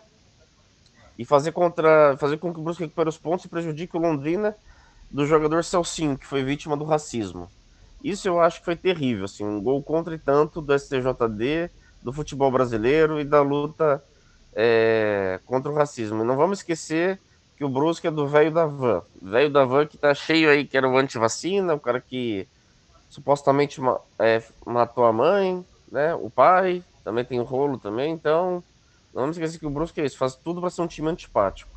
e 1.18 1.24
fazer 1.24 1.52
contra 1.52 2.18
fazer 2.18 2.36
com 2.36 2.52
que 2.52 2.60
o 2.60 2.62
Brusque 2.62 2.82
recupere 2.82 3.08
os 3.08 3.16
pontos 3.16 3.46
e 3.46 3.48
prejudique 3.48 3.96
o 3.96 4.00
Londrina 4.00 4.54
do 5.10 5.24
jogador 5.24 5.64
Celcinho, 5.64 6.18
que 6.18 6.26
foi 6.26 6.44
vítima 6.44 6.76
do 6.76 6.84
racismo. 6.84 7.48
Isso 8.04 8.28
eu 8.28 8.42
acho 8.42 8.58
que 8.58 8.66
foi 8.66 8.76
terrível, 8.76 9.24
assim, 9.24 9.42
um 9.42 9.62
gol 9.62 9.82
contra 9.82 10.14
e 10.14 10.18
tanto 10.18 10.60
do 10.60 10.78
STJD, 10.78 11.70
do 12.02 12.12
futebol 12.12 12.50
brasileiro 12.50 13.18
e 13.18 13.24
da 13.24 13.40
luta 13.40 14.04
é, 14.54 15.40
contra 15.46 15.70
o 15.70 15.74
racismo. 15.74 16.24
Não 16.24 16.36
vamos 16.36 16.58
esquecer 16.58 17.18
que 17.56 17.64
o 17.64 17.68
Brusque 17.68 18.06
é 18.06 18.10
do 18.10 18.26
velho 18.26 18.50
da 18.50 18.66
van. 18.66 19.02
Velho 19.20 19.50
da 19.50 19.64
van 19.64 19.86
que 19.86 19.98
tá 19.98 20.14
cheio 20.14 20.48
aí, 20.48 20.64
que 20.64 20.76
era 20.76 20.88
o 20.88 20.96
anti-vacina, 20.96 21.74
o 21.74 21.80
cara 21.80 22.00
que 22.00 22.46
supostamente 23.08 23.80
é, 24.18 24.42
matou 24.64 25.04
a 25.04 25.12
mãe, 25.12 25.64
né? 25.90 26.14
O 26.14 26.30
pai, 26.30 26.82
também 27.04 27.24
tem 27.24 27.40
rolo 27.40 27.76
também, 27.76 28.12
então. 28.12 28.62
Não 29.12 29.22
vamos 29.22 29.36
esquecer 29.36 29.58
que 29.58 29.66
o 29.66 29.70
Brusque 29.70 30.00
é 30.00 30.06
isso, 30.06 30.16
faz 30.16 30.34
tudo 30.36 30.60
para 30.60 30.70
ser 30.70 30.82
um 30.82 30.86
time 30.86 31.08
antipático. 31.08 31.70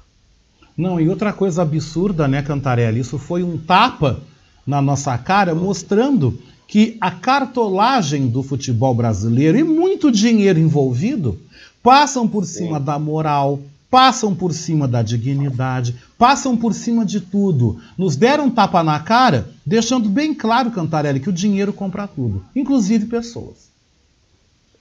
Não, 0.78 1.00
e 1.00 1.10
outra 1.10 1.34
coisa 1.34 1.62
absurda, 1.62 2.28
né, 2.28 2.42
Cantarelli? 2.42 3.00
Isso 3.00 3.18
foi 3.18 3.44
um 3.44 3.58
tapa 3.58 4.22
na 4.66 4.82
nossa 4.82 5.18
cara, 5.18 5.54
mostrando 5.54 6.40
que 6.68 6.98
a 7.00 7.12
cartolagem 7.12 8.28
do 8.28 8.42
futebol 8.42 8.96
brasileiro 8.96 9.58
e 9.58 9.64
muito 9.64 10.12
dinheiro 10.12 10.60
envolvido 10.60 11.40
passam 11.84 12.28
por 12.28 12.46
cima 12.46 12.80
Sim. 12.80 12.86
da 12.86 12.98
moral, 12.98 13.60
passam 13.92 14.34
por 14.34 14.54
cima 14.54 14.88
da 14.88 15.04
dignidade, 15.04 15.96
passam 16.18 16.58
por 16.58 16.74
cima 16.74 17.06
de 17.06 17.22
tudo. 17.22 17.80
Nos 17.96 18.16
deram 18.16 18.46
um 18.46 18.50
tapa 18.50 18.82
na 18.82 19.00
cara, 19.00 19.50
deixando 19.64 20.10
bem 20.10 20.34
claro, 20.34 20.72
Cantarelli, 20.72 21.20
que 21.20 21.30
o 21.30 21.34
dinheiro 21.34 21.72
compra 21.72 22.08
tudo, 22.08 22.44
inclusive 22.56 23.06
pessoas. 23.06 23.70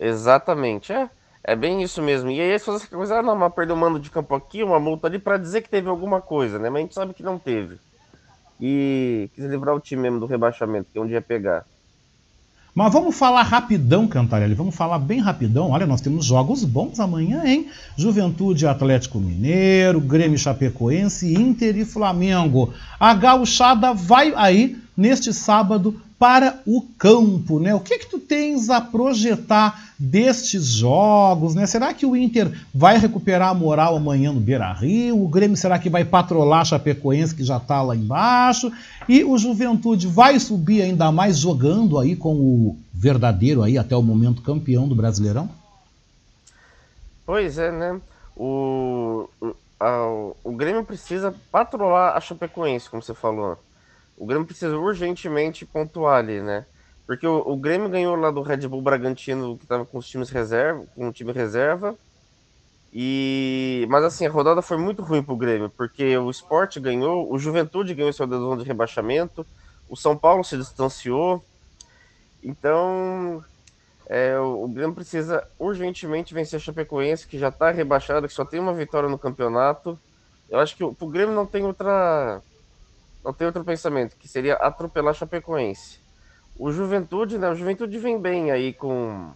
Exatamente, 0.01 0.93
é. 0.93 1.11
É 1.45 1.57
bem 1.57 1.83
isso 1.83 2.01
mesmo. 2.01 2.31
E 2.31 2.41
aí 2.41 2.57
fazem 2.59 2.81
essa 2.81 2.97
coisa, 2.97 3.19
ah, 3.19 3.23
não, 3.23 3.35
mas 3.35 3.53
perdeu 3.53 3.75
um 3.75 3.79
mando 3.79 3.99
de 3.99 4.11
campo 4.11 4.35
aqui, 4.35 4.63
uma 4.63 4.79
multa 4.79 5.09
ali, 5.09 5.19
para 5.19 5.37
dizer 5.37 5.61
que 5.63 5.69
teve 5.69 5.89
alguma 5.89 6.21
coisa, 6.21 6.59
né? 6.59 6.71
Mas 6.71 6.79
a 6.79 6.83
gente 6.83 6.95
sabe 6.95 7.15
que 7.15 7.23
não 7.23 7.37
teve. 7.37 7.79
E 8.61 9.29
quis 9.35 9.45
livrar 9.45 9.75
o 9.75 9.81
time 9.81 10.03
mesmo 10.03 10.21
do 10.21 10.27
rebaixamento, 10.27 10.89
que 10.93 10.99
é 10.99 11.03
um 11.03 11.07
dia 11.07 11.21
pegar. 11.21 11.67
Mas 12.75 12.91
vamos 12.91 13.15
falar 13.15 13.43
rapidão, 13.43 14.09
Cantarelli, 14.09 14.55
vamos 14.55 14.75
falar 14.75 14.99
bem 14.99 15.21
rapidão. 15.21 15.71
Olha, 15.71 15.87
nós 15.87 16.01
temos 16.01 16.25
jogos 16.25 16.65
bons 16.65 16.99
amanhã, 16.99 17.45
hein? 17.45 17.67
Juventude 17.99 18.67
Atlético 18.67 19.19
Mineiro, 19.19 20.01
Grêmio 20.01 20.39
Chapecoense, 20.39 21.35
Inter 21.35 21.77
e 21.77 21.85
Flamengo. 21.85 22.73
A 22.99 23.13
gauchada 23.13 23.93
vai 23.93 24.33
aí 24.35 24.79
neste 24.97 25.35
sábado 25.35 26.01
para 26.19 26.61
o 26.65 26.81
campo, 26.97 27.61
né? 27.61 27.75
O 27.75 27.81
que 27.81 27.99
que 27.99 28.09
tu 28.09 28.19
tens 28.19 28.71
a 28.71 28.81
projetar 28.81 29.92
destes 30.03 30.67
jogos, 30.67 31.55
né? 31.55 31.65
Será 31.67 31.95
que 31.95 32.05
o 32.05 32.17
Inter 32.17 32.51
vai 32.75 32.99
recuperar 32.99 33.51
a 33.51 33.55
moral 33.55 33.97
amanhã 33.97 34.33
no 34.33 34.41
Beira-Rio? 34.41 35.23
O 35.23 35.29
Grêmio 35.29 35.57
será 35.57 35.79
que 35.79 35.89
vai 35.89 36.05
patrolar 36.05 36.61
a 36.61 36.65
Chapecoense 36.65 37.35
que 37.35 37.45
já 37.45 37.57
está 37.57 37.81
lá 37.83 37.95
embaixo? 37.95 38.73
E 39.09 39.23
o 39.23 39.39
Juventude 39.39 40.09
vai 40.09 40.41
subir 40.41 40.83
ainda 40.83 41.13
mais 41.13 41.39
jogando 41.39 41.99
aí 41.99 42.17
com 42.17 42.35
o 42.35 42.77
verdadeiro 42.93 43.63
aí 43.63 43.79
até 43.79 43.97
o 43.97 44.03
momento 44.03 44.43
campeão 44.43 44.89
do 44.89 44.95
Brasileirão? 44.95 45.49
Pois 47.25 47.59
é, 47.59 47.71
né? 47.71 48.01
O, 48.37 49.29
a, 49.79 50.33
o 50.43 50.53
Grêmio 50.53 50.85
precisa 50.85 51.33
patrolar 51.51 52.17
a 52.17 52.21
Chapecoense, 52.21 52.91
como 52.91 53.03
você 53.03 53.15
falou 53.15 53.57
o 54.23 54.27
Grêmio 54.27 54.47
precisa 54.47 54.77
urgentemente 54.79 55.67
pontuar 55.67 56.19
ali, 56.19 56.41
né? 56.41 56.65
Porque 57.07 57.27
o, 57.27 57.39
o 57.47 57.57
Grêmio 57.57 57.89
ganhou 57.89 58.17
lá 58.17 58.31
do 58.31 58.43
Red 58.43 58.69
Bull 58.69 58.83
Bragantino, 58.83 59.57
que 59.57 59.65
estava 59.65 59.85
com 59.85 59.99
os 59.99 60.09
times 60.09 60.31
reserva, 60.31 60.85
com 60.95 61.09
o 61.09 61.13
time 61.13 61.33
reserva. 61.33 61.97
E 62.93 63.87
mas 63.89 64.05
assim, 64.05 64.27
a 64.27 64.31
rodada 64.31 64.61
foi 64.61 64.77
muito 64.77 65.03
ruim 65.03 65.23
pro 65.23 65.37
Grêmio, 65.37 65.71
porque 65.71 66.17
o 66.19 66.31
Sport 66.31 66.79
ganhou, 66.79 67.33
o 67.33 67.39
Juventude 67.39 67.95
ganhou 67.95 68.13
seu 68.13 68.29
zona 68.29 68.63
de 68.63 68.69
rebaixamento, 68.69 69.47
o 69.89 69.97
São 69.97 70.17
Paulo 70.17 70.45
se 70.45 70.59
distanciou. 70.59 71.43
Então, 72.43 73.43
é, 74.07 74.39
o, 74.39 74.69
Grêmio 74.69 74.95
precisa 74.95 75.47
urgentemente 75.59 76.35
vencer 76.35 76.59
a 76.59 76.61
Chapecoense, 76.61 77.27
que 77.27 77.39
já 77.39 77.49
está 77.49 77.71
rebaixada, 77.71 78.29
que 78.29 78.35
só 78.35 78.45
tem 78.45 78.61
uma 78.61 78.75
vitória 78.75 79.09
no 79.09 79.19
campeonato. 79.19 79.99
Eu 80.51 80.59
acho 80.59 80.77
que 80.77 80.85
o, 80.85 80.95
Grêmio 81.07 81.35
não 81.35 81.47
tem 81.47 81.65
outra 81.65 82.43
não 83.25 83.33
tem 83.33 83.47
outro 83.47 83.65
pensamento, 83.65 84.17
que 84.17 84.29
seria 84.29 84.57
atropelar 84.57 85.15
Chapecoense. 85.15 86.02
O 86.59 86.71
Juventude, 86.71 87.39
né? 87.39 87.49
O 87.49 87.55
Juventude 87.55 87.99
vem 87.99 88.19
bem 88.19 88.51
aí 88.51 88.73
com. 88.73 89.31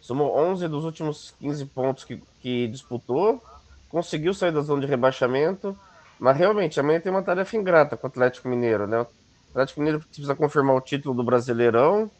Somou 0.00 0.36
11 0.36 0.68
dos 0.68 0.84
últimos 0.84 1.34
15 1.40 1.66
pontos 1.66 2.04
que, 2.04 2.22
que 2.40 2.68
disputou, 2.68 3.42
conseguiu 3.90 4.32
sair 4.32 4.52
da 4.52 4.60
zona 4.60 4.80
de 4.80 4.86
rebaixamento, 4.86 5.76
mas 6.18 6.36
realmente 6.36 6.80
amanhã 6.80 7.00
tem 7.00 7.12
uma 7.12 7.22
tarefa 7.22 7.56
ingrata 7.56 7.96
com 7.96 8.06
o 8.06 8.10
Atlético 8.10 8.48
Mineiro, 8.48 8.86
né? 8.86 9.00
O 9.00 9.06
Atlético 9.50 9.80
Mineiro 9.80 10.00
precisa 10.00 10.34
confirmar 10.34 10.76
o 10.76 10.80
título 10.80 11.14
do 11.14 11.24
Brasileirão. 11.24 12.10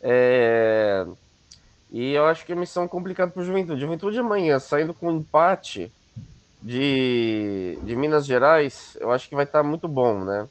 É... 0.00 1.06
E 1.90 2.12
eu 2.12 2.26
acho 2.26 2.46
que 2.46 2.52
é 2.52 2.54
missão 2.54 2.86
complicada 2.86 3.30
para 3.30 3.42
o 3.42 3.44
Juventude. 3.44 3.80
Juventude 3.80 4.18
amanhã, 4.18 4.58
saindo 4.58 4.94
com 4.94 5.08
um 5.08 5.18
empate, 5.18 5.90
de, 6.62 7.78
de 7.82 7.96
Minas 7.96 8.26
Gerais, 8.26 8.96
eu 9.00 9.10
acho 9.12 9.28
que 9.28 9.34
vai 9.34 9.44
estar 9.44 9.62
tá 9.62 9.68
muito 9.68 9.86
bom, 9.86 10.24
né? 10.24 10.48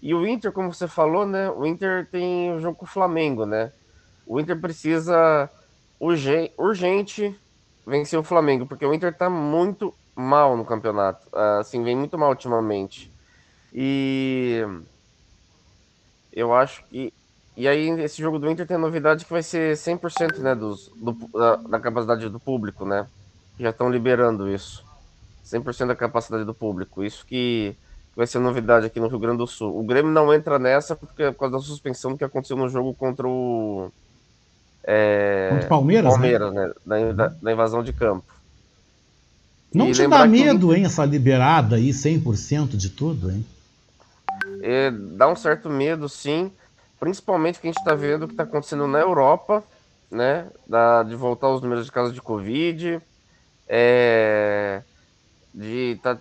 E 0.00 0.14
o 0.14 0.26
Inter, 0.26 0.52
como 0.52 0.72
você 0.72 0.86
falou, 0.86 1.26
né? 1.26 1.50
O 1.50 1.66
Inter 1.66 2.06
tem 2.10 2.52
o 2.52 2.60
jogo 2.60 2.76
com 2.76 2.84
o 2.84 2.88
Flamengo, 2.88 3.44
né? 3.44 3.72
O 4.26 4.38
Inter 4.38 4.60
precisa 4.60 5.50
urgente, 5.98 7.36
vencer 7.86 8.18
o 8.18 8.22
Flamengo, 8.22 8.66
porque 8.66 8.86
o 8.86 8.94
Inter 8.94 9.12
tá 9.12 9.28
muito 9.28 9.92
mal 10.14 10.56
no 10.56 10.64
campeonato. 10.64 11.26
Assim, 11.58 11.82
vem 11.82 11.96
muito 11.96 12.16
mal 12.16 12.30
ultimamente. 12.30 13.10
E 13.72 14.62
eu 16.32 16.54
acho 16.54 16.84
que. 16.84 17.12
E 17.56 17.66
aí, 17.66 17.88
esse 18.00 18.22
jogo 18.22 18.38
do 18.38 18.48
Inter 18.48 18.66
tem 18.66 18.76
a 18.76 18.80
novidade 18.80 19.24
que 19.24 19.32
vai 19.32 19.42
ser 19.42 19.76
100% 19.76 20.38
né, 20.38 20.54
dos, 20.54 20.88
do, 20.94 21.12
da, 21.36 21.56
da 21.56 21.80
capacidade 21.80 22.28
do 22.28 22.38
público, 22.38 22.84
né? 22.84 23.08
Já 23.58 23.70
estão 23.70 23.90
liberando 23.90 24.48
isso. 24.48 24.84
100% 25.44 25.88
da 25.88 25.96
capacidade 25.96 26.44
do 26.44 26.54
público. 26.54 27.02
Isso 27.02 27.26
que 27.26 27.76
vai 28.18 28.26
ser 28.26 28.40
novidade 28.40 28.84
aqui 28.84 28.98
no 28.98 29.06
Rio 29.06 29.20
Grande 29.20 29.38
do 29.38 29.46
Sul. 29.46 29.78
O 29.78 29.84
Grêmio 29.84 30.10
não 30.10 30.34
entra 30.34 30.58
nessa 30.58 30.96
porque, 30.96 31.30
por 31.30 31.38
causa 31.38 31.56
da 31.56 31.62
suspensão 31.62 32.16
que 32.16 32.24
aconteceu 32.24 32.56
no 32.56 32.68
jogo 32.68 32.92
contra 32.92 33.28
o. 33.28 33.92
É, 34.82 35.50
contra 35.50 35.66
o 35.66 35.68
Palmeiras? 35.68 36.12
Palmeiras, 36.14 36.52
né? 36.52 36.72
né? 36.84 37.12
Da, 37.12 37.28
da, 37.28 37.52
invasão 37.52 37.80
de 37.80 37.92
campo. 37.92 38.26
Não 39.72 39.90
e 39.90 39.92
te 39.92 40.04
dá 40.08 40.26
medo, 40.26 40.70
que... 40.70 40.74
hein, 40.74 40.84
essa 40.84 41.04
liberada 41.04 41.76
aí, 41.76 41.90
100% 41.90 42.70
de 42.76 42.88
tudo, 42.88 43.30
hein? 43.30 43.46
É, 44.62 44.90
dá 44.90 45.28
um 45.28 45.36
certo 45.36 45.70
medo, 45.70 46.08
sim. 46.08 46.50
Principalmente 46.98 47.60
que 47.60 47.68
a 47.68 47.70
gente 47.70 47.78
está 47.78 47.94
vendo 47.94 48.24
o 48.24 48.26
que 48.26 48.34
está 48.34 48.42
acontecendo 48.42 48.88
na 48.88 48.98
Europa, 48.98 49.62
né? 50.10 50.48
Da, 50.66 51.04
de 51.04 51.14
voltar 51.14 51.50
os 51.50 51.62
números 51.62 51.84
de 51.84 51.92
casos 51.92 52.12
de 52.12 52.20
Covid. 52.20 53.00
É, 53.68 54.82
de 55.54 56.00
tá 56.02 56.18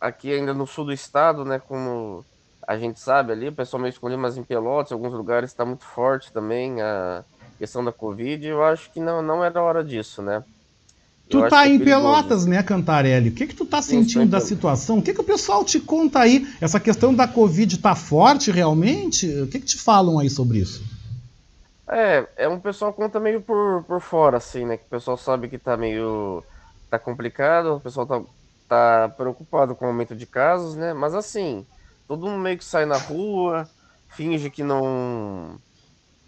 aqui 0.00 0.32
ainda 0.32 0.54
no 0.54 0.66
sul 0.66 0.86
do 0.86 0.92
estado, 0.92 1.44
né? 1.44 1.58
Como 1.58 2.24
a 2.66 2.76
gente 2.76 3.00
sabe 3.00 3.32
ali, 3.32 3.48
o 3.48 3.52
pessoal 3.52 3.80
meio 3.80 3.90
escondido, 3.90 4.20
mas 4.20 4.36
em 4.36 4.42
Pelotas, 4.42 4.90
em 4.90 4.94
alguns 4.94 5.12
lugares 5.12 5.50
está 5.50 5.64
muito 5.64 5.84
forte 5.84 6.32
também 6.32 6.80
a 6.82 7.24
questão 7.58 7.84
da 7.84 7.90
Covid. 7.90 8.46
Eu 8.46 8.62
acho 8.62 8.90
que 8.92 9.00
não, 9.00 9.22
não 9.22 9.42
era 9.44 9.62
hora 9.62 9.82
disso, 9.82 10.20
né? 10.20 10.44
Tu 11.30 11.46
tá 11.48 11.66
é 11.66 11.70
em 11.70 11.78
Pelotas, 11.78 12.46
né, 12.46 12.62
Cantarelli? 12.62 13.28
O 13.28 13.34
que 13.34 13.46
que 13.46 13.54
tu 13.54 13.66
tá 13.66 13.82
sentindo 13.82 14.26
da 14.26 14.40
situação? 14.40 14.98
O 14.98 15.02
que 15.02 15.12
que 15.12 15.20
o 15.20 15.24
pessoal 15.24 15.62
te 15.62 15.78
conta 15.78 16.20
aí? 16.20 16.48
Essa 16.60 16.80
questão 16.80 17.14
da 17.14 17.28
Covid 17.28 17.78
tá 17.78 17.94
forte 17.94 18.50
realmente? 18.50 19.26
O 19.42 19.46
que 19.46 19.60
que 19.60 19.66
te 19.66 19.76
falam 19.76 20.18
aí 20.18 20.30
sobre 20.30 20.58
isso? 20.58 20.82
É, 21.86 22.26
é 22.36 22.48
um 22.48 22.58
pessoal 22.58 22.92
conta 22.92 23.20
meio 23.20 23.42
por, 23.42 23.84
por 23.84 24.00
fora, 24.00 24.38
assim, 24.38 24.64
né? 24.64 24.78
Que 24.78 24.84
o 24.84 24.90
pessoal 24.90 25.16
sabe 25.18 25.48
que 25.48 25.58
tá 25.58 25.76
meio... 25.76 26.42
tá 26.90 26.98
complicado, 26.98 27.76
o 27.76 27.80
pessoal 27.80 28.06
tá 28.06 28.22
tá 28.68 29.08
preocupado 29.16 29.74
com 29.76 29.84
o 29.86 29.88
aumento 29.88 30.14
de 30.16 30.26
casos, 30.26 30.76
né? 30.76 30.92
Mas 30.94 31.14
assim, 31.14 31.66
todo 32.06 32.26
mundo 32.26 32.38
meio 32.40 32.58
que 32.58 32.64
sai 32.64 32.84
na 32.86 32.98
rua, 32.98 33.68
finge 34.10 34.50
que 34.50 34.62
não 34.62 35.60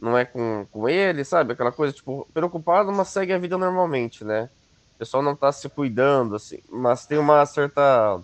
não 0.01 0.17
é 0.19 0.25
com, 0.25 0.67
com 0.71 0.89
ele, 0.89 1.25
sabe? 1.25 1.53
Aquela 1.53 1.73
coisa, 1.73 1.93
tipo, 1.93 2.27
preocupado, 2.33 2.91
mas 2.93 3.09
segue 3.09 3.33
a 3.33 3.39
vida 3.39 3.59
normalmente, 3.59 4.25
né? 4.25 4.51
O 4.95 4.99
pessoal 4.99 5.23
não 5.23 5.37
tá 5.37 5.53
se 5.53 5.69
cuidando, 5.69 6.37
assim, 6.37 6.61
mas 6.71 7.07
tem 7.07 7.19
uma 7.19 7.45
certa. 7.47 8.23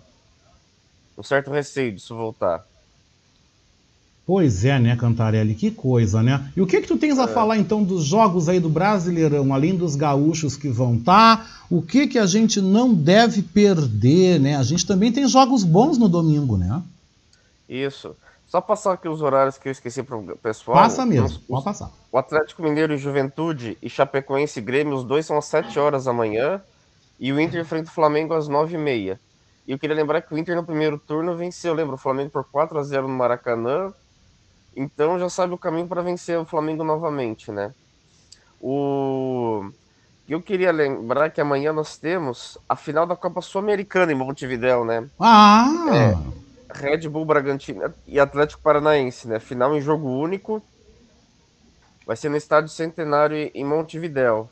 um 1.17 1.23
certo 1.23 1.51
receio 1.51 1.93
disso 1.93 2.15
voltar. 2.15 2.65
Pois 4.27 4.65
é, 4.65 4.77
né, 4.77 4.93
Cantarelli? 4.97 5.55
Que 5.55 5.71
coisa, 5.71 6.21
né? 6.21 6.51
E 6.53 6.59
o 6.59 6.67
que 6.67 6.81
que 6.81 6.87
tu 6.87 6.97
tens 6.97 7.17
a 7.17 7.23
é. 7.23 7.27
falar 7.27 7.57
então 7.57 7.81
dos 7.81 8.03
jogos 8.03 8.49
aí 8.49 8.59
do 8.59 8.67
Brasileirão, 8.67 9.53
além 9.53 9.73
dos 9.73 9.95
gaúchos 9.95 10.57
que 10.57 10.67
vão 10.67 10.95
estar? 10.95 11.37
Tá, 11.37 11.49
o 11.69 11.81
que 11.81 12.07
que 12.07 12.19
a 12.19 12.25
gente 12.25 12.59
não 12.59 12.93
deve 12.93 13.41
perder, 13.41 14.37
né? 14.37 14.57
A 14.57 14.63
gente 14.63 14.85
também 14.85 15.13
tem 15.13 15.25
jogos 15.29 15.63
bons 15.63 15.97
no 15.97 16.09
domingo, 16.09 16.57
né? 16.57 16.83
Isso. 17.69 18.13
Só 18.49 18.59
passar 18.59 18.93
aqui 18.93 19.07
os 19.07 19.21
horários 19.21 19.57
que 19.57 19.69
eu 19.69 19.71
esqueci 19.71 20.03
para 20.03 20.17
o 20.17 20.37
pessoal. 20.37 20.75
Passa 20.75 21.05
mesmo, 21.05 21.39
pode 21.47 21.63
passar. 21.63 21.89
O 22.11 22.17
Atlético 22.17 22.61
Mineiro 22.61 22.93
e 22.93 22.97
Juventude 22.97 23.77
e 23.81 23.89
Chapecoense 23.89 24.59
e 24.59 24.61
Grêmio, 24.61 24.93
os 24.93 25.05
dois 25.05 25.25
são 25.25 25.37
às 25.37 25.45
7 25.45 25.79
horas 25.79 26.03
da 26.03 26.11
manhã. 26.11 26.61
E 27.17 27.31
o 27.31 27.39
Inter 27.39 27.61
enfrenta 27.61 27.89
o 27.89 27.93
Flamengo 27.93 28.33
às 28.33 28.49
9h30. 28.49 29.17
E 29.65 29.71
eu 29.71 29.79
queria 29.79 29.95
lembrar 29.95 30.21
que 30.21 30.33
o 30.33 30.37
Inter 30.37 30.57
no 30.57 30.65
primeiro 30.65 30.97
turno 30.99 31.33
venceu, 31.37 31.73
lembra, 31.73 31.95
o 31.95 31.97
Flamengo 31.97 32.29
por 32.29 32.43
4 32.43 32.77
a 32.77 32.83
0 32.83 33.07
no 33.07 33.13
Maracanã 33.13 33.93
Então 34.77 35.17
já 35.17 35.27
sabe 35.27 35.55
o 35.55 35.57
caminho 35.57 35.87
para 35.87 36.03
vencer 36.03 36.37
o 36.37 36.45
Flamengo 36.45 36.83
novamente, 36.83 37.51
né? 37.51 37.73
O 38.61 39.67
eu 40.29 40.39
queria 40.39 40.71
lembrar 40.71 41.31
que 41.31 41.41
amanhã 41.41 41.73
nós 41.73 41.97
temos 41.97 42.59
a 42.69 42.75
final 42.75 43.07
da 43.07 43.15
Copa 43.15 43.41
Sul-Americana 43.41 44.11
em 44.11 44.15
Montevidéu, 44.15 44.85
né? 44.85 45.09
Ah! 45.19 45.67
É, 45.91 46.77
Red 46.77 47.09
Bull 47.09 47.25
Bragantino 47.25 47.91
e 48.05 48.19
Atlético 48.19 48.61
Paranaense, 48.61 49.27
né? 49.27 49.39
Final 49.39 49.75
em 49.75 49.81
jogo 49.81 50.07
único. 50.07 50.61
Vai 52.05 52.15
ser 52.15 52.29
no 52.29 52.37
Estádio 52.37 52.69
Centenário 52.69 53.49
em 53.55 53.65
Montevidéu. 53.65 54.47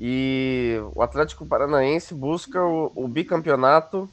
E 0.00 0.80
o 0.96 1.02
Atlético 1.02 1.46
Paranaense 1.46 2.12
busca 2.12 2.60
o, 2.60 2.90
o 2.96 3.06
bicampeonato, 3.06 4.08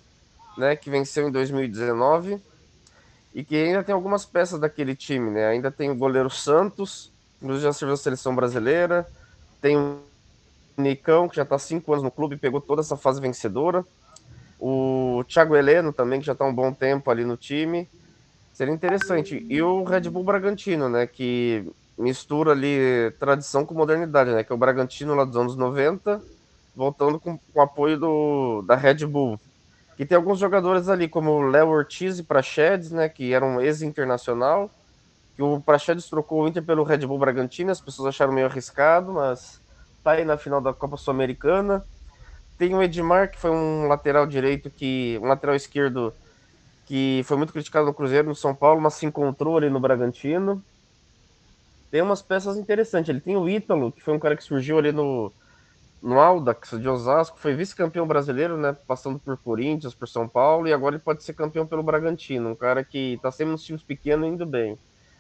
né? 0.56 0.76
Que 0.76 0.92
venceu 0.92 1.28
em 1.28 1.32
2019 1.32 2.39
e 3.34 3.44
que 3.44 3.56
ainda 3.56 3.84
tem 3.84 3.94
algumas 3.94 4.26
peças 4.26 4.60
daquele 4.60 4.96
time, 4.96 5.32
né? 5.32 5.48
Ainda 5.48 5.72
tem 5.72 5.90
o 5.90 5.96
goleiro 5.96 6.30
Santos, 6.30 7.12
inclusive 7.42 7.64
já 7.64 7.74
serviu 7.74 7.94
a 7.94 7.98
seleção 7.98 8.36
brasileira, 8.36 9.08
tem 9.62 9.78
o 9.78 10.00
Nicão, 10.78 11.30
que 11.30 11.36
já 11.36 11.44
está 11.44 11.58
cinco 11.58 11.94
anos 11.94 12.04
no 12.04 12.12
clube, 12.12 12.38
pegou 12.38 12.60
toda 12.60 12.82
essa 12.82 12.98
fase 12.98 13.22
vencedora. 13.22 13.86
O 14.60 15.24
Thiago 15.28 15.56
Heleno 15.56 15.92
também, 15.94 16.20
que 16.20 16.26
já 16.26 16.34
está 16.34 16.46
um 16.46 16.54
bom 16.54 16.74
tempo 16.74 17.10
ali 17.10 17.24
no 17.24 17.38
time. 17.38 17.88
Seria 18.54 18.74
interessante. 18.74 19.46
E 19.50 19.62
o 19.62 19.84
Red 19.84 20.02
Bull 20.02 20.24
Bragantino, 20.24 20.90
né? 20.90 21.08
Que 21.08 21.66
mistura 21.98 22.52
ali 22.52 23.12
tradição 23.20 23.66
com 23.66 23.74
modernidade, 23.74 24.32
né? 24.32 24.44
Que 24.44 24.52
é 24.52 24.56
o 24.56 24.58
Bragantino 24.58 25.16
lá 25.16 25.24
dos 25.24 25.38
anos 25.38 25.56
90, 25.56 26.22
voltando 26.76 27.20
com, 27.20 27.38
com 27.38 27.60
o 27.60 27.62
apoio 27.62 27.98
do, 27.98 28.62
da 28.64 28.76
Red 28.76 29.06
Bull. 29.06 29.40
Que 30.02 30.06
tem 30.08 30.16
alguns 30.16 30.39
jogadores 30.39 30.89
ali, 30.89 31.08
como 31.08 31.30
o 31.30 31.41
Léo 31.43 31.68
Ortiz 31.68 32.18
e 32.18 32.24
Prachedes, 32.24 32.89
né? 32.89 33.08
Que 33.08 33.36
eram 33.36 33.62
ex-internacional. 33.62 34.68
Que 35.36 35.43
o 35.43 35.62
Prachedes 35.62 36.10
trocou 36.10 36.41
o 36.41 36.47
Inter 36.47 36.64
pelo 36.64 36.82
Red 36.82 37.06
Bull 37.06 37.20
Bragantino, 37.20 37.70
as 37.70 37.80
pessoas 37.80 38.08
acharam 38.08 38.34
meio 38.34 38.47
arriscado, 38.47 39.14
mas 39.14 39.62
tá 40.04 40.14
aí 40.14 40.26
na 40.26 40.38
final 40.38 40.60
da 40.60 40.74
Copa 40.74 40.97
Sul-Americana. 40.97 41.86
Tem 42.58 42.74
o 42.74 42.82
Edmar, 42.82 43.30
que 43.30 43.38
foi 43.38 43.52
um 43.52 43.88
lateral 43.88 44.26
direito, 44.26 44.72
que 44.72 45.20
um 45.22 45.28
lateral 45.28 45.56
esquerdo 45.56 46.12
que 46.88 47.22
foi 47.26 47.38
muito 47.38 47.54
criticado 47.54 47.86
no 47.86 47.93
Cruzeiro, 47.93 48.28
no 48.28 48.36
São 48.36 48.56
Paulo, 48.56 48.82
mas 48.82 48.95
se 48.95 49.06
encontrou 49.06 49.56
ali 49.56 49.70
no 49.70 49.80
Bragantino. 49.80 50.64
Tem 51.91 52.02
umas 52.02 52.24
peças 52.24 52.58
interessantes. 52.58 53.10
Ele 53.10 53.22
tem 53.22 53.38
o 53.38 53.47
Ítalo, 53.47 53.91
que 53.91 54.02
foi 54.02 54.16
um 54.16 54.20
cara 54.20 54.36
que 54.36 54.43
surgiu 54.43 54.80
ali 54.80 54.91
no, 54.91 55.32
no 56.02 56.20
Aldax 56.20 56.72
de 56.72 56.89
Osasco, 56.89 57.38
foi 57.38 57.54
vice-campeão 57.54 58.08
brasileiro, 58.08 58.58
né? 58.58 58.76
Passando 58.88 59.20
por 59.20 59.38
Corinthians, 59.38 59.93
por 59.93 60.08
São 60.08 60.28
Paulo, 60.28 60.68
e 60.68 60.74
agora 60.74 60.95
ele 60.95 61.04
pode 61.04 61.24
ser 61.24 61.34
campeão 61.34 61.66
pelo 61.66 61.84
Bragantino. 61.84 62.49
Um 62.49 62.56
cara 62.56 62.84
que 62.84 63.20
tá 63.22 63.32
sempre 63.32 63.52
nos 63.52 63.64
times 63.64 63.84
pequenos 63.84 64.28
indo 64.28 64.45
bem. 64.45 64.78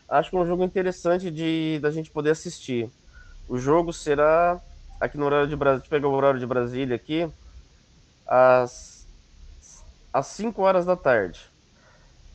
Acho 0.09 0.29
que 0.29 0.35
é 0.35 0.39
um 0.39 0.45
jogo 0.45 0.63
interessante 0.63 1.29
de 1.29 1.79
da 1.81 1.91
gente 1.91 2.09
poder 2.09 2.31
assistir. 2.31 2.89
O 3.47 3.57
jogo 3.57 3.93
será 3.93 4.59
aqui 4.99 5.17
no 5.17 5.25
horário 5.25 5.47
de 5.47 5.55
Brasília, 5.55 5.79
deixa 5.79 5.95
eu 5.95 5.99
pegar 5.99 6.07
o 6.07 6.15
horário 6.15 6.39
de 6.39 6.45
Brasília 6.45 6.95
aqui, 6.95 7.29
às, 8.27 9.07
às 10.11 10.27
5 10.27 10.61
horas 10.61 10.85
da 10.85 10.95
tarde. 10.95 11.41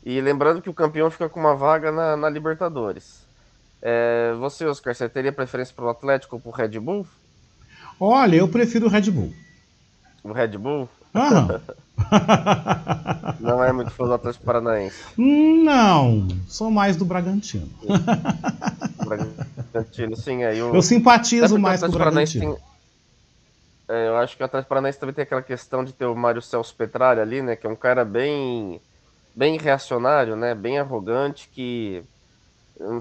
E 0.05 0.21
lembrando 0.21 0.61
que 0.61 0.69
o 0.69 0.73
campeão 0.73 1.11
fica 1.11 1.27
com 1.27 1.39
uma 1.39 1.55
vaga 1.55 1.91
na, 1.91 2.15
na 2.15 2.29
Libertadores. 2.29 3.25
É, 3.81 4.33
você, 4.39 4.65
Oscar, 4.65 4.95
você 4.95 5.09
teria 5.09 5.33
preferência 5.33 5.75
para 5.75 5.85
o 5.85 5.89
Atlético 5.89 6.37
ou 6.37 6.41
para 6.41 6.49
o 6.49 6.53
Red 6.53 6.79
Bull? 6.79 7.05
Olha, 7.99 8.35
eu 8.35 8.47
prefiro 8.47 8.85
o 8.85 8.89
Red 8.89 9.09
Bull. 9.11 9.33
O 10.23 10.31
Red 10.31 10.57
Bull? 10.57 10.89
Aham. 11.15 11.61
Não 13.39 13.63
é 13.63 13.71
muito 13.71 13.91
fã 13.91 14.05
do 14.05 14.13
Atlético 14.13 14.45
Paranaense. 14.45 14.97
Não, 15.17 16.27
sou 16.47 16.69
mais 16.69 16.95
do 16.95 17.05
Bragantino. 17.05 17.69
Bragantino, 19.03 20.15
sim, 20.15 20.43
aí 20.43 20.59
eu 20.59 20.81
simpatizo 20.81 21.57
mais 21.57 21.81
com 21.81 21.87
o 21.87 21.91
Bragantino. 21.91 22.55
Tem... 22.55 22.63
É, 23.89 24.07
eu 24.09 24.17
acho 24.17 24.35
que 24.35 24.43
o 24.43 24.45
Atlético 24.45 24.69
Paranaense 24.69 24.99
também 24.99 25.15
tem 25.15 25.23
aquela 25.23 25.41
questão 25.41 25.83
de 25.83 25.93
ter 25.93 26.05
o 26.05 26.15
Mário 26.15 26.41
Celso 26.41 26.75
Petralha 26.75 27.21
ali, 27.21 27.41
né? 27.41 27.55
Que 27.55 27.65
é 27.65 27.69
um 27.69 27.75
cara 27.75 28.03
bem, 28.03 28.81
bem 29.33 29.57
reacionário, 29.57 30.35
né? 30.35 30.53
Bem 30.53 30.77
arrogante, 30.77 31.49
que 31.51 32.03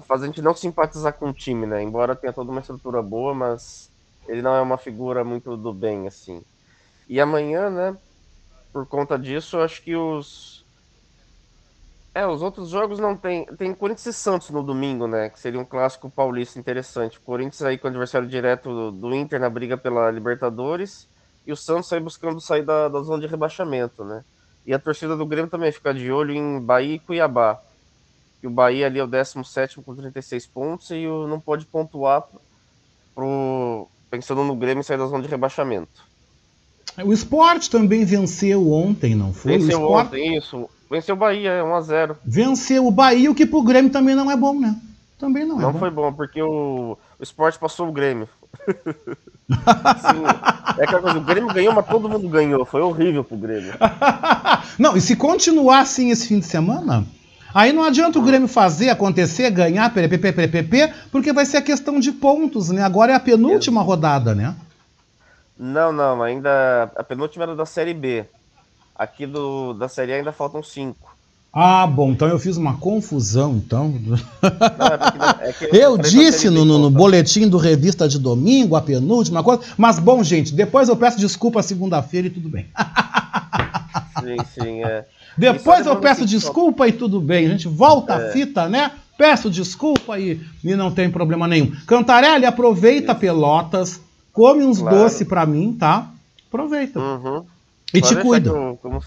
faz 0.07 0.22
a 0.22 0.26
gente 0.26 0.40
não 0.40 0.55
simpatizar 0.55 1.12
com 1.12 1.30
o 1.30 1.34
time, 1.34 1.66
né? 1.66 1.82
Embora 1.82 2.14
tenha 2.14 2.32
toda 2.32 2.51
uma 2.51 2.61
estrutura 2.61 3.03
boa, 3.03 3.34
mas 3.34 3.90
ele 4.29 4.43
não 4.43 4.55
é 4.55 4.61
uma 4.61 4.79
figura 4.79 5.24
muito 5.24 5.57
do 5.57 5.72
bem, 5.72 6.07
assim. 6.07 6.43
E 7.09 7.20
amanhã, 7.20 7.70
né? 7.70 7.97
Por 8.72 8.87
conta 8.87 9.18
disso, 9.18 9.59
acho 9.59 9.83
que 9.83 9.95
os 9.95 10.57
é, 12.16 12.27
os 12.27 12.41
outros 12.41 12.70
jogos 12.70 12.99
não 12.99 13.14
tem. 13.14 13.45
Tem 13.45 13.74
Corinthians 13.74 14.07
e 14.07 14.12
Santos 14.14 14.49
no 14.49 14.62
domingo, 14.62 15.07
né? 15.07 15.29
Que 15.29 15.39
seria 15.39 15.61
um 15.61 15.66
clássico 15.66 16.09
paulista 16.09 16.59
interessante. 16.59 17.20
Corinthians 17.20 17.61
aí 17.61 17.77
com 17.77 17.87
o 17.87 17.91
adversário 17.91 18.27
direto 18.27 18.70
do, 18.70 18.91
do 18.91 19.14
Inter 19.14 19.39
na 19.39 19.51
briga 19.51 19.77
pela 19.77 20.11
Libertadores. 20.11 21.07
E 21.47 21.53
o 21.53 21.57
Santos 21.57 21.93
aí 21.93 22.01
buscando 22.01 22.41
sair 22.41 22.62
da, 22.62 22.89
da 22.89 23.03
zona 23.03 23.20
de 23.20 23.27
rebaixamento, 23.27 24.03
né? 24.03 24.24
E 24.66 24.72
a 24.72 24.79
torcida 24.79 25.14
do 25.14 25.27
Grêmio 25.27 25.51
também 25.51 25.70
fica 25.70 25.93
de 25.93 26.11
olho 26.11 26.33
em 26.33 26.59
Bahia 26.59 26.95
e 26.95 26.99
Cuiabá. 26.99 27.61
Que 28.41 28.47
o 28.47 28.51
Bahia 28.51 28.87
ali 28.87 28.99
é 28.99 29.05
o 29.05 29.07
17 29.07 29.83
com 29.83 29.95
36 29.95 30.47
pontos 30.47 30.91
e 30.91 31.07
o, 31.07 31.29
não 31.29 31.39
pode 31.39 31.66
pontuar 31.66 32.22
pro, 33.14 33.27
pensando 34.11 34.44
no 34.44 34.57
Grêmio 34.57 34.84
sair 34.84 34.98
da 34.98 35.07
zona 35.07 35.22
de 35.22 35.28
rebaixamento. 35.28 36.04
O 37.04 37.12
esporte 37.12 37.68
também 37.68 38.04
venceu 38.04 38.72
ontem, 38.72 39.14
não 39.14 39.32
foi? 39.32 39.59
Venceu 39.59 39.80
Sport... 39.80 40.07
ontem, 40.07 40.36
isso. 40.36 40.70
Venceu 40.90 41.14
o 41.14 41.18
Bahia, 41.18 41.62
1x0. 41.62 42.16
Venceu 42.24 42.86
o 42.86 42.90
Bahia, 42.90 43.30
o 43.30 43.34
que 43.34 43.44
pro 43.44 43.62
Grêmio 43.62 43.90
também 43.90 44.14
não 44.14 44.30
é 44.30 44.36
bom, 44.36 44.59
né? 44.59 44.76
Também 45.18 45.44
não 45.44 45.59
é 45.59 45.62
Não 45.62 45.72
bom. 45.72 45.78
foi 45.78 45.90
bom, 45.90 46.12
porque 46.12 46.40
o, 46.40 46.96
o 47.18 47.22
esporte 47.22 47.59
passou 47.59 47.88
o 47.88 47.92
Grêmio. 47.92 48.28
Sim, 48.66 50.24
é 50.78 50.84
aquela 50.84 51.02
coisa, 51.02 51.18
o 51.18 51.22
Grêmio 51.22 51.52
ganhou, 51.52 51.74
mas 51.74 51.86
todo 51.86 52.09
mundo 52.09 52.28
ganhou. 52.28 52.64
Foi 52.64 52.80
horrível 52.80 53.24
pro 53.24 53.36
Grêmio. 53.36 53.72
não, 54.78 54.96
e 54.96 55.00
se 55.00 55.16
continuar 55.16 55.80
assim 55.80 56.11
esse 56.11 56.28
fim 56.28 56.38
de 56.38 56.46
semana, 56.46 57.07
aí 57.57 57.72
não 57.72 57.82
adianta 57.82 58.18
o 58.18 58.22
Grêmio 58.22 58.48
fazer, 58.48 58.90
acontecer, 58.90 59.50
ganhar, 59.50 59.92
PPP, 59.92 60.92
porque 61.11 61.32
vai 61.32 61.46
ser 61.46 61.57
a 61.57 61.62
questão 61.62 61.98
de 61.98 62.12
pontos, 62.12 62.68
né? 62.70 62.82
Agora 62.82 63.12
é 63.12 63.14
a 63.14 63.20
penúltima 63.20 63.82
rodada, 63.82 64.34
né? 64.34 64.54
Não, 65.59 65.90
não, 65.90 66.22
ainda. 66.22 66.90
A 66.94 67.02
penúltima 67.02 67.44
era 67.44 67.57
da 67.57 67.64
Série 67.64 67.94
B. 67.94 68.26
Aqui 68.94 69.26
do, 69.26 69.72
da 69.72 69.88
Série 69.88 70.12
A 70.12 70.16
ainda 70.16 70.32
faltam 70.32 70.62
cinco. 70.62 71.16
Ah, 71.59 71.86
bom, 71.86 72.11
então 72.11 72.28
eu 72.28 72.38
fiz 72.38 72.59
uma 72.59 72.76
confusão, 72.76 73.57
então. 73.57 73.88
Não, 73.88 74.16
é 75.40 75.48
é 75.48 75.52
que 75.54 75.64
eu 75.74 75.96
disse 75.96 76.50
no, 76.50 76.66
no, 76.66 76.78
no, 76.78 76.90
boletim 76.90 77.48
do 77.48 77.57
Revista 77.57 78.07
de 78.07 78.18
Domingo, 78.18 78.76
a 78.76 78.82
penúltima 78.82 79.42
coisa, 79.42 79.62
mas 79.78 79.98
bom, 79.98 80.22
gente, 80.22 80.52
depois 80.52 80.90
eu 80.90 80.96
peço 80.96 81.18
desculpa 81.18 81.62
segunda-feira 81.62 82.26
e 82.26 82.30
tudo 82.30 82.50
bem. 82.50 82.66
Sim, 84.20 84.36
sim, 84.54 84.84
é. 84.84 85.07
Depois 85.37 85.87
eu 85.87 85.97
peço 85.97 86.24
desculpa 86.24 86.89
e 86.89 86.93
tudo 86.93 87.20
bem, 87.20 87.47
a 87.47 87.51
gente 87.51 87.68
volta 87.68 88.14
é. 88.14 88.28
a 88.28 88.32
fita, 88.32 88.68
né? 88.68 88.93
Peço 89.16 89.51
desculpa 89.51 90.18
e, 90.18 90.41
e 90.62 90.76
não 90.76 90.91
tem 90.91 91.11
problema 91.11 91.49
nenhum. 91.49 91.74
Cantarelli, 91.87 92.45
aproveita 92.45 93.12
Isso. 93.12 93.20
Pelotas, 93.20 94.01
come 94.32 94.64
uns 94.64 94.80
claro. 94.80 94.97
doces 94.97 95.26
pra 95.26 95.47
mim, 95.47 95.72
tá? 95.72 96.11
Aproveita. 96.49 96.99
Uhum. 97.01 97.45
E 97.93 98.01
Pode 98.01 98.14
te 98.14 98.22
cuida. 98.22 98.51
Eu, 98.51 98.78
como... 98.82 99.03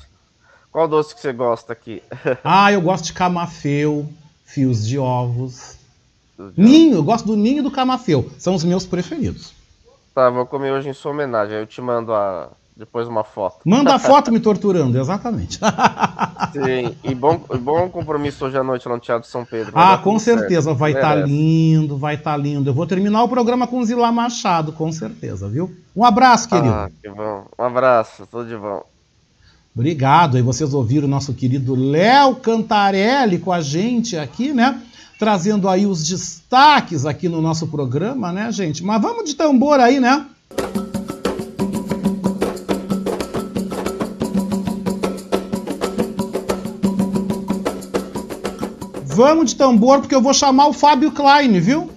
Qual 0.72 0.88
doce 0.88 1.14
que 1.14 1.22
você 1.22 1.34
gosta 1.34 1.74
aqui? 1.74 2.02
ah, 2.44 2.72
eu 2.72 2.82
gosto 2.82 3.06
de 3.06 3.14
camafeu, 3.14 4.08
fios 4.46 4.88
de 4.88 4.98
ovos. 4.98 5.78
Ninho, 6.56 6.96
eu 6.96 7.04
gosto 7.04 7.26
do 7.26 7.36
ninho 7.36 7.60
e 7.60 7.62
do 7.62 7.72
camafeu. 7.72 8.32
São 8.38 8.56
os 8.56 8.64
meus 8.64 8.86
preferidos. 8.86 9.54
Tá, 10.16 10.30
vou 10.30 10.46
comer 10.46 10.72
hoje 10.72 10.90
em 10.90 10.94
sua 10.94 11.12
homenagem. 11.12 11.58
Eu 11.58 11.68
te 11.68 11.82
mando 11.82 12.14
a... 12.14 12.50
depois 12.80 13.10
uma 13.10 13.26
foto. 13.26 13.58
Manda 13.66 13.94
a 13.94 14.00
foto 14.00 14.32
me 14.32 14.40
torturando, 14.40 14.98
exatamente. 14.98 15.60
Sim, 16.54 16.96
e 17.04 17.14
bom, 17.14 17.42
bom 17.60 17.90
compromisso 17.90 18.46
hoje 18.46 18.58
à 18.58 18.64
noite 18.64 18.88
lá 18.88 18.96
no 18.96 19.02
Teatro 19.02 19.30
São 19.30 19.44
Pedro. 19.44 19.74
ah, 19.76 19.98
com 19.98 20.18
certeza. 20.18 20.70
Certo. 20.70 20.78
Vai 20.78 20.94
estar 20.94 21.10
tá 21.10 21.16
lindo, 21.16 21.98
vai 21.98 22.16
estar 22.16 22.32
tá 22.32 22.38
lindo. 22.38 22.70
Eu 22.70 22.74
vou 22.74 22.88
terminar 22.88 23.22
o 23.22 23.28
programa 23.28 23.68
com 23.68 23.84
Zilá 23.84 24.14
Machado, 24.14 24.72
com 24.72 24.90
certeza, 24.94 25.50
viu? 25.50 25.76
Um 25.94 26.06
abraço, 26.06 26.48
querido. 26.48 26.70
Ah, 26.70 26.90
que 27.04 27.10
bom. 27.10 27.44
Um 27.60 27.64
abraço, 27.64 28.26
tudo 28.32 28.48
de 28.48 28.56
bom. 28.56 28.82
Obrigado. 29.76 30.38
E 30.38 30.42
vocês 30.42 30.74
ouviram 30.74 31.06
o 31.06 31.12
nosso 31.12 31.34
querido 31.34 31.76
Léo 31.76 32.38
Cantarelli 32.38 33.40
com 33.40 33.52
a 33.52 33.60
gente 33.60 34.16
aqui, 34.16 34.54
né? 34.54 34.82
Trazendo 35.20 35.68
aí 35.68 35.86
os 35.86 36.08
destaques 36.08 37.06
aqui 37.06 37.28
no 37.28 37.42
nosso 37.42 37.68
programa, 37.68 38.32
né, 38.32 38.50
gente? 38.54 38.82
Mas 38.86 39.02
vamos 39.02 39.26
de 39.26 39.36
tambor 39.36 39.82
aí, 39.82 40.00
né? 40.00 40.26
Vamos 49.20 49.50
de 49.50 49.58
tambor 49.58 50.00
porque 50.00 50.16
eu 50.16 50.22
vou 50.22 50.34
chamar 50.34 50.68
o 50.68 50.72
Fábio 50.72 51.12
Klein, 51.12 51.60
viu? 51.60 51.90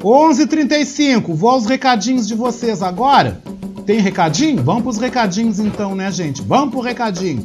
11:35. 0.00 1.34
Vou 1.34 1.50
aos 1.50 1.66
recadinhos 1.66 2.28
de 2.28 2.36
vocês 2.36 2.80
agora. 2.84 3.42
Tem 3.84 3.98
recadinho? 3.98 4.62
Vamos 4.62 4.82
para 4.84 4.90
os 4.90 4.98
recadinhos 4.98 5.58
então, 5.58 5.96
né, 5.96 6.08
gente? 6.12 6.40
Vamos 6.40 6.70
pro 6.70 6.78
recadinho. 6.78 7.44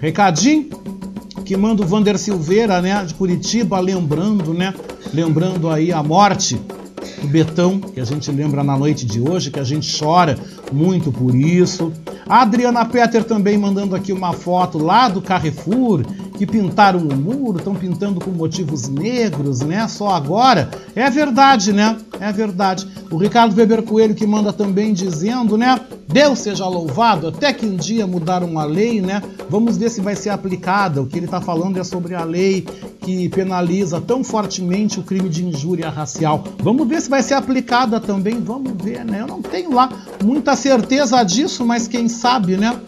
Recadinho 0.00 0.68
que 1.44 1.56
manda 1.56 1.80
o 1.80 1.86
Vander 1.86 2.18
Silveira, 2.18 2.82
né, 2.82 3.04
de 3.04 3.14
Curitiba, 3.14 3.78
lembrando, 3.78 4.52
né, 4.52 4.74
lembrando 5.14 5.70
aí 5.70 5.92
a 5.92 6.02
morte 6.02 6.60
do 7.22 7.28
Betão, 7.28 7.78
que 7.78 8.00
a 8.00 8.04
gente 8.04 8.28
lembra 8.32 8.64
na 8.64 8.76
noite 8.76 9.06
de 9.06 9.20
hoje, 9.20 9.52
que 9.52 9.60
a 9.60 9.64
gente 9.64 9.96
chora 9.96 10.36
muito 10.72 11.12
por 11.12 11.36
isso. 11.36 11.92
A 12.28 12.42
Adriana 12.42 12.84
Peter 12.84 13.22
também 13.24 13.56
mandando 13.56 13.94
aqui 13.94 14.12
uma 14.12 14.32
foto 14.32 14.76
lá 14.76 15.08
do 15.08 15.22
Carrefour, 15.22 16.02
que 16.38 16.46
pintaram 16.46 17.00
o 17.00 17.16
muro, 17.16 17.58
estão 17.58 17.74
pintando 17.74 18.20
com 18.20 18.30
motivos 18.30 18.88
negros, 18.88 19.60
né? 19.60 19.88
Só 19.88 20.10
agora. 20.10 20.70
É 20.94 21.10
verdade, 21.10 21.72
né? 21.72 21.96
É 22.20 22.30
verdade. 22.32 22.86
O 23.10 23.16
Ricardo 23.16 23.56
Weber 23.56 23.82
Coelho 23.82 24.14
que 24.14 24.24
manda 24.24 24.52
também 24.52 24.92
dizendo, 24.92 25.58
né? 25.58 25.80
Deus 26.06 26.38
seja 26.38 26.66
louvado, 26.66 27.26
até 27.26 27.52
que 27.52 27.66
um 27.66 27.74
dia 27.74 28.06
mudaram 28.06 28.56
a 28.56 28.64
lei, 28.64 29.00
né? 29.00 29.20
Vamos 29.50 29.76
ver 29.76 29.90
se 29.90 30.00
vai 30.00 30.14
ser 30.14 30.30
aplicada. 30.30 31.02
O 31.02 31.06
que 31.06 31.18
ele 31.18 31.26
está 31.26 31.40
falando 31.40 31.76
é 31.78 31.84
sobre 31.84 32.14
a 32.14 32.22
lei 32.22 32.64
que 33.00 33.28
penaliza 33.30 34.00
tão 34.00 34.22
fortemente 34.22 35.00
o 35.00 35.02
crime 35.02 35.28
de 35.28 35.44
injúria 35.44 35.90
racial. 35.90 36.44
Vamos 36.62 36.86
ver 36.86 37.02
se 37.02 37.10
vai 37.10 37.22
ser 37.22 37.34
aplicada 37.34 37.98
também. 37.98 38.40
Vamos 38.40 38.72
ver, 38.80 39.04
né? 39.04 39.22
Eu 39.22 39.26
não 39.26 39.42
tenho 39.42 39.74
lá 39.74 39.90
muita 40.22 40.54
certeza 40.54 41.22
disso, 41.24 41.66
mas 41.66 41.88
quem 41.88 42.08
sabe, 42.08 42.56
né? 42.56 42.78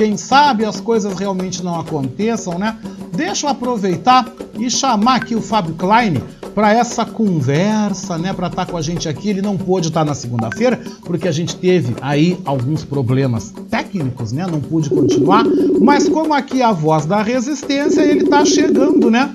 Quem 0.00 0.16
sabe 0.16 0.64
as 0.64 0.80
coisas 0.80 1.18
realmente 1.18 1.62
não 1.62 1.78
aconteçam, 1.78 2.58
né? 2.58 2.74
Deixa 3.14 3.46
eu 3.46 3.50
aproveitar 3.50 4.32
e 4.58 4.70
chamar 4.70 5.16
aqui 5.16 5.34
o 5.34 5.42
Fábio 5.42 5.74
Klein 5.74 6.14
para 6.54 6.72
essa 6.72 7.04
conversa, 7.04 8.16
né? 8.16 8.32
Para 8.32 8.46
estar 8.46 8.64
tá 8.64 8.72
com 8.72 8.78
a 8.78 8.80
gente 8.80 9.10
aqui. 9.10 9.28
Ele 9.28 9.42
não 9.42 9.58
pôde 9.58 9.88
estar 9.88 10.00
tá 10.00 10.06
na 10.06 10.14
segunda-feira 10.14 10.80
porque 11.02 11.28
a 11.28 11.32
gente 11.32 11.54
teve 11.54 11.94
aí 12.00 12.40
alguns 12.46 12.82
problemas 12.82 13.52
técnicos, 13.68 14.32
né? 14.32 14.46
Não 14.50 14.58
pude 14.58 14.88
continuar. 14.88 15.44
Mas 15.82 16.08
como 16.08 16.32
aqui 16.32 16.62
é 16.62 16.64
a 16.64 16.72
voz 16.72 17.04
da 17.04 17.22
resistência, 17.22 18.00
ele 18.00 18.24
está 18.24 18.42
chegando, 18.42 19.10
né? 19.10 19.30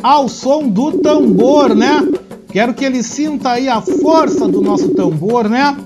Ao 0.00 0.28
som 0.28 0.68
do 0.68 0.92
tambor, 0.92 1.74
né? 1.74 2.08
Quero 2.52 2.72
que 2.72 2.84
ele 2.84 3.02
sinta 3.02 3.50
aí 3.50 3.68
a 3.68 3.80
força 3.80 4.46
do 4.46 4.60
nosso 4.60 4.90
tambor, 4.90 5.48
né? 5.48 5.76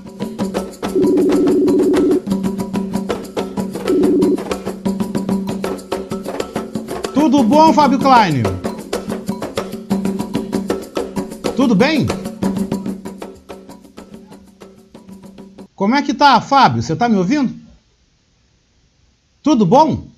Tudo 7.38 7.50
bom, 7.50 7.72
Fábio 7.72 8.00
Klein? 8.00 8.42
Tudo 11.54 11.72
bem? 11.72 12.04
Como 15.76 15.94
é 15.94 16.02
que 16.02 16.12
tá, 16.12 16.40
Fábio? 16.40 16.82
Você 16.82 16.96
tá 16.96 17.08
me 17.08 17.16
ouvindo? 17.16 17.54
Tudo 19.40 19.64
bom? 19.64 20.08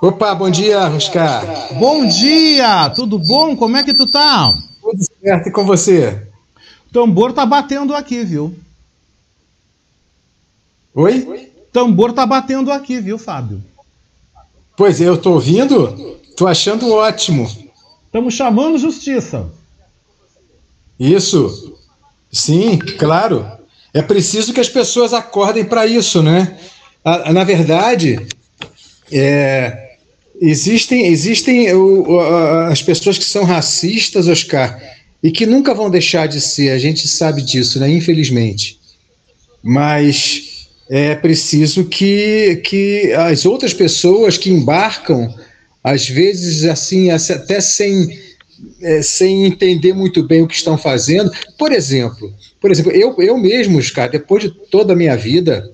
Opa, 0.00 0.34
bom 0.34 0.48
dia, 0.48 0.88
Oscar. 0.88 1.44
Bom 1.74 2.06
dia, 2.08 2.88
tudo 2.88 3.18
bom? 3.18 3.54
Como 3.54 3.76
é 3.76 3.84
que 3.84 3.92
tu 3.92 4.06
tá? 4.06 4.54
Tudo 4.80 5.04
certo 5.20 5.50
e 5.50 5.52
com 5.52 5.66
você? 5.66 6.26
O 6.88 6.92
tambor 6.94 7.34
tá 7.34 7.44
batendo 7.44 7.94
aqui, 7.94 8.24
viu? 8.24 8.58
Oi? 10.94 11.52
Tambor 11.70 12.14
tá 12.14 12.24
batendo 12.24 12.72
aqui, 12.72 12.98
viu, 13.00 13.18
Fábio? 13.18 13.62
Pois 14.78 15.00
é, 15.00 15.08
eu 15.08 15.18
tô 15.18 15.32
ouvindo, 15.32 16.16
tô 16.36 16.46
achando 16.46 16.92
ótimo. 16.92 17.50
Estamos 18.06 18.32
chamando 18.32 18.78
justiça. 18.78 19.50
Isso. 21.00 21.76
Sim, 22.30 22.78
claro. 22.78 23.44
É 23.92 24.00
preciso 24.00 24.54
que 24.54 24.60
as 24.60 24.68
pessoas 24.68 25.12
acordem 25.12 25.64
para 25.64 25.84
isso, 25.84 26.22
né? 26.22 26.56
Na 27.32 27.42
verdade, 27.42 28.24
é, 29.10 29.96
existem, 30.40 31.06
existem 31.06 31.74
o, 31.74 32.20
as 32.70 32.80
pessoas 32.80 33.18
que 33.18 33.24
são 33.24 33.42
racistas, 33.42 34.28
Oscar, 34.28 34.80
e 35.20 35.32
que 35.32 35.44
nunca 35.44 35.74
vão 35.74 35.90
deixar 35.90 36.28
de 36.28 36.40
ser, 36.40 36.70
a 36.70 36.78
gente 36.78 37.08
sabe 37.08 37.42
disso, 37.42 37.80
né? 37.80 37.90
Infelizmente. 37.90 38.78
Mas 39.60 40.47
é 40.88 41.14
preciso 41.14 41.84
que, 41.84 42.62
que 42.64 43.12
as 43.12 43.44
outras 43.44 43.74
pessoas 43.74 44.38
que 44.38 44.50
embarcam, 44.50 45.34
às 45.84 46.08
vezes, 46.08 46.64
assim, 46.64 47.10
até 47.10 47.60
sem, 47.60 48.18
é, 48.82 49.02
sem 49.02 49.44
entender 49.44 49.92
muito 49.92 50.22
bem 50.22 50.42
o 50.42 50.48
que 50.48 50.54
estão 50.54 50.78
fazendo. 50.78 51.30
Por 51.58 51.72
exemplo, 51.72 52.32
por 52.60 52.70
exemplo, 52.70 52.90
eu, 52.92 53.14
eu 53.18 53.36
mesmo, 53.36 53.80
cara, 53.92 54.10
depois 54.10 54.42
de 54.42 54.50
toda 54.50 54.92
a 54.92 54.96
minha 54.96 55.16
vida, 55.16 55.70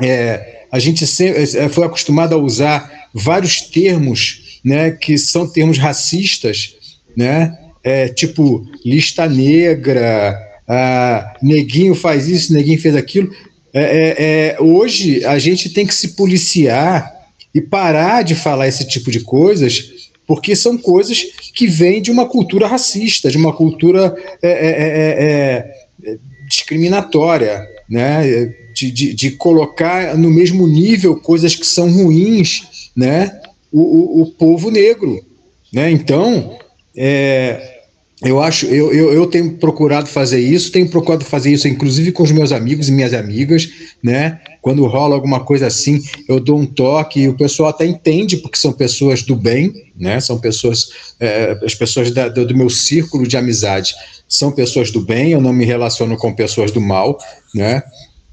é, 0.00 0.64
a 0.70 0.78
gente 0.78 1.06
sempre, 1.06 1.42
é, 1.42 1.68
foi 1.68 1.84
acostumado 1.84 2.34
a 2.34 2.38
usar 2.38 3.08
vários 3.14 3.60
termos, 3.60 4.60
né, 4.64 4.90
que 4.90 5.16
são 5.16 5.46
termos 5.46 5.78
racistas, 5.78 6.74
né, 7.16 7.56
é, 7.84 8.08
tipo 8.08 8.66
lista 8.84 9.28
negra, 9.28 10.36
ah, 10.66 11.36
neguinho 11.40 11.94
faz 11.94 12.28
isso, 12.28 12.52
neguinho 12.52 12.80
fez 12.80 12.96
aquilo. 12.96 13.30
É, 13.78 13.82
é, 13.82 14.14
é, 14.18 14.56
hoje 14.58 15.22
a 15.26 15.38
gente 15.38 15.68
tem 15.68 15.86
que 15.86 15.94
se 15.94 16.14
policiar 16.14 17.14
e 17.54 17.60
parar 17.60 18.22
de 18.22 18.34
falar 18.34 18.66
esse 18.66 18.86
tipo 18.86 19.10
de 19.10 19.20
coisas, 19.20 20.08
porque 20.26 20.56
são 20.56 20.78
coisas 20.78 21.22
que 21.54 21.66
vêm 21.66 22.00
de 22.00 22.10
uma 22.10 22.24
cultura 22.24 22.66
racista, 22.66 23.30
de 23.30 23.36
uma 23.36 23.52
cultura 23.52 24.16
é, 24.42 25.68
é, 26.02 26.18
discriminatória, 26.48 27.68
né? 27.86 28.54
De, 28.74 28.90
de, 28.90 29.12
de, 29.12 29.30
colocar 29.32 30.16
no 30.16 30.30
mesmo 30.30 30.66
nível 30.66 31.16
coisas 31.16 31.54
que 31.54 31.66
são 31.66 31.90
ruins, 31.90 32.90
né? 32.96 33.40
O, 33.70 33.80
o, 33.80 34.22
o 34.22 34.26
povo 34.26 34.70
negro, 34.70 35.22
né? 35.70 35.90
Então, 35.90 36.58
é, 36.96 37.75
eu 38.22 38.40
acho, 38.40 38.64
eu, 38.66 38.92
eu, 38.94 39.12
eu, 39.12 39.26
tenho 39.26 39.58
procurado 39.58 40.08
fazer 40.08 40.40
isso, 40.40 40.72
tenho 40.72 40.88
procurado 40.88 41.22
fazer 41.22 41.52
isso, 41.52 41.68
inclusive 41.68 42.12
com 42.12 42.22
os 42.22 42.32
meus 42.32 42.50
amigos 42.50 42.88
e 42.88 42.92
minhas 42.92 43.12
amigas, 43.12 43.68
né? 44.02 44.40
Quando 44.62 44.86
rola 44.86 45.14
alguma 45.14 45.40
coisa 45.40 45.66
assim, 45.66 46.02
eu 46.26 46.40
dou 46.40 46.58
um 46.58 46.64
toque 46.64 47.20
e 47.20 47.28
o 47.28 47.36
pessoal 47.36 47.68
até 47.68 47.84
entende, 47.84 48.38
porque 48.38 48.56
são 48.56 48.72
pessoas 48.72 49.22
do 49.22 49.36
bem, 49.36 49.92
né? 49.94 50.18
São 50.18 50.38
pessoas, 50.38 50.88
é, 51.20 51.58
as 51.62 51.74
pessoas 51.74 52.10
da, 52.10 52.28
do, 52.28 52.46
do 52.46 52.56
meu 52.56 52.70
círculo 52.70 53.26
de 53.26 53.36
amizade 53.36 53.94
são 54.26 54.50
pessoas 54.50 54.90
do 54.90 55.02
bem, 55.02 55.32
eu 55.32 55.40
não 55.40 55.52
me 55.52 55.66
relaciono 55.66 56.16
com 56.16 56.34
pessoas 56.34 56.70
do 56.70 56.80
mal, 56.80 57.18
né? 57.54 57.82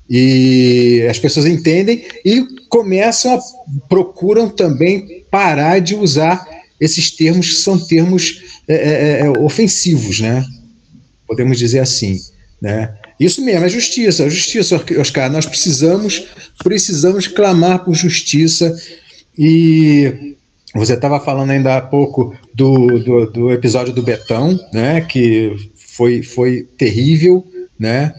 E 0.09 1.05
as 1.09 1.19
pessoas 1.19 1.45
entendem 1.45 2.05
e 2.23 2.45
começam 2.69 3.35
a 3.35 3.39
procuram 3.87 4.49
também 4.49 5.25
parar 5.29 5.79
de 5.79 5.95
usar 5.95 6.45
esses 6.83 7.09
termos 7.11 7.63
são 7.63 7.79
termos 7.79 8.41
é, 8.67 8.75
é, 8.75 9.19
é, 9.21 9.29
ofensivos, 9.39 10.19
né? 10.19 10.45
Podemos 11.25 11.57
dizer 11.57 11.79
assim, 11.79 12.19
né? 12.61 12.93
Isso 13.19 13.41
mesmo, 13.41 13.65
é 13.65 13.69
justiça, 13.69 14.29
justiça, 14.29 14.83
Oscar. 14.99 15.31
Nós 15.31 15.45
precisamos, 15.45 16.25
precisamos 16.61 17.27
clamar 17.27 17.85
por 17.85 17.93
justiça 17.93 18.75
e 19.37 20.35
você 20.75 20.93
estava 20.93 21.19
falando 21.19 21.51
ainda 21.51 21.77
há 21.77 21.81
pouco 21.81 22.35
do, 22.53 22.99
do, 22.99 23.25
do, 23.27 23.51
episódio 23.51 23.93
do 23.93 24.03
Betão, 24.03 24.59
né? 24.73 25.01
Que 25.01 25.55
foi, 25.75 26.21
foi 26.21 26.67
terrível, 26.77 27.45
né? 27.79 28.13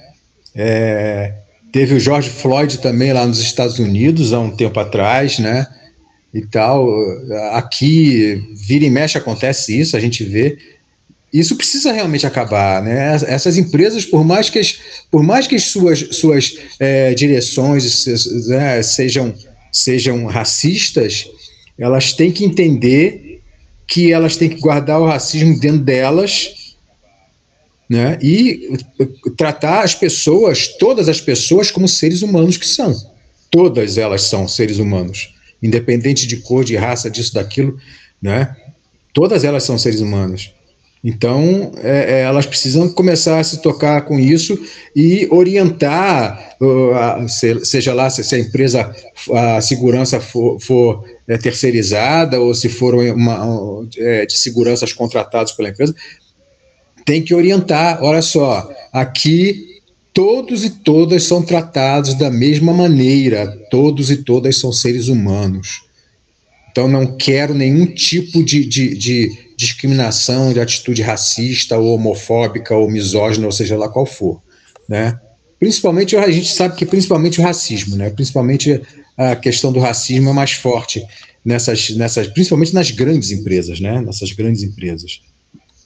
É, 0.54 1.34
teve 1.70 1.96
o 1.96 2.00
George 2.00 2.30
Floyd 2.30 2.78
também 2.78 3.12
lá 3.12 3.26
nos 3.26 3.40
Estados 3.40 3.78
Unidos 3.78 4.32
há 4.32 4.40
um 4.40 4.56
tempo 4.56 4.80
atrás, 4.80 5.38
né? 5.38 5.66
E 6.34 6.42
tal. 6.42 6.88
Aqui, 7.52 8.42
vira 8.54 8.84
e 8.84 8.90
mexe, 8.90 9.16
acontece 9.16 9.78
isso, 9.78 9.96
a 9.96 10.00
gente 10.00 10.24
vê. 10.24 10.58
Isso 11.32 11.56
precisa 11.56 11.92
realmente 11.92 12.26
acabar, 12.26 12.82
né? 12.82 13.14
Essas 13.26 13.56
empresas, 13.56 14.04
por 14.04 14.24
mais 14.24 14.50
que 14.50 14.58
as, 14.58 14.78
por 15.10 15.22
mais 15.22 15.46
que 15.46 15.54
as 15.54 15.64
suas, 15.64 16.00
suas 16.12 16.58
é, 16.78 17.14
direções 17.14 18.06
né, 18.46 18.82
sejam, 18.82 19.34
sejam 19.72 20.26
racistas, 20.26 21.28
elas 21.78 22.12
têm 22.12 22.30
que 22.30 22.44
entender 22.44 23.40
que 23.86 24.12
elas 24.12 24.36
têm 24.36 24.48
que 24.48 24.60
guardar 24.60 25.00
o 25.00 25.06
racismo 25.06 25.58
dentro 25.58 25.80
delas, 25.80 26.76
né? 27.88 28.16
E 28.22 28.76
tratar 29.36 29.82
as 29.82 29.94
pessoas, 29.94 30.68
todas 30.78 31.08
as 31.08 31.20
pessoas, 31.20 31.70
como 31.70 31.88
seres 31.88 32.22
humanos 32.22 32.56
que 32.56 32.66
são. 32.66 32.94
Todas 33.50 33.98
elas 33.98 34.22
são 34.22 34.48
seres 34.48 34.78
humanos 34.78 35.33
independente 35.64 36.26
de 36.26 36.36
cor, 36.36 36.62
de 36.62 36.76
raça, 36.76 37.10
disso, 37.10 37.32
daquilo, 37.32 37.78
né? 38.20 38.54
Todas 39.14 39.44
elas 39.44 39.64
são 39.64 39.78
seres 39.78 40.00
humanos. 40.00 40.52
Então, 41.02 41.72
é, 41.82 42.18
é, 42.18 42.20
elas 42.22 42.46
precisam 42.46 42.88
começar 42.88 43.38
a 43.38 43.44
se 43.44 43.60
tocar 43.60 44.02
com 44.02 44.18
isso 44.18 44.58
e 44.94 45.28
orientar, 45.30 46.56
uh, 46.60 46.94
a, 46.94 47.28
se, 47.28 47.64
seja 47.64 47.92
lá 47.92 48.08
se, 48.08 48.24
se, 48.24 48.34
a 48.34 48.38
empresa, 48.38 48.94
a 49.32 49.60
segurança 49.60 50.18
for, 50.18 50.58
for 50.60 51.04
é, 51.28 51.36
terceirizada 51.36 52.40
ou 52.40 52.54
se 52.54 52.70
for 52.70 52.94
uma, 52.94 53.86
é, 53.98 54.24
de 54.24 54.36
seguranças 54.36 54.92
contratados 54.94 55.52
pela 55.52 55.68
empresa, 55.68 55.94
tem 57.04 57.22
que 57.22 57.34
orientar. 57.34 58.02
Olha 58.02 58.22
só, 58.22 58.70
aqui 58.90 59.73
todos 60.14 60.64
e 60.64 60.70
todas 60.70 61.24
são 61.24 61.42
tratados 61.42 62.14
da 62.14 62.30
mesma 62.30 62.72
maneira, 62.72 63.48
todos 63.70 64.10
e 64.12 64.18
todas 64.18 64.56
são 64.56 64.72
seres 64.72 65.08
humanos. 65.08 65.82
Então 66.70 66.88
não 66.88 67.16
quero 67.16 67.52
nenhum 67.52 67.86
tipo 67.86 68.42
de, 68.42 68.64
de, 68.64 68.96
de 68.96 69.38
discriminação, 69.56 70.52
de 70.52 70.60
atitude 70.60 71.02
racista 71.02 71.76
ou 71.76 71.94
homofóbica 71.94 72.74
ou 72.74 72.90
misógina, 72.90 73.46
ou 73.46 73.52
seja 73.52 73.76
lá 73.76 73.88
qual 73.88 74.06
for, 74.06 74.40
né? 74.88 75.18
Principalmente 75.58 76.16
a 76.16 76.30
gente 76.30 76.52
sabe 76.52 76.76
que 76.76 76.86
principalmente 76.86 77.40
o 77.40 77.42
racismo, 77.42 77.96
né? 77.96 78.10
Principalmente 78.10 78.80
a 79.16 79.36
questão 79.36 79.72
do 79.72 79.80
racismo 79.80 80.30
é 80.30 80.32
mais 80.32 80.52
forte 80.52 81.04
nessas, 81.44 81.90
nessas, 81.90 82.28
principalmente 82.28 82.74
nas 82.74 82.90
grandes 82.90 83.30
empresas, 83.30 83.80
né? 83.80 84.00
Nessas 84.00 84.32
grandes 84.32 84.62
empresas. 84.62 85.20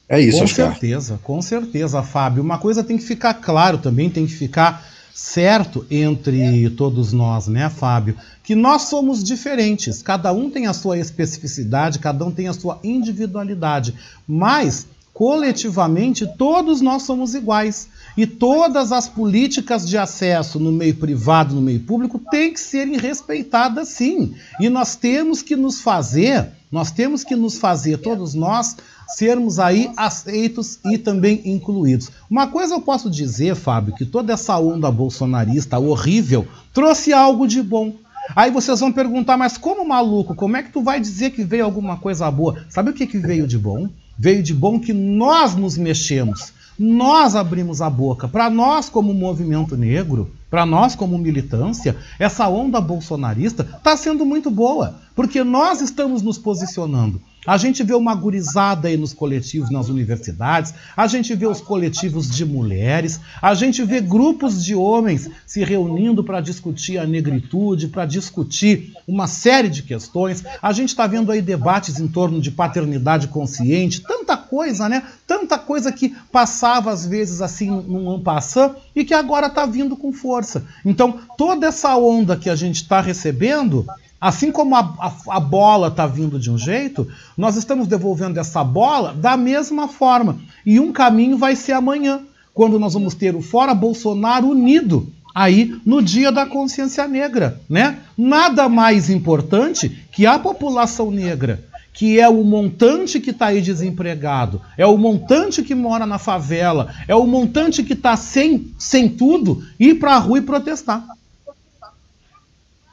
É 0.08 0.20
isso, 0.20 0.38
Com 0.38 0.44
Oscar. 0.44 0.70
certeza, 0.72 1.20
com 1.22 1.42
certeza, 1.42 2.02
Fábio. 2.02 2.42
Uma 2.42 2.58
coisa 2.58 2.82
tem 2.82 2.96
que 2.96 3.04
ficar 3.04 3.34
claro 3.34 3.78
também, 3.78 4.08
tem 4.08 4.26
que 4.26 4.32
ficar 4.32 4.88
certo 5.12 5.84
entre 5.90 6.70
todos 6.70 7.12
nós, 7.12 7.46
né, 7.48 7.68
Fábio? 7.68 8.16
Que 8.42 8.54
nós 8.54 8.82
somos 8.82 9.22
diferentes, 9.22 10.00
cada 10.00 10.32
um 10.32 10.48
tem 10.48 10.66
a 10.66 10.72
sua 10.72 10.96
especificidade, 10.98 11.98
cada 11.98 12.24
um 12.24 12.30
tem 12.30 12.48
a 12.48 12.54
sua 12.54 12.78
individualidade, 12.82 13.94
mas 14.26 14.86
coletivamente 15.12 16.24
todos 16.38 16.80
nós 16.80 17.02
somos 17.02 17.34
iguais. 17.34 17.88
E 18.16 18.24
todas 18.24 18.92
as 18.92 19.08
políticas 19.08 19.86
de 19.86 19.98
acesso 19.98 20.60
no 20.60 20.70
meio 20.70 20.94
privado, 20.94 21.56
no 21.56 21.60
meio 21.60 21.80
público, 21.80 22.20
têm 22.30 22.52
que 22.52 22.60
serem 22.60 22.96
respeitadas 22.96 23.88
sim. 23.88 24.34
E 24.60 24.68
nós 24.68 24.94
temos 24.94 25.42
que 25.42 25.56
nos 25.56 25.80
fazer, 25.80 26.46
nós 26.70 26.92
temos 26.92 27.24
que 27.24 27.34
nos 27.34 27.58
fazer, 27.58 27.98
todos 27.98 28.32
nós, 28.34 28.76
sermos 29.08 29.58
aí 29.58 29.90
aceitos 29.96 30.78
e 30.84 30.98
também 30.98 31.40
incluídos. 31.44 32.10
Uma 32.30 32.46
coisa 32.46 32.74
eu 32.74 32.80
posso 32.80 33.10
dizer, 33.10 33.54
Fábio, 33.54 33.94
que 33.94 34.04
toda 34.04 34.32
essa 34.32 34.58
onda 34.58 34.90
bolsonarista 34.90 35.78
horrível 35.78 36.46
trouxe 36.72 37.12
algo 37.12 37.46
de 37.46 37.62
bom. 37.62 37.94
Aí 38.36 38.50
vocês 38.50 38.80
vão 38.80 38.92
perguntar, 38.92 39.36
mas 39.38 39.56
como 39.56 39.88
maluco, 39.88 40.34
como 40.34 40.56
é 40.56 40.62
que 40.62 40.70
tu 40.70 40.82
vai 40.82 41.00
dizer 41.00 41.30
que 41.30 41.42
veio 41.42 41.64
alguma 41.64 41.96
coisa 41.96 42.30
boa? 42.30 42.62
Sabe 42.68 42.90
o 42.90 42.92
que, 42.92 43.06
que 43.06 43.18
veio 43.18 43.46
de 43.46 43.56
bom? 43.56 43.88
Veio 44.18 44.42
de 44.42 44.52
bom 44.52 44.78
que 44.78 44.92
nós 44.92 45.54
nos 45.54 45.78
mexemos, 45.78 46.52
nós 46.78 47.34
abrimos 47.34 47.80
a 47.80 47.88
boca. 47.88 48.28
Para 48.28 48.50
nós, 48.50 48.88
como 48.88 49.14
movimento 49.14 49.76
negro, 49.76 50.30
para 50.50 50.66
nós, 50.66 50.94
como 50.94 51.18
militância, 51.18 51.96
essa 52.18 52.48
onda 52.48 52.80
bolsonarista 52.80 53.66
está 53.76 53.96
sendo 53.96 54.26
muito 54.26 54.50
boa, 54.50 54.96
porque 55.14 55.42
nós 55.42 55.80
estamos 55.80 56.20
nos 56.20 56.36
posicionando. 56.36 57.20
A 57.46 57.56
gente 57.56 57.82
vê 57.82 57.94
uma 57.94 58.14
gurizada 58.14 58.88
aí 58.88 58.96
nos 58.96 59.12
coletivos 59.14 59.70
nas 59.70 59.88
universidades, 59.88 60.74
a 60.96 61.06
gente 61.06 61.34
vê 61.34 61.46
os 61.46 61.60
coletivos 61.60 62.28
de 62.28 62.44
mulheres, 62.44 63.20
a 63.40 63.54
gente 63.54 63.82
vê 63.84 64.00
grupos 64.00 64.64
de 64.64 64.74
homens 64.74 65.30
se 65.46 65.64
reunindo 65.64 66.22
para 66.22 66.40
discutir 66.40 66.98
a 66.98 67.06
negritude, 67.06 67.88
para 67.88 68.04
discutir 68.04 68.92
uma 69.06 69.26
série 69.26 69.68
de 69.68 69.82
questões. 69.82 70.44
A 70.60 70.72
gente 70.72 70.90
está 70.90 71.06
vendo 71.06 71.32
aí 71.32 71.40
debates 71.40 71.98
em 71.98 72.08
torno 72.08 72.40
de 72.40 72.50
paternidade 72.50 73.28
consciente, 73.28 74.02
tanta 74.02 74.36
coisa, 74.36 74.88
né? 74.88 75.04
Tanta 75.26 75.58
coisa 75.58 75.92
que 75.92 76.14
passava 76.30 76.90
às 76.90 77.06
vezes 77.06 77.40
assim 77.40 77.70
num 77.70 78.10
ampassant 78.10 78.74
e 78.94 79.04
que 79.04 79.14
agora 79.14 79.46
está 79.46 79.64
vindo 79.64 79.96
com 79.96 80.12
força. 80.12 80.66
Então, 80.84 81.20
toda 81.36 81.66
essa 81.66 81.96
onda 81.96 82.36
que 82.36 82.50
a 82.50 82.56
gente 82.56 82.76
está 82.76 83.00
recebendo 83.00 83.86
Assim 84.20 84.50
como 84.50 84.74
a, 84.74 84.80
a, 84.80 85.36
a 85.36 85.40
bola 85.40 85.88
está 85.88 86.06
vindo 86.06 86.40
de 86.40 86.50
um 86.50 86.58
jeito, 86.58 87.06
nós 87.36 87.56
estamos 87.56 87.86
devolvendo 87.86 88.40
essa 88.40 88.64
bola 88.64 89.14
da 89.14 89.36
mesma 89.36 89.86
forma. 89.86 90.38
E 90.66 90.80
um 90.80 90.92
caminho 90.92 91.38
vai 91.38 91.54
ser 91.54 91.72
amanhã, 91.72 92.20
quando 92.52 92.78
nós 92.78 92.94
vamos 92.94 93.14
ter 93.14 93.36
o 93.36 93.42
Fora 93.42 93.72
Bolsonaro 93.74 94.48
unido 94.48 95.12
aí 95.32 95.80
no 95.86 96.02
dia 96.02 96.32
da 96.32 96.44
consciência 96.44 97.06
negra, 97.06 97.60
né? 97.70 98.00
Nada 98.16 98.68
mais 98.68 99.08
importante 99.08 99.88
que 100.10 100.26
a 100.26 100.36
população 100.36 101.12
negra, 101.12 101.64
que 101.92 102.18
é 102.18 102.28
o 102.28 102.42
montante 102.42 103.20
que 103.20 103.30
está 103.30 103.46
aí 103.46 103.60
desempregado, 103.60 104.60
é 104.76 104.84
o 104.84 104.98
montante 104.98 105.62
que 105.62 105.76
mora 105.76 106.06
na 106.06 106.18
favela, 106.18 106.92
é 107.06 107.14
o 107.14 107.24
montante 107.24 107.84
que 107.84 107.92
está 107.92 108.16
sem, 108.16 108.72
sem 108.76 109.08
tudo, 109.08 109.64
ir 109.78 109.94
para 110.00 110.14
a 110.14 110.18
rua 110.18 110.38
e 110.38 110.42
protestar. 110.42 111.04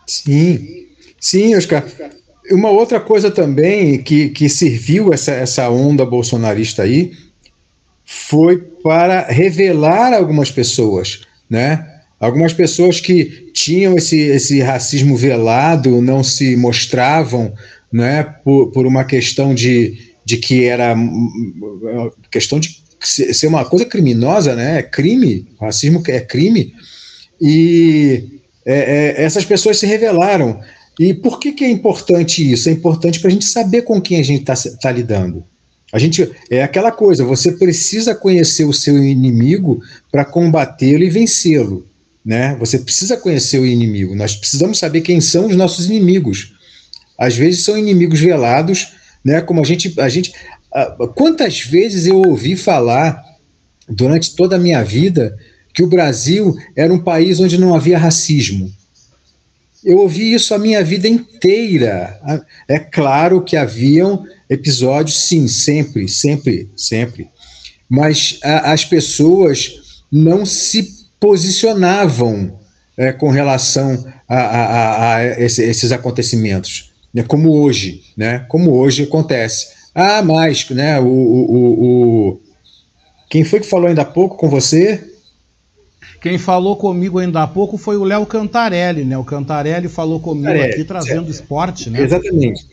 Sim, 0.06 0.85
sim, 1.19 1.55
Oscar. 1.55 1.85
Uma 2.51 2.69
outra 2.69 2.99
coisa 2.99 3.31
também 3.31 4.01
que, 4.01 4.29
que 4.29 4.47
serviu 4.47 5.11
essa, 5.11 5.31
essa 5.31 5.69
onda 5.69 6.05
bolsonarista 6.05 6.83
aí 6.83 7.13
foi 8.05 8.57
para 8.83 9.25
revelar 9.25 10.13
algumas 10.13 10.51
pessoas, 10.51 11.21
né? 11.49 11.91
Algumas 12.19 12.53
pessoas 12.53 13.01
que 13.01 13.51
tinham 13.53 13.97
esse, 13.97 14.19
esse 14.19 14.61
racismo 14.61 15.17
velado, 15.17 16.01
não 16.01 16.23
se 16.23 16.55
mostravam, 16.55 17.53
né, 17.91 18.23
por, 18.43 18.71
por 18.71 18.85
uma 18.85 19.03
questão 19.03 19.53
de, 19.53 20.13
de 20.23 20.37
que 20.37 20.65
era 20.65 20.95
questão 22.31 22.59
de 22.59 22.81
ser 22.99 23.47
uma 23.47 23.65
coisa 23.65 23.85
criminosa, 23.85 24.55
né? 24.55 24.79
É 24.79 24.83
crime, 24.83 25.47
racismo 25.59 26.01
é 26.07 26.19
crime. 26.19 26.73
E 27.39 28.41
é, 28.65 28.75
é, 29.17 29.23
essas 29.23 29.45
pessoas 29.45 29.77
se 29.77 29.85
revelaram. 29.85 30.59
E 30.99 31.13
por 31.13 31.39
que, 31.39 31.51
que 31.51 31.65
é 31.65 31.69
importante 31.69 32.51
isso? 32.51 32.69
É 32.69 32.72
importante 32.72 33.19
para 33.19 33.30
a 33.30 33.31
gente 33.31 33.45
saber 33.45 33.81
com 33.81 34.01
quem 34.01 34.19
a 34.19 34.23
gente 34.23 34.49
está 34.49 34.55
tá 34.81 34.91
lidando. 34.91 35.43
A 35.91 35.99
gente 35.99 36.30
é 36.49 36.63
aquela 36.63 36.91
coisa, 36.91 37.23
você 37.23 37.51
precisa 37.51 38.15
conhecer 38.15 38.65
o 38.65 38.73
seu 38.73 39.03
inimigo 39.03 39.81
para 40.11 40.26
combatê-lo 40.26 41.03
e 41.03 41.09
vencê-lo, 41.09 41.85
né? 42.26 42.55
Você 42.59 42.80
precisa 42.80 43.15
conhecer 43.15 43.59
o 43.59 43.65
inimigo. 43.65 44.15
Nós 44.15 44.35
precisamos 44.35 44.80
saber 44.80 45.01
quem 45.01 45.22
são 45.22 45.47
os 45.47 45.55
nossos 45.55 45.85
inimigos. 45.85 46.53
Às 47.17 47.35
vezes 47.35 47.63
são 47.63 47.77
inimigos 47.77 48.19
velados, 48.19 48.93
né? 49.23 49.41
Como 49.41 49.61
a 49.61 49.65
gente 49.65 49.93
a 49.99 50.09
gente 50.09 50.34
quantas 51.13 51.61
vezes 51.61 52.05
eu 52.05 52.17
ouvi 52.17 52.57
falar 52.57 53.23
durante 53.88 54.35
toda 54.35 54.57
a 54.57 54.59
minha 54.59 54.84
vida 54.84 55.38
que 55.73 55.84
o 55.84 55.88
Brasil 55.88 56.55
era 56.76 56.93
um 56.93 56.99
país 56.99 57.39
onde 57.39 57.57
não 57.57 57.76
havia 57.76 57.97
racismo. 57.97 58.73
Eu 59.85 59.99
ouvi 59.99 60.33
isso 60.33 60.53
a 60.55 60.57
minha 60.57 60.83
vida 60.83 61.07
inteira. 61.07 62.19
É 62.67 62.79
claro 62.79 63.43
que 63.43 63.55
haviam 63.55 64.25
episódios, 64.49 65.27
sim, 65.27 65.47
sempre, 65.47 66.07
sempre, 66.07 66.67
sempre. 66.75 67.29
Mas 67.87 68.39
a, 68.43 68.71
as 68.71 68.83
pessoas 68.83 70.01
não 70.11 70.43
se 70.43 71.05
posicionavam 71.19 72.59
é, 72.97 73.11
com 73.11 73.29
relação 73.29 74.05
a, 74.27 74.37
a, 74.37 75.15
a 75.15 75.25
esse, 75.39 75.63
esses 75.63 75.91
acontecimentos, 75.91 76.91
né, 77.13 77.23
como 77.23 77.51
hoje, 77.51 78.03
né, 78.17 78.45
como 78.47 78.73
hoje 78.73 79.03
acontece. 79.03 79.67
Ah, 79.93 80.21
mas, 80.23 80.67
né, 80.71 80.99
o, 80.99 81.05
o, 81.05 81.85
o, 82.29 82.41
quem 83.29 83.43
foi 83.43 83.59
que 83.59 83.67
falou 83.67 83.87
ainda 83.87 84.01
há 84.01 84.05
pouco 84.05 84.35
com 84.35 84.49
você? 84.49 85.14
Quem 86.26 86.39
falou 86.39 86.76
comigo 86.76 87.19
ainda 87.19 87.43
há 87.43 87.47
pouco 87.47 87.77
foi 87.77 87.97
o 87.97 88.03
Léo 88.03 88.26
Cantarelli, 88.26 89.06
né? 89.06 89.15
O 89.15 89.23
Cantarelli 89.23 89.88
falou 89.88 90.19
comigo 90.19 90.47
Cantarelli, 90.47 90.73
aqui 90.73 90.84
trazendo 90.84 91.30
esporte, 91.30 91.88
né? 91.88 92.02
Exatamente. 92.02 92.65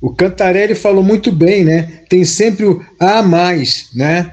O 0.00 0.12
Cantarelli 0.12 0.74
falou 0.74 1.04
muito 1.04 1.30
bem, 1.30 1.62
né? 1.62 2.00
Tem 2.08 2.24
sempre 2.24 2.66
o 2.66 2.84
a 2.98 3.22
mais, 3.22 3.90
né? 3.94 4.32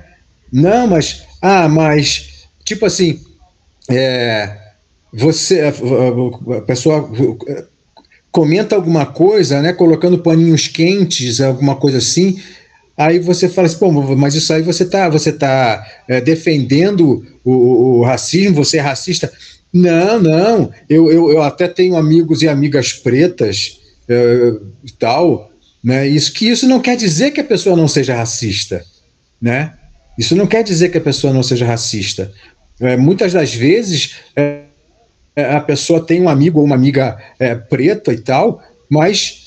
Não, 0.51 0.87
mas 0.87 1.27
ah, 1.39 1.69
mas 1.69 2.47
tipo 2.63 2.87
assim, 2.87 3.21
é, 3.87 4.57
você 5.13 5.71
a 6.57 6.61
pessoa 6.61 7.07
comenta 8.31 8.75
alguma 8.75 9.05
coisa, 9.05 9.61
né? 9.61 9.73
Colocando 9.73 10.17
paninhos 10.17 10.67
quentes, 10.67 11.39
alguma 11.39 11.75
coisa 11.75 11.99
assim. 11.99 12.41
Aí 12.97 13.19
você 13.19 13.49
fala 13.49 13.67
assim, 13.67 13.77
pô, 13.77 13.91
mas 13.91 14.35
isso 14.35 14.53
aí 14.53 14.61
você 14.61 14.83
está 14.83 15.09
você 15.09 15.31
tá, 15.31 15.85
é, 16.07 16.21
defendendo 16.21 17.25
o, 17.43 17.99
o, 17.99 18.03
racismo, 18.03 18.55
você 18.55 18.77
é 18.77 18.81
racista. 18.81 19.31
Não, 19.73 20.19
não, 20.21 20.71
eu, 20.89 21.11
eu, 21.11 21.31
eu 21.31 21.41
até 21.41 21.67
tenho 21.67 21.97
amigos 21.97 22.41
e 22.41 22.47
amigas 22.47 22.93
pretas 22.93 23.81
é, 24.07 24.53
e 24.83 24.91
tal, 24.91 25.51
né? 25.83 26.07
Isso, 26.07 26.31
que 26.31 26.47
isso 26.49 26.67
não 26.67 26.79
quer 26.79 26.95
dizer 26.95 27.31
que 27.31 27.41
a 27.41 27.43
pessoa 27.43 27.75
não 27.75 27.87
seja 27.87 28.15
racista, 28.15 28.85
né? 29.41 29.73
Isso 30.17 30.33
não 30.33 30.47
quer 30.47 30.63
dizer 30.63 30.89
que 30.89 30.97
a 30.97 31.01
pessoa 31.01 31.33
não 31.33 31.43
seja 31.43 31.65
racista. 31.65 32.31
É, 32.79 32.95
muitas 32.95 33.33
das 33.33 33.53
vezes 33.53 34.15
é, 34.35 34.63
a 35.35 35.59
pessoa 35.59 36.05
tem 36.05 36.21
um 36.21 36.29
amigo 36.29 36.59
ou 36.59 36.65
uma 36.65 36.75
amiga 36.75 37.17
é, 37.37 37.53
preta 37.55 38.13
e 38.13 38.19
tal, 38.19 38.63
mas 38.89 39.44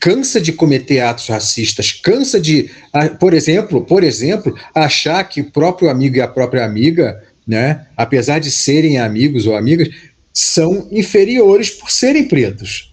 cansa 0.00 0.40
de 0.40 0.52
cometer 0.52 1.00
atos 1.00 1.28
racistas, 1.28 1.92
cansa 1.92 2.40
de, 2.40 2.70
por 3.18 3.34
exemplo, 3.34 3.84
por 3.84 4.02
exemplo, 4.04 4.56
achar 4.74 5.22
que 5.24 5.40
o 5.40 5.50
próprio 5.50 5.90
amigo 5.90 6.16
e 6.16 6.20
a 6.20 6.28
própria 6.28 6.64
amiga, 6.64 7.22
né, 7.46 7.86
apesar 7.96 8.38
de 8.38 8.50
serem 8.50 8.98
amigos 8.98 9.46
ou 9.46 9.56
amigas, 9.56 9.88
são 10.32 10.88
inferiores 10.90 11.70
por 11.70 11.90
serem 11.90 12.26
pretos. 12.26 12.92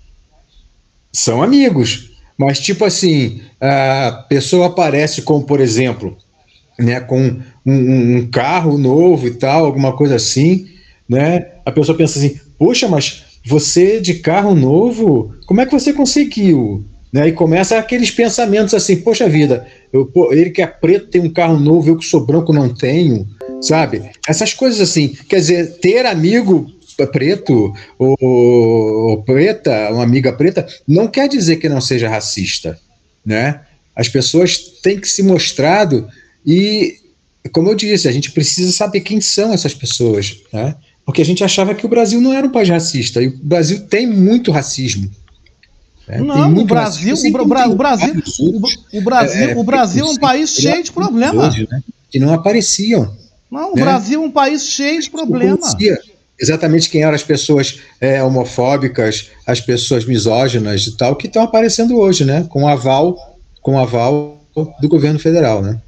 São 1.13 1.41
amigos, 1.41 2.11
mas 2.37 2.59
tipo 2.59 2.85
assim, 2.85 3.41
a 3.59 4.25
pessoa 4.27 4.67
aparece 4.67 5.21
com, 5.21 5.41
por 5.41 5.59
exemplo, 5.59 6.17
né, 6.77 6.99
com 6.99 7.41
um, 7.65 8.17
um 8.17 8.27
carro 8.27 8.77
novo 8.77 9.27
e 9.27 9.31
tal, 9.31 9.65
alguma 9.65 9.95
coisa 9.95 10.15
assim, 10.15 10.67
né? 11.07 11.47
A 11.65 11.71
pessoa 11.71 11.97
pensa 11.97 12.19
assim, 12.19 12.39
poxa, 12.57 12.87
mas 12.87 13.23
você 13.49 13.99
de 13.99 14.13
carro 14.13 14.53
novo, 14.53 15.33
como 15.47 15.59
é 15.59 15.65
que 15.65 15.71
você 15.71 15.91
conseguiu? 15.91 16.85
Né? 17.11 17.29
E 17.29 17.31
começa 17.31 17.79
aqueles 17.79 18.11
pensamentos 18.11 18.75
assim, 18.75 18.97
poxa 18.97 19.27
vida, 19.27 19.65
eu, 19.91 20.05
pô, 20.05 20.31
ele 20.31 20.51
que 20.51 20.61
é 20.61 20.67
preto 20.67 21.07
tem 21.07 21.19
um 21.19 21.33
carro 21.33 21.59
novo, 21.59 21.89
eu 21.89 21.97
que 21.97 22.05
sou 22.05 22.23
branco 22.23 22.53
não 22.53 22.71
tenho, 22.71 23.27
sabe? 23.59 24.11
Essas 24.27 24.53
coisas 24.53 24.79
assim, 24.79 25.07
quer 25.27 25.37
dizer, 25.37 25.79
ter 25.79 26.05
amigo 26.05 26.71
preto 27.11 27.73
ou, 27.97 28.15
ou 28.21 29.23
preta, 29.23 29.89
uma 29.91 30.03
amiga 30.03 30.31
preta, 30.31 30.67
não 30.87 31.07
quer 31.07 31.27
dizer 31.27 31.55
que 31.55 31.67
não 31.67 31.81
seja 31.81 32.07
racista, 32.07 32.79
né? 33.25 33.61
As 33.95 34.07
pessoas 34.07 34.59
têm 34.83 34.99
que 34.99 35.07
se 35.07 35.23
mostrado 35.23 36.07
e, 36.45 36.97
como 37.51 37.69
eu 37.69 37.75
disse, 37.75 38.07
a 38.07 38.11
gente 38.11 38.31
precisa 38.31 38.71
saber 38.71 38.99
quem 38.99 39.19
são 39.19 39.51
essas 39.51 39.73
pessoas, 39.73 40.37
né? 40.53 40.75
Porque 41.09 41.23
a 41.23 41.25
gente 41.25 41.43
achava 41.43 41.73
que 41.73 41.83
o 41.83 41.89
Brasil 41.89 42.21
não 42.21 42.31
era 42.31 42.45
um 42.45 42.51
país 42.51 42.69
racista, 42.69 43.19
e 43.19 43.29
o 43.29 43.37
Brasil 43.41 43.79
tem 43.87 44.05
muito 44.05 44.51
racismo. 44.51 45.09
Né? 46.07 46.19
Não, 46.19 46.53
o 46.53 46.63
Brasil, 46.63 47.15
o, 47.15 47.31
Bra 47.47 47.67
o, 47.67 47.75
Brasil, 47.75 48.13
o, 48.93 49.01
Brasil, 49.01 49.49
é, 49.49 49.55
o 49.55 49.63
Brasil 49.63 50.05
é 50.05 50.07
um 50.07 50.17
país 50.17 50.51
cheio 50.51 50.83
de 50.83 50.91
problemas. 50.91 51.57
Né? 51.57 51.81
Que 52.11 52.19
não 52.19 52.31
apareciam. 52.31 53.11
Não, 53.49 53.73
o 53.73 53.75
né? 53.75 53.81
Brasil 53.81 54.21
é 54.21 54.23
um 54.23 54.29
país 54.29 54.65
cheio 54.65 55.01
de 55.01 55.09
problemas 55.09 55.75
exatamente 56.39 56.89
quem 56.89 57.01
eram 57.01 57.15
as 57.15 57.23
pessoas 57.23 57.79
é, 57.99 58.23
homofóbicas, 58.23 59.31
as 59.45 59.59
pessoas 59.59 60.05
misóginas 60.05 60.85
e 60.87 60.95
tal, 60.95 61.15
que 61.15 61.27
estão 61.27 61.41
aparecendo 61.43 61.97
hoje, 61.97 62.23
né? 62.23 62.45
Com 62.47 62.67
aval, 62.67 63.35
com 63.61 63.79
aval 63.79 64.37
do 64.79 64.87
governo 64.87 65.19
federal, 65.19 65.61
né? 65.61 65.81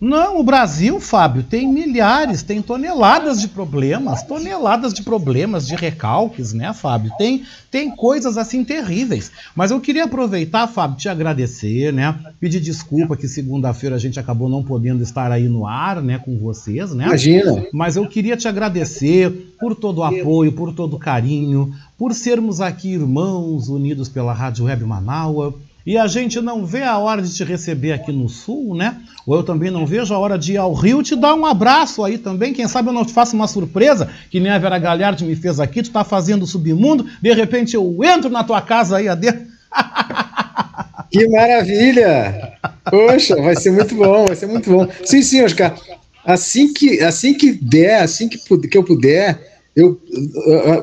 Não, 0.00 0.38
o 0.38 0.44
Brasil, 0.44 1.00
Fábio, 1.00 1.42
tem 1.42 1.66
milhares, 1.66 2.44
tem 2.44 2.62
toneladas 2.62 3.40
de 3.40 3.48
problemas, 3.48 4.22
toneladas 4.22 4.94
de 4.94 5.02
problemas, 5.02 5.66
de 5.66 5.74
recalques, 5.74 6.52
né, 6.52 6.72
Fábio? 6.72 7.10
Tem, 7.18 7.42
tem 7.68 7.90
coisas 7.90 8.38
assim 8.38 8.62
terríveis. 8.62 9.32
Mas 9.56 9.72
eu 9.72 9.80
queria 9.80 10.04
aproveitar, 10.04 10.68
Fábio, 10.68 10.96
te 10.96 11.08
agradecer, 11.08 11.92
né? 11.92 12.14
Pedir 12.38 12.60
desculpa 12.60 13.16
que 13.16 13.26
segunda-feira 13.26 13.96
a 13.96 13.98
gente 13.98 14.20
acabou 14.20 14.48
não 14.48 14.62
podendo 14.62 15.02
estar 15.02 15.32
aí 15.32 15.48
no 15.48 15.66
ar, 15.66 16.00
né, 16.00 16.16
com 16.16 16.38
vocês, 16.38 16.94
né? 16.94 17.06
Imagina. 17.06 17.66
Mas 17.72 17.96
eu 17.96 18.06
queria 18.06 18.36
te 18.36 18.46
agradecer 18.46 19.52
por 19.58 19.74
todo 19.74 19.98
o 19.98 20.04
apoio, 20.04 20.52
por 20.52 20.72
todo 20.72 20.94
o 20.94 20.98
carinho, 20.98 21.74
por 21.98 22.14
sermos 22.14 22.60
aqui 22.60 22.92
irmãos 22.92 23.68
unidos 23.68 24.08
pela 24.08 24.32
Rádio 24.32 24.66
Web 24.66 24.84
Manaus 24.84 25.54
e 25.88 25.96
a 25.96 26.06
gente 26.06 26.38
não 26.38 26.66
vê 26.66 26.82
a 26.82 26.98
hora 26.98 27.22
de 27.22 27.34
te 27.34 27.42
receber 27.42 27.92
aqui 27.92 28.12
no 28.12 28.28
Sul, 28.28 28.76
né? 28.76 29.00
Ou 29.28 29.36
eu 29.36 29.42
também 29.42 29.70
não 29.70 29.84
vejo 29.84 30.14
a 30.14 30.18
hora 30.18 30.38
de 30.38 30.54
ir 30.54 30.56
ao 30.56 30.72
Rio 30.72 31.02
te 31.02 31.14
dar 31.14 31.34
um 31.34 31.44
abraço 31.44 32.02
aí 32.02 32.16
também. 32.16 32.54
Quem 32.54 32.66
sabe 32.66 32.88
eu 32.88 32.94
não 32.94 33.04
te 33.04 33.12
faço 33.12 33.36
uma 33.36 33.46
surpresa, 33.46 34.08
que 34.30 34.40
nem 34.40 34.50
a 34.50 34.58
Vera 34.58 34.78
Galhardi 34.78 35.22
me 35.22 35.36
fez 35.36 35.60
aqui, 35.60 35.82
tu 35.82 35.90
tá 35.90 36.02
fazendo 36.02 36.44
o 36.44 36.46
submundo, 36.46 37.04
de 37.20 37.34
repente 37.34 37.76
eu 37.76 37.94
entro 38.02 38.30
na 38.30 38.42
tua 38.42 38.62
casa 38.62 38.96
aí 38.96 39.06
adentro. 39.06 39.42
Que 41.10 41.26
maravilha! 41.28 42.52
Poxa, 42.90 43.34
vai 43.36 43.56
ser 43.56 43.70
muito 43.70 43.94
bom, 43.94 44.26
vai 44.26 44.36
ser 44.36 44.46
muito 44.46 44.70
bom. 44.70 44.86
Sim, 45.04 45.22
sim, 45.22 45.42
Oscar. 45.42 45.74
Assim 46.22 46.70
que, 46.70 47.00
assim 47.00 47.32
que 47.32 47.52
der, 47.52 48.02
assim 48.02 48.28
que, 48.28 48.38
que 48.38 48.76
eu 48.76 48.84
puder, 48.84 49.38
eu, 49.74 49.98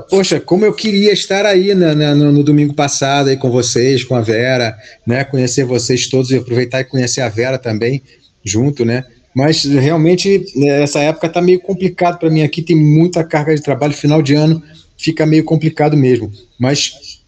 poxa, 0.09 0.39
como 0.39 0.65
eu 0.65 0.73
queria 0.73 1.13
estar 1.13 1.45
aí 1.45 1.75
na, 1.75 1.93
na, 1.93 2.15
no, 2.15 2.43
domingo 2.43 2.73
passado 2.73 3.29
aí 3.29 3.37
com 3.37 3.51
vocês, 3.51 4.03
com 4.03 4.15
a 4.15 4.21
Vera, 4.21 4.75
né? 5.05 5.23
Conhecer 5.23 5.63
vocês 5.63 6.07
todos 6.07 6.31
e 6.31 6.37
aproveitar 6.37 6.81
e 6.81 6.85
conhecer 6.85 7.21
a 7.21 7.29
Vera 7.29 7.59
também 7.59 8.01
junto, 8.45 8.85
né? 8.85 9.03
Mas 9.35 9.65
realmente 9.65 10.45
né, 10.55 10.83
essa 10.83 10.99
época 10.99 11.27
tá 11.27 11.41
meio 11.41 11.59
complicado 11.59 12.19
para 12.19 12.29
mim 12.29 12.43
aqui, 12.43 12.61
tem 12.61 12.75
muita 12.75 13.23
carga 13.23 13.53
de 13.53 13.61
trabalho, 13.61 13.93
final 13.93 14.21
de 14.21 14.33
ano 14.33 14.63
fica 14.97 15.25
meio 15.25 15.43
complicado 15.43 15.97
mesmo. 15.97 16.31
Mas 16.57 17.19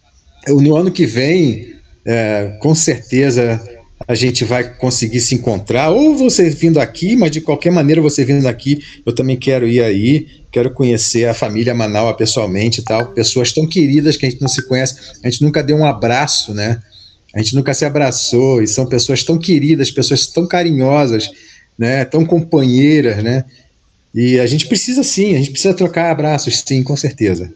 no 0.46 0.76
ano 0.76 0.90
que 0.90 1.06
vem, 1.06 1.74
é, 2.04 2.56
com 2.60 2.74
certeza 2.74 3.62
a 4.06 4.14
gente 4.14 4.44
vai 4.44 4.64
conseguir 4.76 5.20
se 5.20 5.34
encontrar, 5.34 5.90
ou 5.90 6.16
você 6.16 6.48
vindo 6.48 6.80
aqui, 6.80 7.14
mas 7.14 7.30
de 7.30 7.40
qualquer 7.40 7.70
maneira 7.70 8.00
você 8.00 8.24
vindo 8.24 8.46
aqui, 8.46 8.82
eu 9.04 9.12
também 9.12 9.36
quero 9.36 9.68
ir 9.68 9.82
aí, 9.82 10.26
quero 10.50 10.70
conhecer 10.70 11.28
a 11.28 11.34
família 11.34 11.74
Manaus 11.74 12.16
pessoalmente 12.16 12.80
e 12.80 12.84
tal, 12.84 13.08
pessoas 13.08 13.52
tão 13.52 13.66
queridas 13.66 14.16
que 14.16 14.24
a 14.24 14.30
gente 14.30 14.40
não 14.40 14.48
se 14.48 14.66
conhece, 14.66 15.18
a 15.22 15.28
gente 15.28 15.42
nunca 15.42 15.62
deu 15.62 15.76
um 15.76 15.84
abraço, 15.84 16.54
né? 16.54 16.80
A 17.34 17.38
gente 17.38 17.54
nunca 17.54 17.74
se 17.74 17.84
abraçou, 17.84 18.62
e 18.62 18.66
são 18.66 18.86
pessoas 18.86 19.22
tão 19.22 19.38
queridas, 19.38 19.90
pessoas 19.90 20.26
tão 20.26 20.46
carinhosas, 20.46 21.30
né? 21.78 22.04
Tão 22.04 22.24
companheiras, 22.24 23.22
né? 23.22 23.44
E 24.14 24.40
a 24.40 24.46
gente 24.46 24.66
precisa 24.66 25.02
sim, 25.02 25.34
a 25.34 25.38
gente 25.38 25.50
precisa 25.50 25.74
trocar 25.74 26.10
abraços, 26.10 26.62
sim, 26.66 26.82
com 26.82 26.96
certeza. 26.96 27.52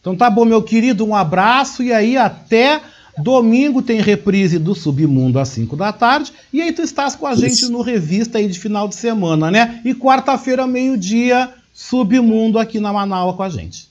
Então 0.00 0.16
tá 0.16 0.30
bom, 0.30 0.44
meu 0.44 0.62
querido, 0.62 1.04
um 1.04 1.14
abraço 1.14 1.82
e 1.82 1.92
aí 1.92 2.16
até 2.16 2.80
Domingo 3.18 3.82
tem 3.82 4.00
reprise 4.00 4.58
do 4.58 4.74
Submundo 4.74 5.38
às 5.38 5.48
5 5.48 5.76
da 5.76 5.92
tarde. 5.92 6.32
E 6.52 6.60
aí 6.60 6.72
tu 6.72 6.82
estás 6.82 7.14
com 7.14 7.26
a 7.26 7.34
gente 7.34 7.66
no 7.66 7.80
revista 7.80 8.38
aí 8.38 8.46
de 8.46 8.58
final 8.58 8.88
de 8.88 8.94
semana, 8.94 9.50
né? 9.50 9.80
E 9.84 9.94
quarta-feira, 9.94 10.66
meio-dia, 10.66 11.50
Submundo 11.72 12.58
aqui 12.58 12.78
na 12.78 12.92
Manaus 12.92 13.36
com 13.36 13.42
a 13.42 13.48
gente. 13.48 13.88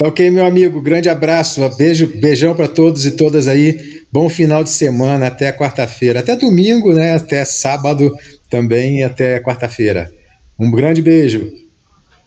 Tá 0.00 0.08
ok, 0.08 0.30
meu 0.30 0.46
amigo. 0.46 0.80
Grande 0.80 1.10
abraço. 1.10 1.60
Beijo, 1.76 2.06
beijão 2.06 2.54
para 2.54 2.66
todos 2.66 3.04
e 3.04 3.10
todas 3.10 3.46
aí. 3.46 4.00
Bom 4.10 4.30
final 4.30 4.64
de 4.64 4.70
semana, 4.70 5.26
até 5.26 5.52
quarta-feira. 5.52 6.20
Até 6.20 6.34
domingo, 6.34 6.94
né? 6.94 7.16
Até 7.16 7.44
sábado 7.44 8.16
também 8.48 9.00
e 9.00 9.02
até 9.02 9.38
quarta-feira. 9.40 10.10
Um 10.58 10.70
grande 10.70 11.02
beijo. 11.02 11.52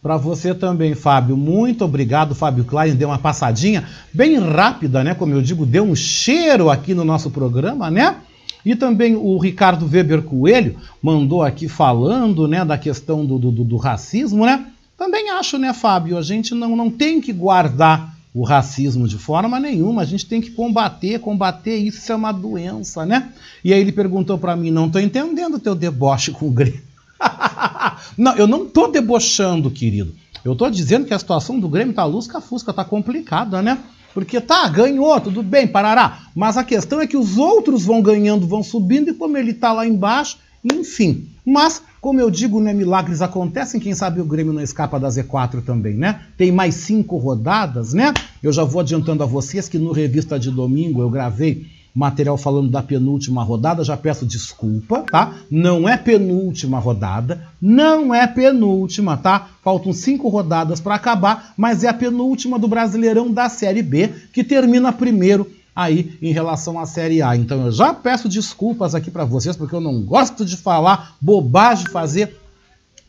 Para 0.04 0.18
você 0.18 0.54
também, 0.54 0.94
Fábio. 0.94 1.36
Muito 1.36 1.84
obrigado, 1.84 2.36
Fábio 2.36 2.64
Klein. 2.64 2.94
Deu 2.94 3.10
uma 3.10 3.18
passadinha 3.18 3.86
bem 4.14 4.38
rápida, 4.38 5.04
né? 5.04 5.16
Como 5.16 5.34
eu 5.34 5.42
digo, 5.42 5.66
deu 5.66 5.84
um 5.84 5.96
cheiro 5.96 6.70
aqui 6.70 6.94
no 6.94 7.04
nosso 7.04 7.32
programa, 7.32 7.90
né? 7.90 8.18
E 8.64 8.76
também 8.76 9.16
o 9.16 9.36
Ricardo 9.40 9.90
Weber 9.92 10.22
Coelho 10.22 10.76
mandou 11.02 11.42
aqui 11.42 11.68
falando, 11.68 12.48
né, 12.48 12.64
da 12.64 12.78
questão 12.78 13.26
do, 13.26 13.40
do, 13.40 13.52
do 13.52 13.78
racismo, 13.78 14.46
né? 14.46 14.64
Também 15.04 15.32
acho, 15.32 15.58
né, 15.58 15.74
Fábio, 15.74 16.18
a 16.18 16.22
gente 16.22 16.56
não, 16.56 16.78
não 16.78 16.90
tem 16.90 17.20
que 17.20 17.34
guardar 17.34 18.16
o 18.34 18.42
racismo 18.42 19.06
de 19.06 19.18
forma 19.18 19.60
nenhuma, 19.60 20.02
a 20.02 20.06
gente 20.06 20.26
tem 20.26 20.40
que 20.40 20.52
combater, 20.52 21.20
combater 21.20 21.76
isso, 21.76 22.10
é 22.10 22.16
uma 22.16 22.32
doença, 22.32 23.06
né? 23.06 23.34
E 23.66 23.74
aí 23.74 23.82
ele 23.82 23.92
perguntou 23.92 24.38
para 24.38 24.56
mim, 24.56 24.72
não 24.72 24.86
estou 24.88 25.02
entendendo 25.02 25.56
o 25.56 25.60
teu 25.60 25.76
deboche 25.76 26.32
com 26.32 26.48
o 26.48 26.52
Grêmio. 26.52 26.82
não, 28.18 28.34
eu 28.38 28.48
não 28.48 28.66
tô 28.66 28.88
debochando, 28.88 29.70
querido. 29.70 30.16
Eu 30.46 30.56
tô 30.56 30.70
dizendo 30.70 31.06
que 31.06 31.14
a 31.14 31.20
situação 31.20 31.60
do 31.60 31.68
Grêmio 31.68 31.94
tá 31.94 32.06
lusca-fusca, 32.06 32.72
tá 32.72 32.86
complicada, 32.86 33.62
né? 33.62 33.80
Porque 34.14 34.40
tá, 34.40 34.70
ganhou, 34.70 35.20
tudo 35.20 35.44
bem, 35.44 35.68
parará. 35.68 36.28
Mas 36.34 36.56
a 36.56 36.64
questão 36.64 37.02
é 37.02 37.06
que 37.06 37.18
os 37.18 37.38
outros 37.38 37.84
vão 37.84 38.02
ganhando, 38.02 38.48
vão 38.48 38.64
subindo, 38.64 39.10
e 39.10 39.14
como 39.14 39.38
ele 39.38 39.54
tá 39.54 39.74
lá 39.74 39.86
embaixo, 39.86 40.38
enfim. 40.64 41.28
Mas, 41.46 41.82
como 42.04 42.20
eu 42.20 42.30
digo, 42.30 42.60
né, 42.60 42.74
milagres 42.74 43.22
acontecem, 43.22 43.80
quem 43.80 43.96
sabe 43.96 44.20
o 44.20 44.26
Grêmio 44.26 44.52
não 44.52 44.62
escapa 44.62 45.00
da 45.00 45.08
Z4 45.08 45.64
também, 45.64 45.94
né? 45.94 46.20
Tem 46.36 46.52
mais 46.52 46.76
cinco 46.76 47.16
rodadas, 47.16 47.94
né? 47.94 48.14
Eu 48.44 48.52
já 48.52 48.66
vou 48.66 48.82
adiantando 48.82 49.24
a 49.24 49.26
vocês 49.26 49.70
que 49.70 49.80
no 49.80 49.94
Revista 49.94 50.38
de 50.38 50.52
Domingo 50.52 51.02
eu 51.02 51.10
gravei 51.10 51.66
material 51.96 52.38
falando 52.38 52.70
da 52.70 52.84
penúltima 52.84 53.42
rodada, 53.42 53.86
já 53.86 53.96
peço 53.96 54.26
desculpa, 54.26 55.06
tá? 55.10 55.34
Não 55.50 55.88
é 55.88 55.96
penúltima 55.96 56.78
rodada, 56.78 57.48
não 57.62 58.14
é 58.14 58.28
penúltima, 58.28 59.16
tá? 59.16 59.52
Faltam 59.64 59.94
cinco 59.94 60.28
rodadas 60.28 60.82
para 60.82 60.96
acabar, 60.96 61.54
mas 61.56 61.86
é 61.86 61.88
a 61.88 61.94
penúltima 61.94 62.60
do 62.60 62.68
Brasileirão 62.68 63.32
da 63.32 63.48
Série 63.48 63.82
B, 63.82 64.10
que 64.34 64.44
termina 64.44 64.92
primeiro 64.92 65.50
aí 65.76 66.18
em 66.22 66.32
relação 66.32 66.80
à 66.80 66.86
Série 66.86 67.22
A. 67.22 67.36
Então 67.36 67.66
eu 67.66 67.72
já 67.72 67.94
peço 67.94 68.30
desculpas 68.30 68.94
aqui 68.96 69.10
para 69.12 69.26
vocês, 69.26 69.56
porque 69.56 69.76
eu 69.76 69.82
não 69.82 70.02
gosto 70.02 70.46
de 70.46 70.56
falar 70.58 71.16
bobagem, 71.20 71.88
fazer 71.88 72.38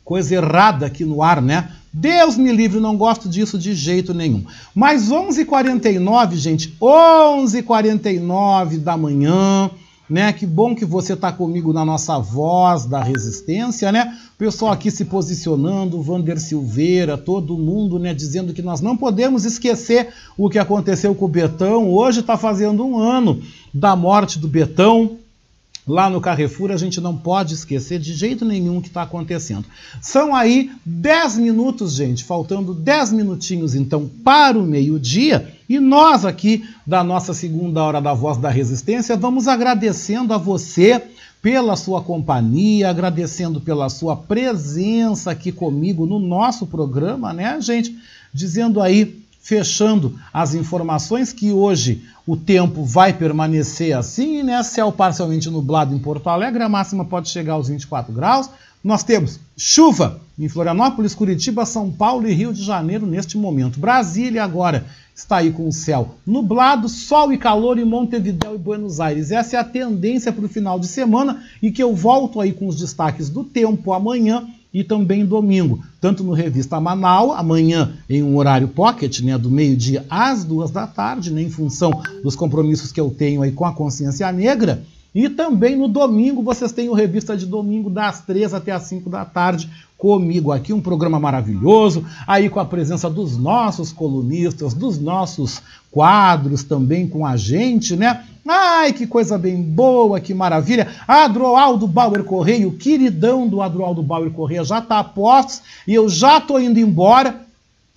coisa 0.05 0.35
errada 0.35 0.87
aqui 0.87 1.05
no 1.05 1.23
ar, 1.23 1.41
né? 1.41 1.71
Deus 1.93 2.37
me 2.37 2.51
livre, 2.51 2.81
não 2.81 2.97
gosto 2.97 3.29
disso 3.29 3.57
de 3.57 3.73
jeito 3.73 4.13
nenhum. 4.13 4.45
Mas 4.75 5.11
11h49, 5.11 6.35
gente, 6.35 6.77
11h49 6.81 8.79
da 8.81 8.97
manhã, 8.97 9.71
né? 10.09 10.33
Que 10.33 10.47
bom 10.47 10.75
que 10.75 10.85
você 10.85 11.15
está 11.15 11.33
comigo 11.33 11.73
na 11.73 11.85
nossa 11.85 12.19
voz 12.19 12.85
da 12.85 13.03
resistência, 13.03 13.91
né? 13.91 14.17
Pessoal 14.37 14.73
aqui 14.73 14.91
se 14.91 15.05
posicionando, 15.05 16.03
Vander 16.03 16.41
Silveira, 16.41 17.17
todo 17.17 17.59
mundo, 17.59 17.99
né? 17.99 18.13
Dizendo 18.13 18.53
que 18.53 18.63
nós 18.63 18.81
não 18.81 18.97
podemos 18.97 19.45
esquecer 19.45 20.09
o 20.37 20.51
que 20.51 20.59
aconteceu 20.59 21.15
com 21.15 21.25
o 21.25 21.29
Betão. 21.29 21.91
Hoje 21.91 22.21
está 22.21 22.37
fazendo 22.37 22.85
um 22.85 22.99
ano 22.99 23.41
da 23.73 23.97
morte 23.97 24.39
do 24.39 24.49
Betão, 24.49 25.19
Lá 25.87 26.09
no 26.09 26.21
Carrefour 26.21 26.71
a 26.71 26.79
gente 26.79 26.99
não 26.99 27.15
pode 27.15 27.55
esquecer 27.55 27.99
de 27.99 28.15
jeito 28.15 28.45
nenhum 28.45 28.79
o 28.79 28.83
que 28.83 28.89
está 28.89 29.03
acontecendo. 29.03 29.67
São 30.01 30.35
aí 30.35 30.71
10 30.85 31.39
minutos, 31.39 31.95
gente, 31.95 32.25
faltando 32.25 32.73
10 32.73 33.13
minutinhos 33.13 33.75
então 33.75 34.11
para 34.25 34.59
o 34.59 34.65
meio-dia. 34.65 35.53
E 35.69 35.79
nós 35.79 36.25
aqui 36.25 36.65
da 36.87 37.05
nossa 37.05 37.35
segunda 37.35 37.83
hora 37.83 38.01
da 38.01 38.15
Voz 38.15 38.39
da 38.39 38.49
Resistência 38.49 39.17
vamos 39.17 39.47
agradecendo 39.47 40.33
a 40.33 40.39
você 40.39 41.03
pela 41.43 41.77
sua 41.77 42.01
companhia, 42.01 42.89
agradecendo 42.89 43.61
pela 43.61 43.91
sua 43.91 44.17
presença 44.17 45.31
aqui 45.31 45.53
comigo 45.53 46.07
no 46.07 46.19
nosso 46.19 46.67
programa, 46.67 47.35
né, 47.35 47.61
gente? 47.61 47.95
Dizendo 48.33 48.81
aí 48.81 49.24
fechando 49.45 50.19
as 50.33 50.55
informações 50.55 51.31
que 51.31 51.53
hoje 51.53 52.03
o 52.27 52.35
tempo 52.35 52.83
vai 52.83 53.13
permanecer 53.13 53.95
assim, 53.95 54.43
né? 54.43 54.63
Céu 54.63 54.91
parcialmente 54.91 55.51
nublado 55.51 55.95
em 55.95 55.99
Porto 55.99 56.31
Alegre, 56.31 56.63
a 56.63 56.69
máxima 56.69 57.05
pode 57.05 57.29
chegar 57.29 57.53
aos 57.53 57.69
24 57.69 58.11
graus. 58.11 58.49
Nós 58.83 59.03
temos 59.05 59.39
chuva 59.55 60.19
em 60.39 60.49
Florianópolis, 60.49 61.15
Curitiba, 61.15 61.67
São 61.67 61.91
Paulo 61.91 62.27
e 62.27 62.33
Rio 62.33 62.55
de 62.55 62.65
Janeiro 62.65 63.07
neste 63.07 63.37
momento. 63.37 63.79
Brasília 63.79 64.43
agora 64.43 64.87
está 65.15 65.37
aí 65.37 65.53
com 65.53 65.69
o 65.69 65.73
céu 65.73 66.15
nublado, 66.27 66.89
sol 66.89 67.31
e 67.31 67.37
calor 67.37 67.79
em 67.79 67.85
Montevidéu 67.85 68.55
e 68.55 68.59
Buenos 68.59 68.99
Aires. 68.99 69.31
Essa 69.31 69.57
é 69.57 69.61
a 69.61 69.65
tendência 69.65 70.33
para 70.33 70.47
o 70.47 70.49
final 70.49 70.81
de 70.81 70.87
semana 70.87 71.45
e 71.61 71.71
que 71.71 71.83
eu 71.83 71.95
volto 71.95 72.41
aí 72.41 72.53
com 72.53 72.67
os 72.67 72.77
destaques 72.77 73.29
do 73.29 73.45
tempo 73.45 73.93
amanhã 73.93 74.49
e 74.75 74.83
também 74.83 75.25
domingo, 75.25 75.79
tanto 76.01 76.25
no 76.25 76.33
Revista 76.33 76.81
Manaus, 76.81 77.39
amanhã 77.39 77.93
em 78.11 78.25
um 78.25 78.37
horário 78.37 78.67
pocket, 78.67 79.21
né, 79.21 79.39
do 79.39 79.49
meio-dia 79.49 80.05
às 80.11 80.43
duas 80.43 80.73
da 80.73 80.85
tarde, 80.85 81.31
né, 81.31 81.43
em 81.43 81.51
função 81.51 81.93
dos 82.25 82.35
compromissos 82.35 82.91
que 82.91 83.01
eu 83.01 83.09
tenho 83.09 83.43
aí 83.43 83.53
com 83.53 83.65
a 83.65 83.73
consciência 83.73 84.31
negra, 84.33 84.83
e 85.15 85.29
também 85.29 85.77
no 85.77 85.87
domingo 85.87 86.43
vocês 86.43 86.73
têm 86.73 86.89
o 86.89 86.93
Revista 86.93 87.37
de 87.37 87.47
Domingo 87.47 87.89
das 87.89 88.23
três 88.23 88.53
até 88.53 88.73
as 88.73 88.83
cinco 88.83 89.09
da 89.09 89.25
tarde 89.25 89.71
comigo 89.97 90.51
aqui, 90.51 90.73
um 90.73 90.81
programa 90.81 91.21
maravilhoso, 91.21 92.05
aí 92.27 92.51
com 92.51 92.59
a 92.59 92.65
presença 92.65 93.09
dos 93.09 93.39
nossos 93.39 93.93
colunistas, 93.93 94.75
dos 94.75 94.99
nossos 94.99 95.63
quadros 95.89 96.65
também 96.65 97.07
com 97.07 97.25
a 97.25 97.37
gente, 97.37 97.95
né? 97.95 98.25
Ai, 98.47 98.93
que 98.93 99.07
coisa 99.07 99.39
bem 99.39 99.63
boa, 99.63 100.21
que 100.21 100.35
maravilha. 100.35 100.89
Adroaldo 101.09 101.87
Bauer 101.87 102.23
Correia, 102.25 102.69
o 102.69 102.77
queridão 102.77 103.49
do 103.49 103.63
Adroaldo 103.63 104.03
Bauer 104.03 104.31
Correia 104.31 104.63
já 104.63 104.81
está 104.81 104.99
a 104.99 105.05
postos 105.05 105.63
e 105.89 105.95
eu 105.95 106.09
já 106.09 106.39
estou 106.39 106.61
indo 106.61 106.79
embora. 106.79 107.43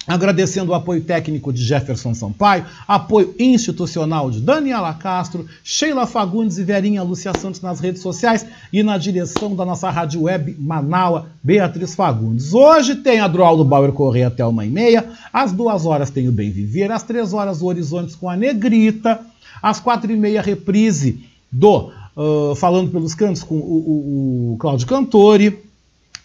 Agradecendo 0.07 0.71
o 0.71 0.73
apoio 0.73 1.01
técnico 1.01 1.51
de 1.51 1.61
Jefferson 1.61 2.13
Sampaio, 2.13 2.65
apoio 2.87 3.35
institucional 3.37 4.31
de 4.31 4.39
Daniela 4.39 4.93
Castro, 4.93 5.45
Sheila 5.61 6.07
Fagundes 6.07 6.57
e 6.57 6.63
Verinha 6.63 7.03
Lúcia 7.03 7.33
Santos 7.37 7.59
nas 7.59 7.81
redes 7.81 8.01
sociais 8.01 8.45
e 8.71 8.81
na 8.81 8.97
direção 8.97 9.53
da 9.53 9.65
nossa 9.65 9.89
rádio 9.89 10.21
web 10.21 10.55
Manaua, 10.57 11.27
Beatriz 11.43 11.93
Fagundes. 11.93 12.53
Hoje 12.53 12.95
tem 12.95 13.19
a 13.19 13.27
Droaldo 13.27 13.65
Bauer 13.65 13.91
Correia 13.91 14.27
até 14.27 14.45
uma 14.45 14.65
e 14.65 14.69
meia, 14.69 15.09
às 15.33 15.51
duas 15.51 15.85
horas 15.85 16.09
tem 16.09 16.29
o 16.29 16.31
Bem 16.31 16.51
Viver, 16.51 16.89
às 16.89 17.03
três 17.03 17.33
horas 17.33 17.61
o 17.61 17.65
Horizontes 17.65 18.15
com 18.15 18.29
a 18.29 18.37
Negrita, 18.37 19.19
às 19.61 19.79
quatro 19.79 20.11
e 20.11 20.15
meia 20.15 20.41
reprise 20.41 21.25
do 21.51 21.91
uh, 22.15 22.55
Falando 22.55 22.91
pelos 22.91 23.13
Cantos 23.13 23.43
com 23.43 23.55
o, 23.55 23.59
o, 23.59 24.53
o 24.53 24.57
Cláudio 24.57 24.87
Cantori, 24.87 25.59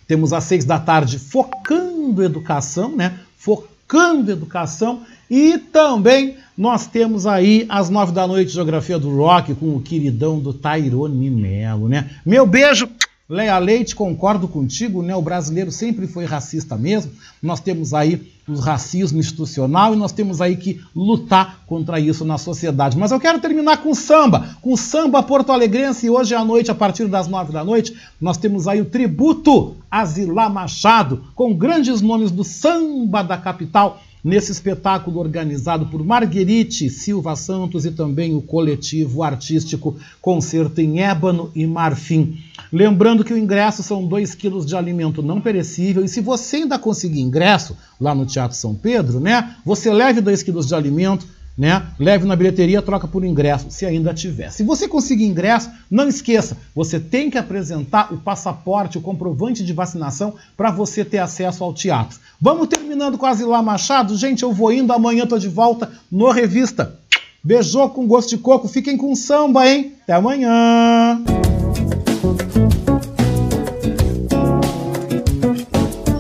temos 0.07 0.33
às 0.33 0.45
seis 0.45 0.65
da 0.65 0.79
tarde 0.79 1.19
Focando 1.19 2.23
Educação, 2.23 2.95
né? 2.95 3.19
Focando 3.37 4.31
Educação. 4.31 5.03
E 5.31 5.57
também 5.57 6.37
nós 6.57 6.87
temos 6.87 7.27
aí 7.27 7.65
às 7.69 7.89
nove 7.89 8.13
da 8.13 8.27
noite 8.27 8.53
Geografia 8.53 8.99
do 8.99 9.17
Rock 9.17 9.55
com 9.55 9.75
o 9.75 9.81
queridão 9.81 10.39
do 10.39 10.53
Tairone 10.53 11.31
Melo, 11.31 11.89
né? 11.89 12.11
Meu 12.27 12.47
beijo, 12.47 12.89
Leia 13.29 13.57
Leite, 13.59 13.95
concordo 13.95 14.49
contigo, 14.49 15.03
né? 15.03 15.15
O 15.15 15.23
brasileiro 15.23 15.71
sempre 15.71 16.07
foi 16.07 16.25
racista 16.25 16.77
mesmo. 16.77 17.13
Nós 17.43 17.61
temos 17.61 17.95
aí 17.95 18.33
o 18.49 18.57
racismo 18.57 19.21
institucional 19.21 19.95
e 19.95 19.97
nós 19.97 20.11
temos 20.11 20.41
aí 20.41 20.57
que 20.57 20.81
lutar 20.95 21.61
contra 21.67 22.01
isso 22.01 22.25
na 22.25 22.37
sociedade. 22.37 22.99
Mas 22.99 23.13
eu 23.13 23.21
quero 23.21 23.41
terminar 23.41 23.79
com 23.79 23.95
samba, 23.95 24.57
com 24.61 24.77
samba 24.77 25.23
porto-alegrense. 25.23 26.11
Hoje 26.11 26.35
à 26.35 26.45
noite, 26.45 26.71
a 26.71 26.75
partir 26.75 27.07
das 27.07 27.29
nove 27.29 27.53
da 27.53 27.65
noite, 27.65 27.97
nós 28.21 28.37
temos 28.37 28.67
aí 28.67 28.81
o 28.81 28.87
tributo 28.87 29.77
a 29.91 30.05
Zilá 30.05 30.49
Machado, 30.49 31.25
com 31.35 31.55
grandes 31.55 32.01
nomes 32.01 32.31
do 32.31 32.43
samba 32.43 33.23
da 33.23 33.39
capital 33.39 34.03
nesse 34.25 34.53
espetáculo 34.53 35.19
organizado 35.19 35.87
por 35.87 36.05
Marguerite 36.05 36.89
Silva 36.89 37.35
Santos 37.35 37.85
e 37.85 37.91
também 37.91 38.35
o 38.35 38.43
coletivo 38.43 39.23
artístico 39.23 39.97
Concerto 40.21 40.81
em 40.81 41.01
Ébano 41.01 41.51
e 41.55 41.67
Marfim. 41.67 42.39
Lembrando 42.73 43.25
que 43.25 43.35
o 43.35 43.39
ingresso 43.39 43.83
são 43.83 44.07
2 44.07 44.35
quilos 44.35 44.65
de 44.65 44.77
alimento 44.77 45.23
não 45.23 45.41
perecível 45.41 46.05
e 46.05 46.09
se 46.09 46.21
você 46.21 46.57
ainda 46.57 46.79
conseguir 46.79 47.21
ingresso 47.21 47.77
lá 48.01 48.15
no 48.15 48.25
Teatro 48.25 48.57
São 48.57 48.75
Pedro, 48.75 49.19
né, 49.19 49.57
você 49.65 49.93
leve 49.93 50.21
2 50.21 50.43
quilos 50.43 50.67
de 50.67 50.75
alimento, 50.75 51.27
né? 51.57 51.87
Leve 51.99 52.27
na 52.27 52.37
bilheteria, 52.37 52.83
troca 52.83 53.07
por 53.07 53.25
ingresso, 53.25 53.67
se 53.71 53.85
ainda 53.85 54.15
tiver. 54.15 54.51
Se 54.51 54.63
você 54.63 54.89
conseguir 54.89 55.25
ingresso, 55.25 55.71
não 55.91 56.09
esqueça, 56.09 56.57
você 56.75 56.99
tem 56.99 57.31
que 57.31 57.39
apresentar 57.39 58.13
o 58.13 58.19
passaporte, 58.19 58.99
o 58.99 59.03
comprovante 59.03 59.65
de 59.65 59.73
vacinação 59.73 60.35
para 60.57 60.71
você 60.71 61.05
ter 61.05 61.19
acesso 61.19 61.63
ao 61.63 61.75
teatro. 61.75 62.19
Vamos 62.41 62.69
terminando 62.69 63.19
com 63.19 63.27
a 63.27 63.35
Zilá 63.35 63.63
Machado? 63.63 64.17
Gente, 64.17 64.43
eu 64.43 64.53
vou 64.53 64.73
indo, 64.73 64.93
amanhã 64.93 65.27
tô 65.27 65.39
de 65.39 65.49
volta 65.49 65.91
no 66.11 66.31
Revista. 66.31 66.99
Beijou 67.45 67.91
com 67.91 68.07
gosto 68.07 68.31
de 68.31 68.39
coco, 68.39 68.69
fiquem 68.69 68.97
com 68.97 69.15
samba, 69.15 69.69
hein? 69.69 69.95
Até 70.03 70.15
amanhã! 70.15 71.23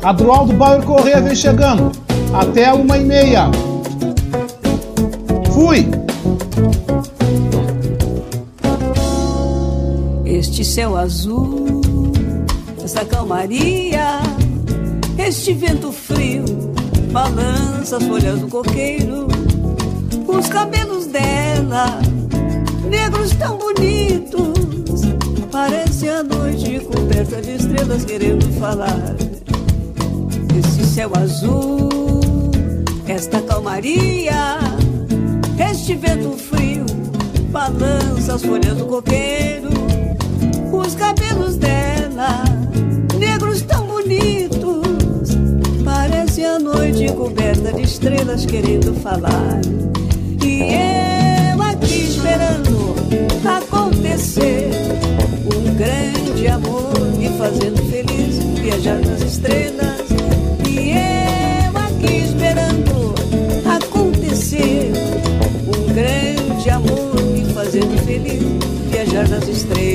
Adroaldo 0.02 0.52
Bauer 0.54 0.84
Corrêa 0.84 1.20
vem 1.20 1.36
chegando. 1.36 1.92
Até 2.34 2.72
uma 2.72 2.98
e 2.98 3.04
meia. 3.04 3.71
Fui! 5.64 5.86
Este 10.24 10.64
céu 10.64 10.96
azul, 10.96 11.80
essa 12.82 13.04
calmaria, 13.04 14.18
este 15.16 15.52
vento 15.52 15.92
frio, 15.92 16.44
balança 17.12 17.98
as 17.98 18.02
folhas 18.02 18.40
do 18.40 18.48
coqueiro, 18.48 19.28
os 20.26 20.48
cabelos 20.48 21.06
dela, 21.06 22.00
negros 22.90 23.30
tão 23.34 23.56
bonitos, 23.56 25.02
parece 25.52 26.08
a 26.08 26.24
noite 26.24 26.80
coberta 26.80 27.40
de 27.40 27.54
estrelas 27.54 28.04
querendo 28.04 28.52
falar. 28.58 29.14
Esse 30.58 30.84
céu 30.84 31.12
azul, 31.14 31.88
esta 33.06 33.40
calmaria, 33.42 34.71
este 35.82 35.96
vento 35.96 36.30
frio, 36.36 36.86
balança 37.50 38.36
as 38.36 38.42
folhas 38.44 38.76
do 38.76 38.86
coqueiro, 38.86 39.68
os 40.72 40.94
cabelos 40.94 41.56
dela, 41.56 42.44
negros 43.18 43.62
tão 43.62 43.84
bonitos, 43.88 45.36
parece 45.84 46.44
a 46.44 46.60
noite 46.60 47.12
coberta 47.12 47.72
de 47.72 47.82
estrelas 47.82 48.46
querendo 48.46 48.94
falar. 49.00 49.60
E 50.40 50.62
eu 51.50 51.60
aqui 51.60 52.04
esperando 52.04 52.94
acontecer 53.44 54.70
um 55.52 55.74
grande 55.74 56.46
amor 56.46 56.96
me 57.18 57.28
fazendo 57.36 57.82
feliz, 57.90 58.36
viajar 58.60 59.00
nas 59.00 59.20
estrelas. 59.20 60.01
Viajar 69.12 69.28
nas 69.28 69.46
estrelas. 69.46 69.91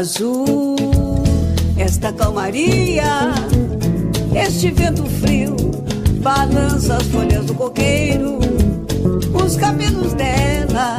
azul, 0.00 0.76
esta 1.76 2.10
calmaria, 2.10 3.34
este 4.34 4.70
vento 4.70 5.04
frio 5.04 5.54
balança 6.22 6.96
as 6.96 7.02
folhas 7.08 7.44
do 7.44 7.54
coqueiro, 7.54 8.38
os 9.34 9.56
cabelos 9.56 10.14
dela 10.14 10.96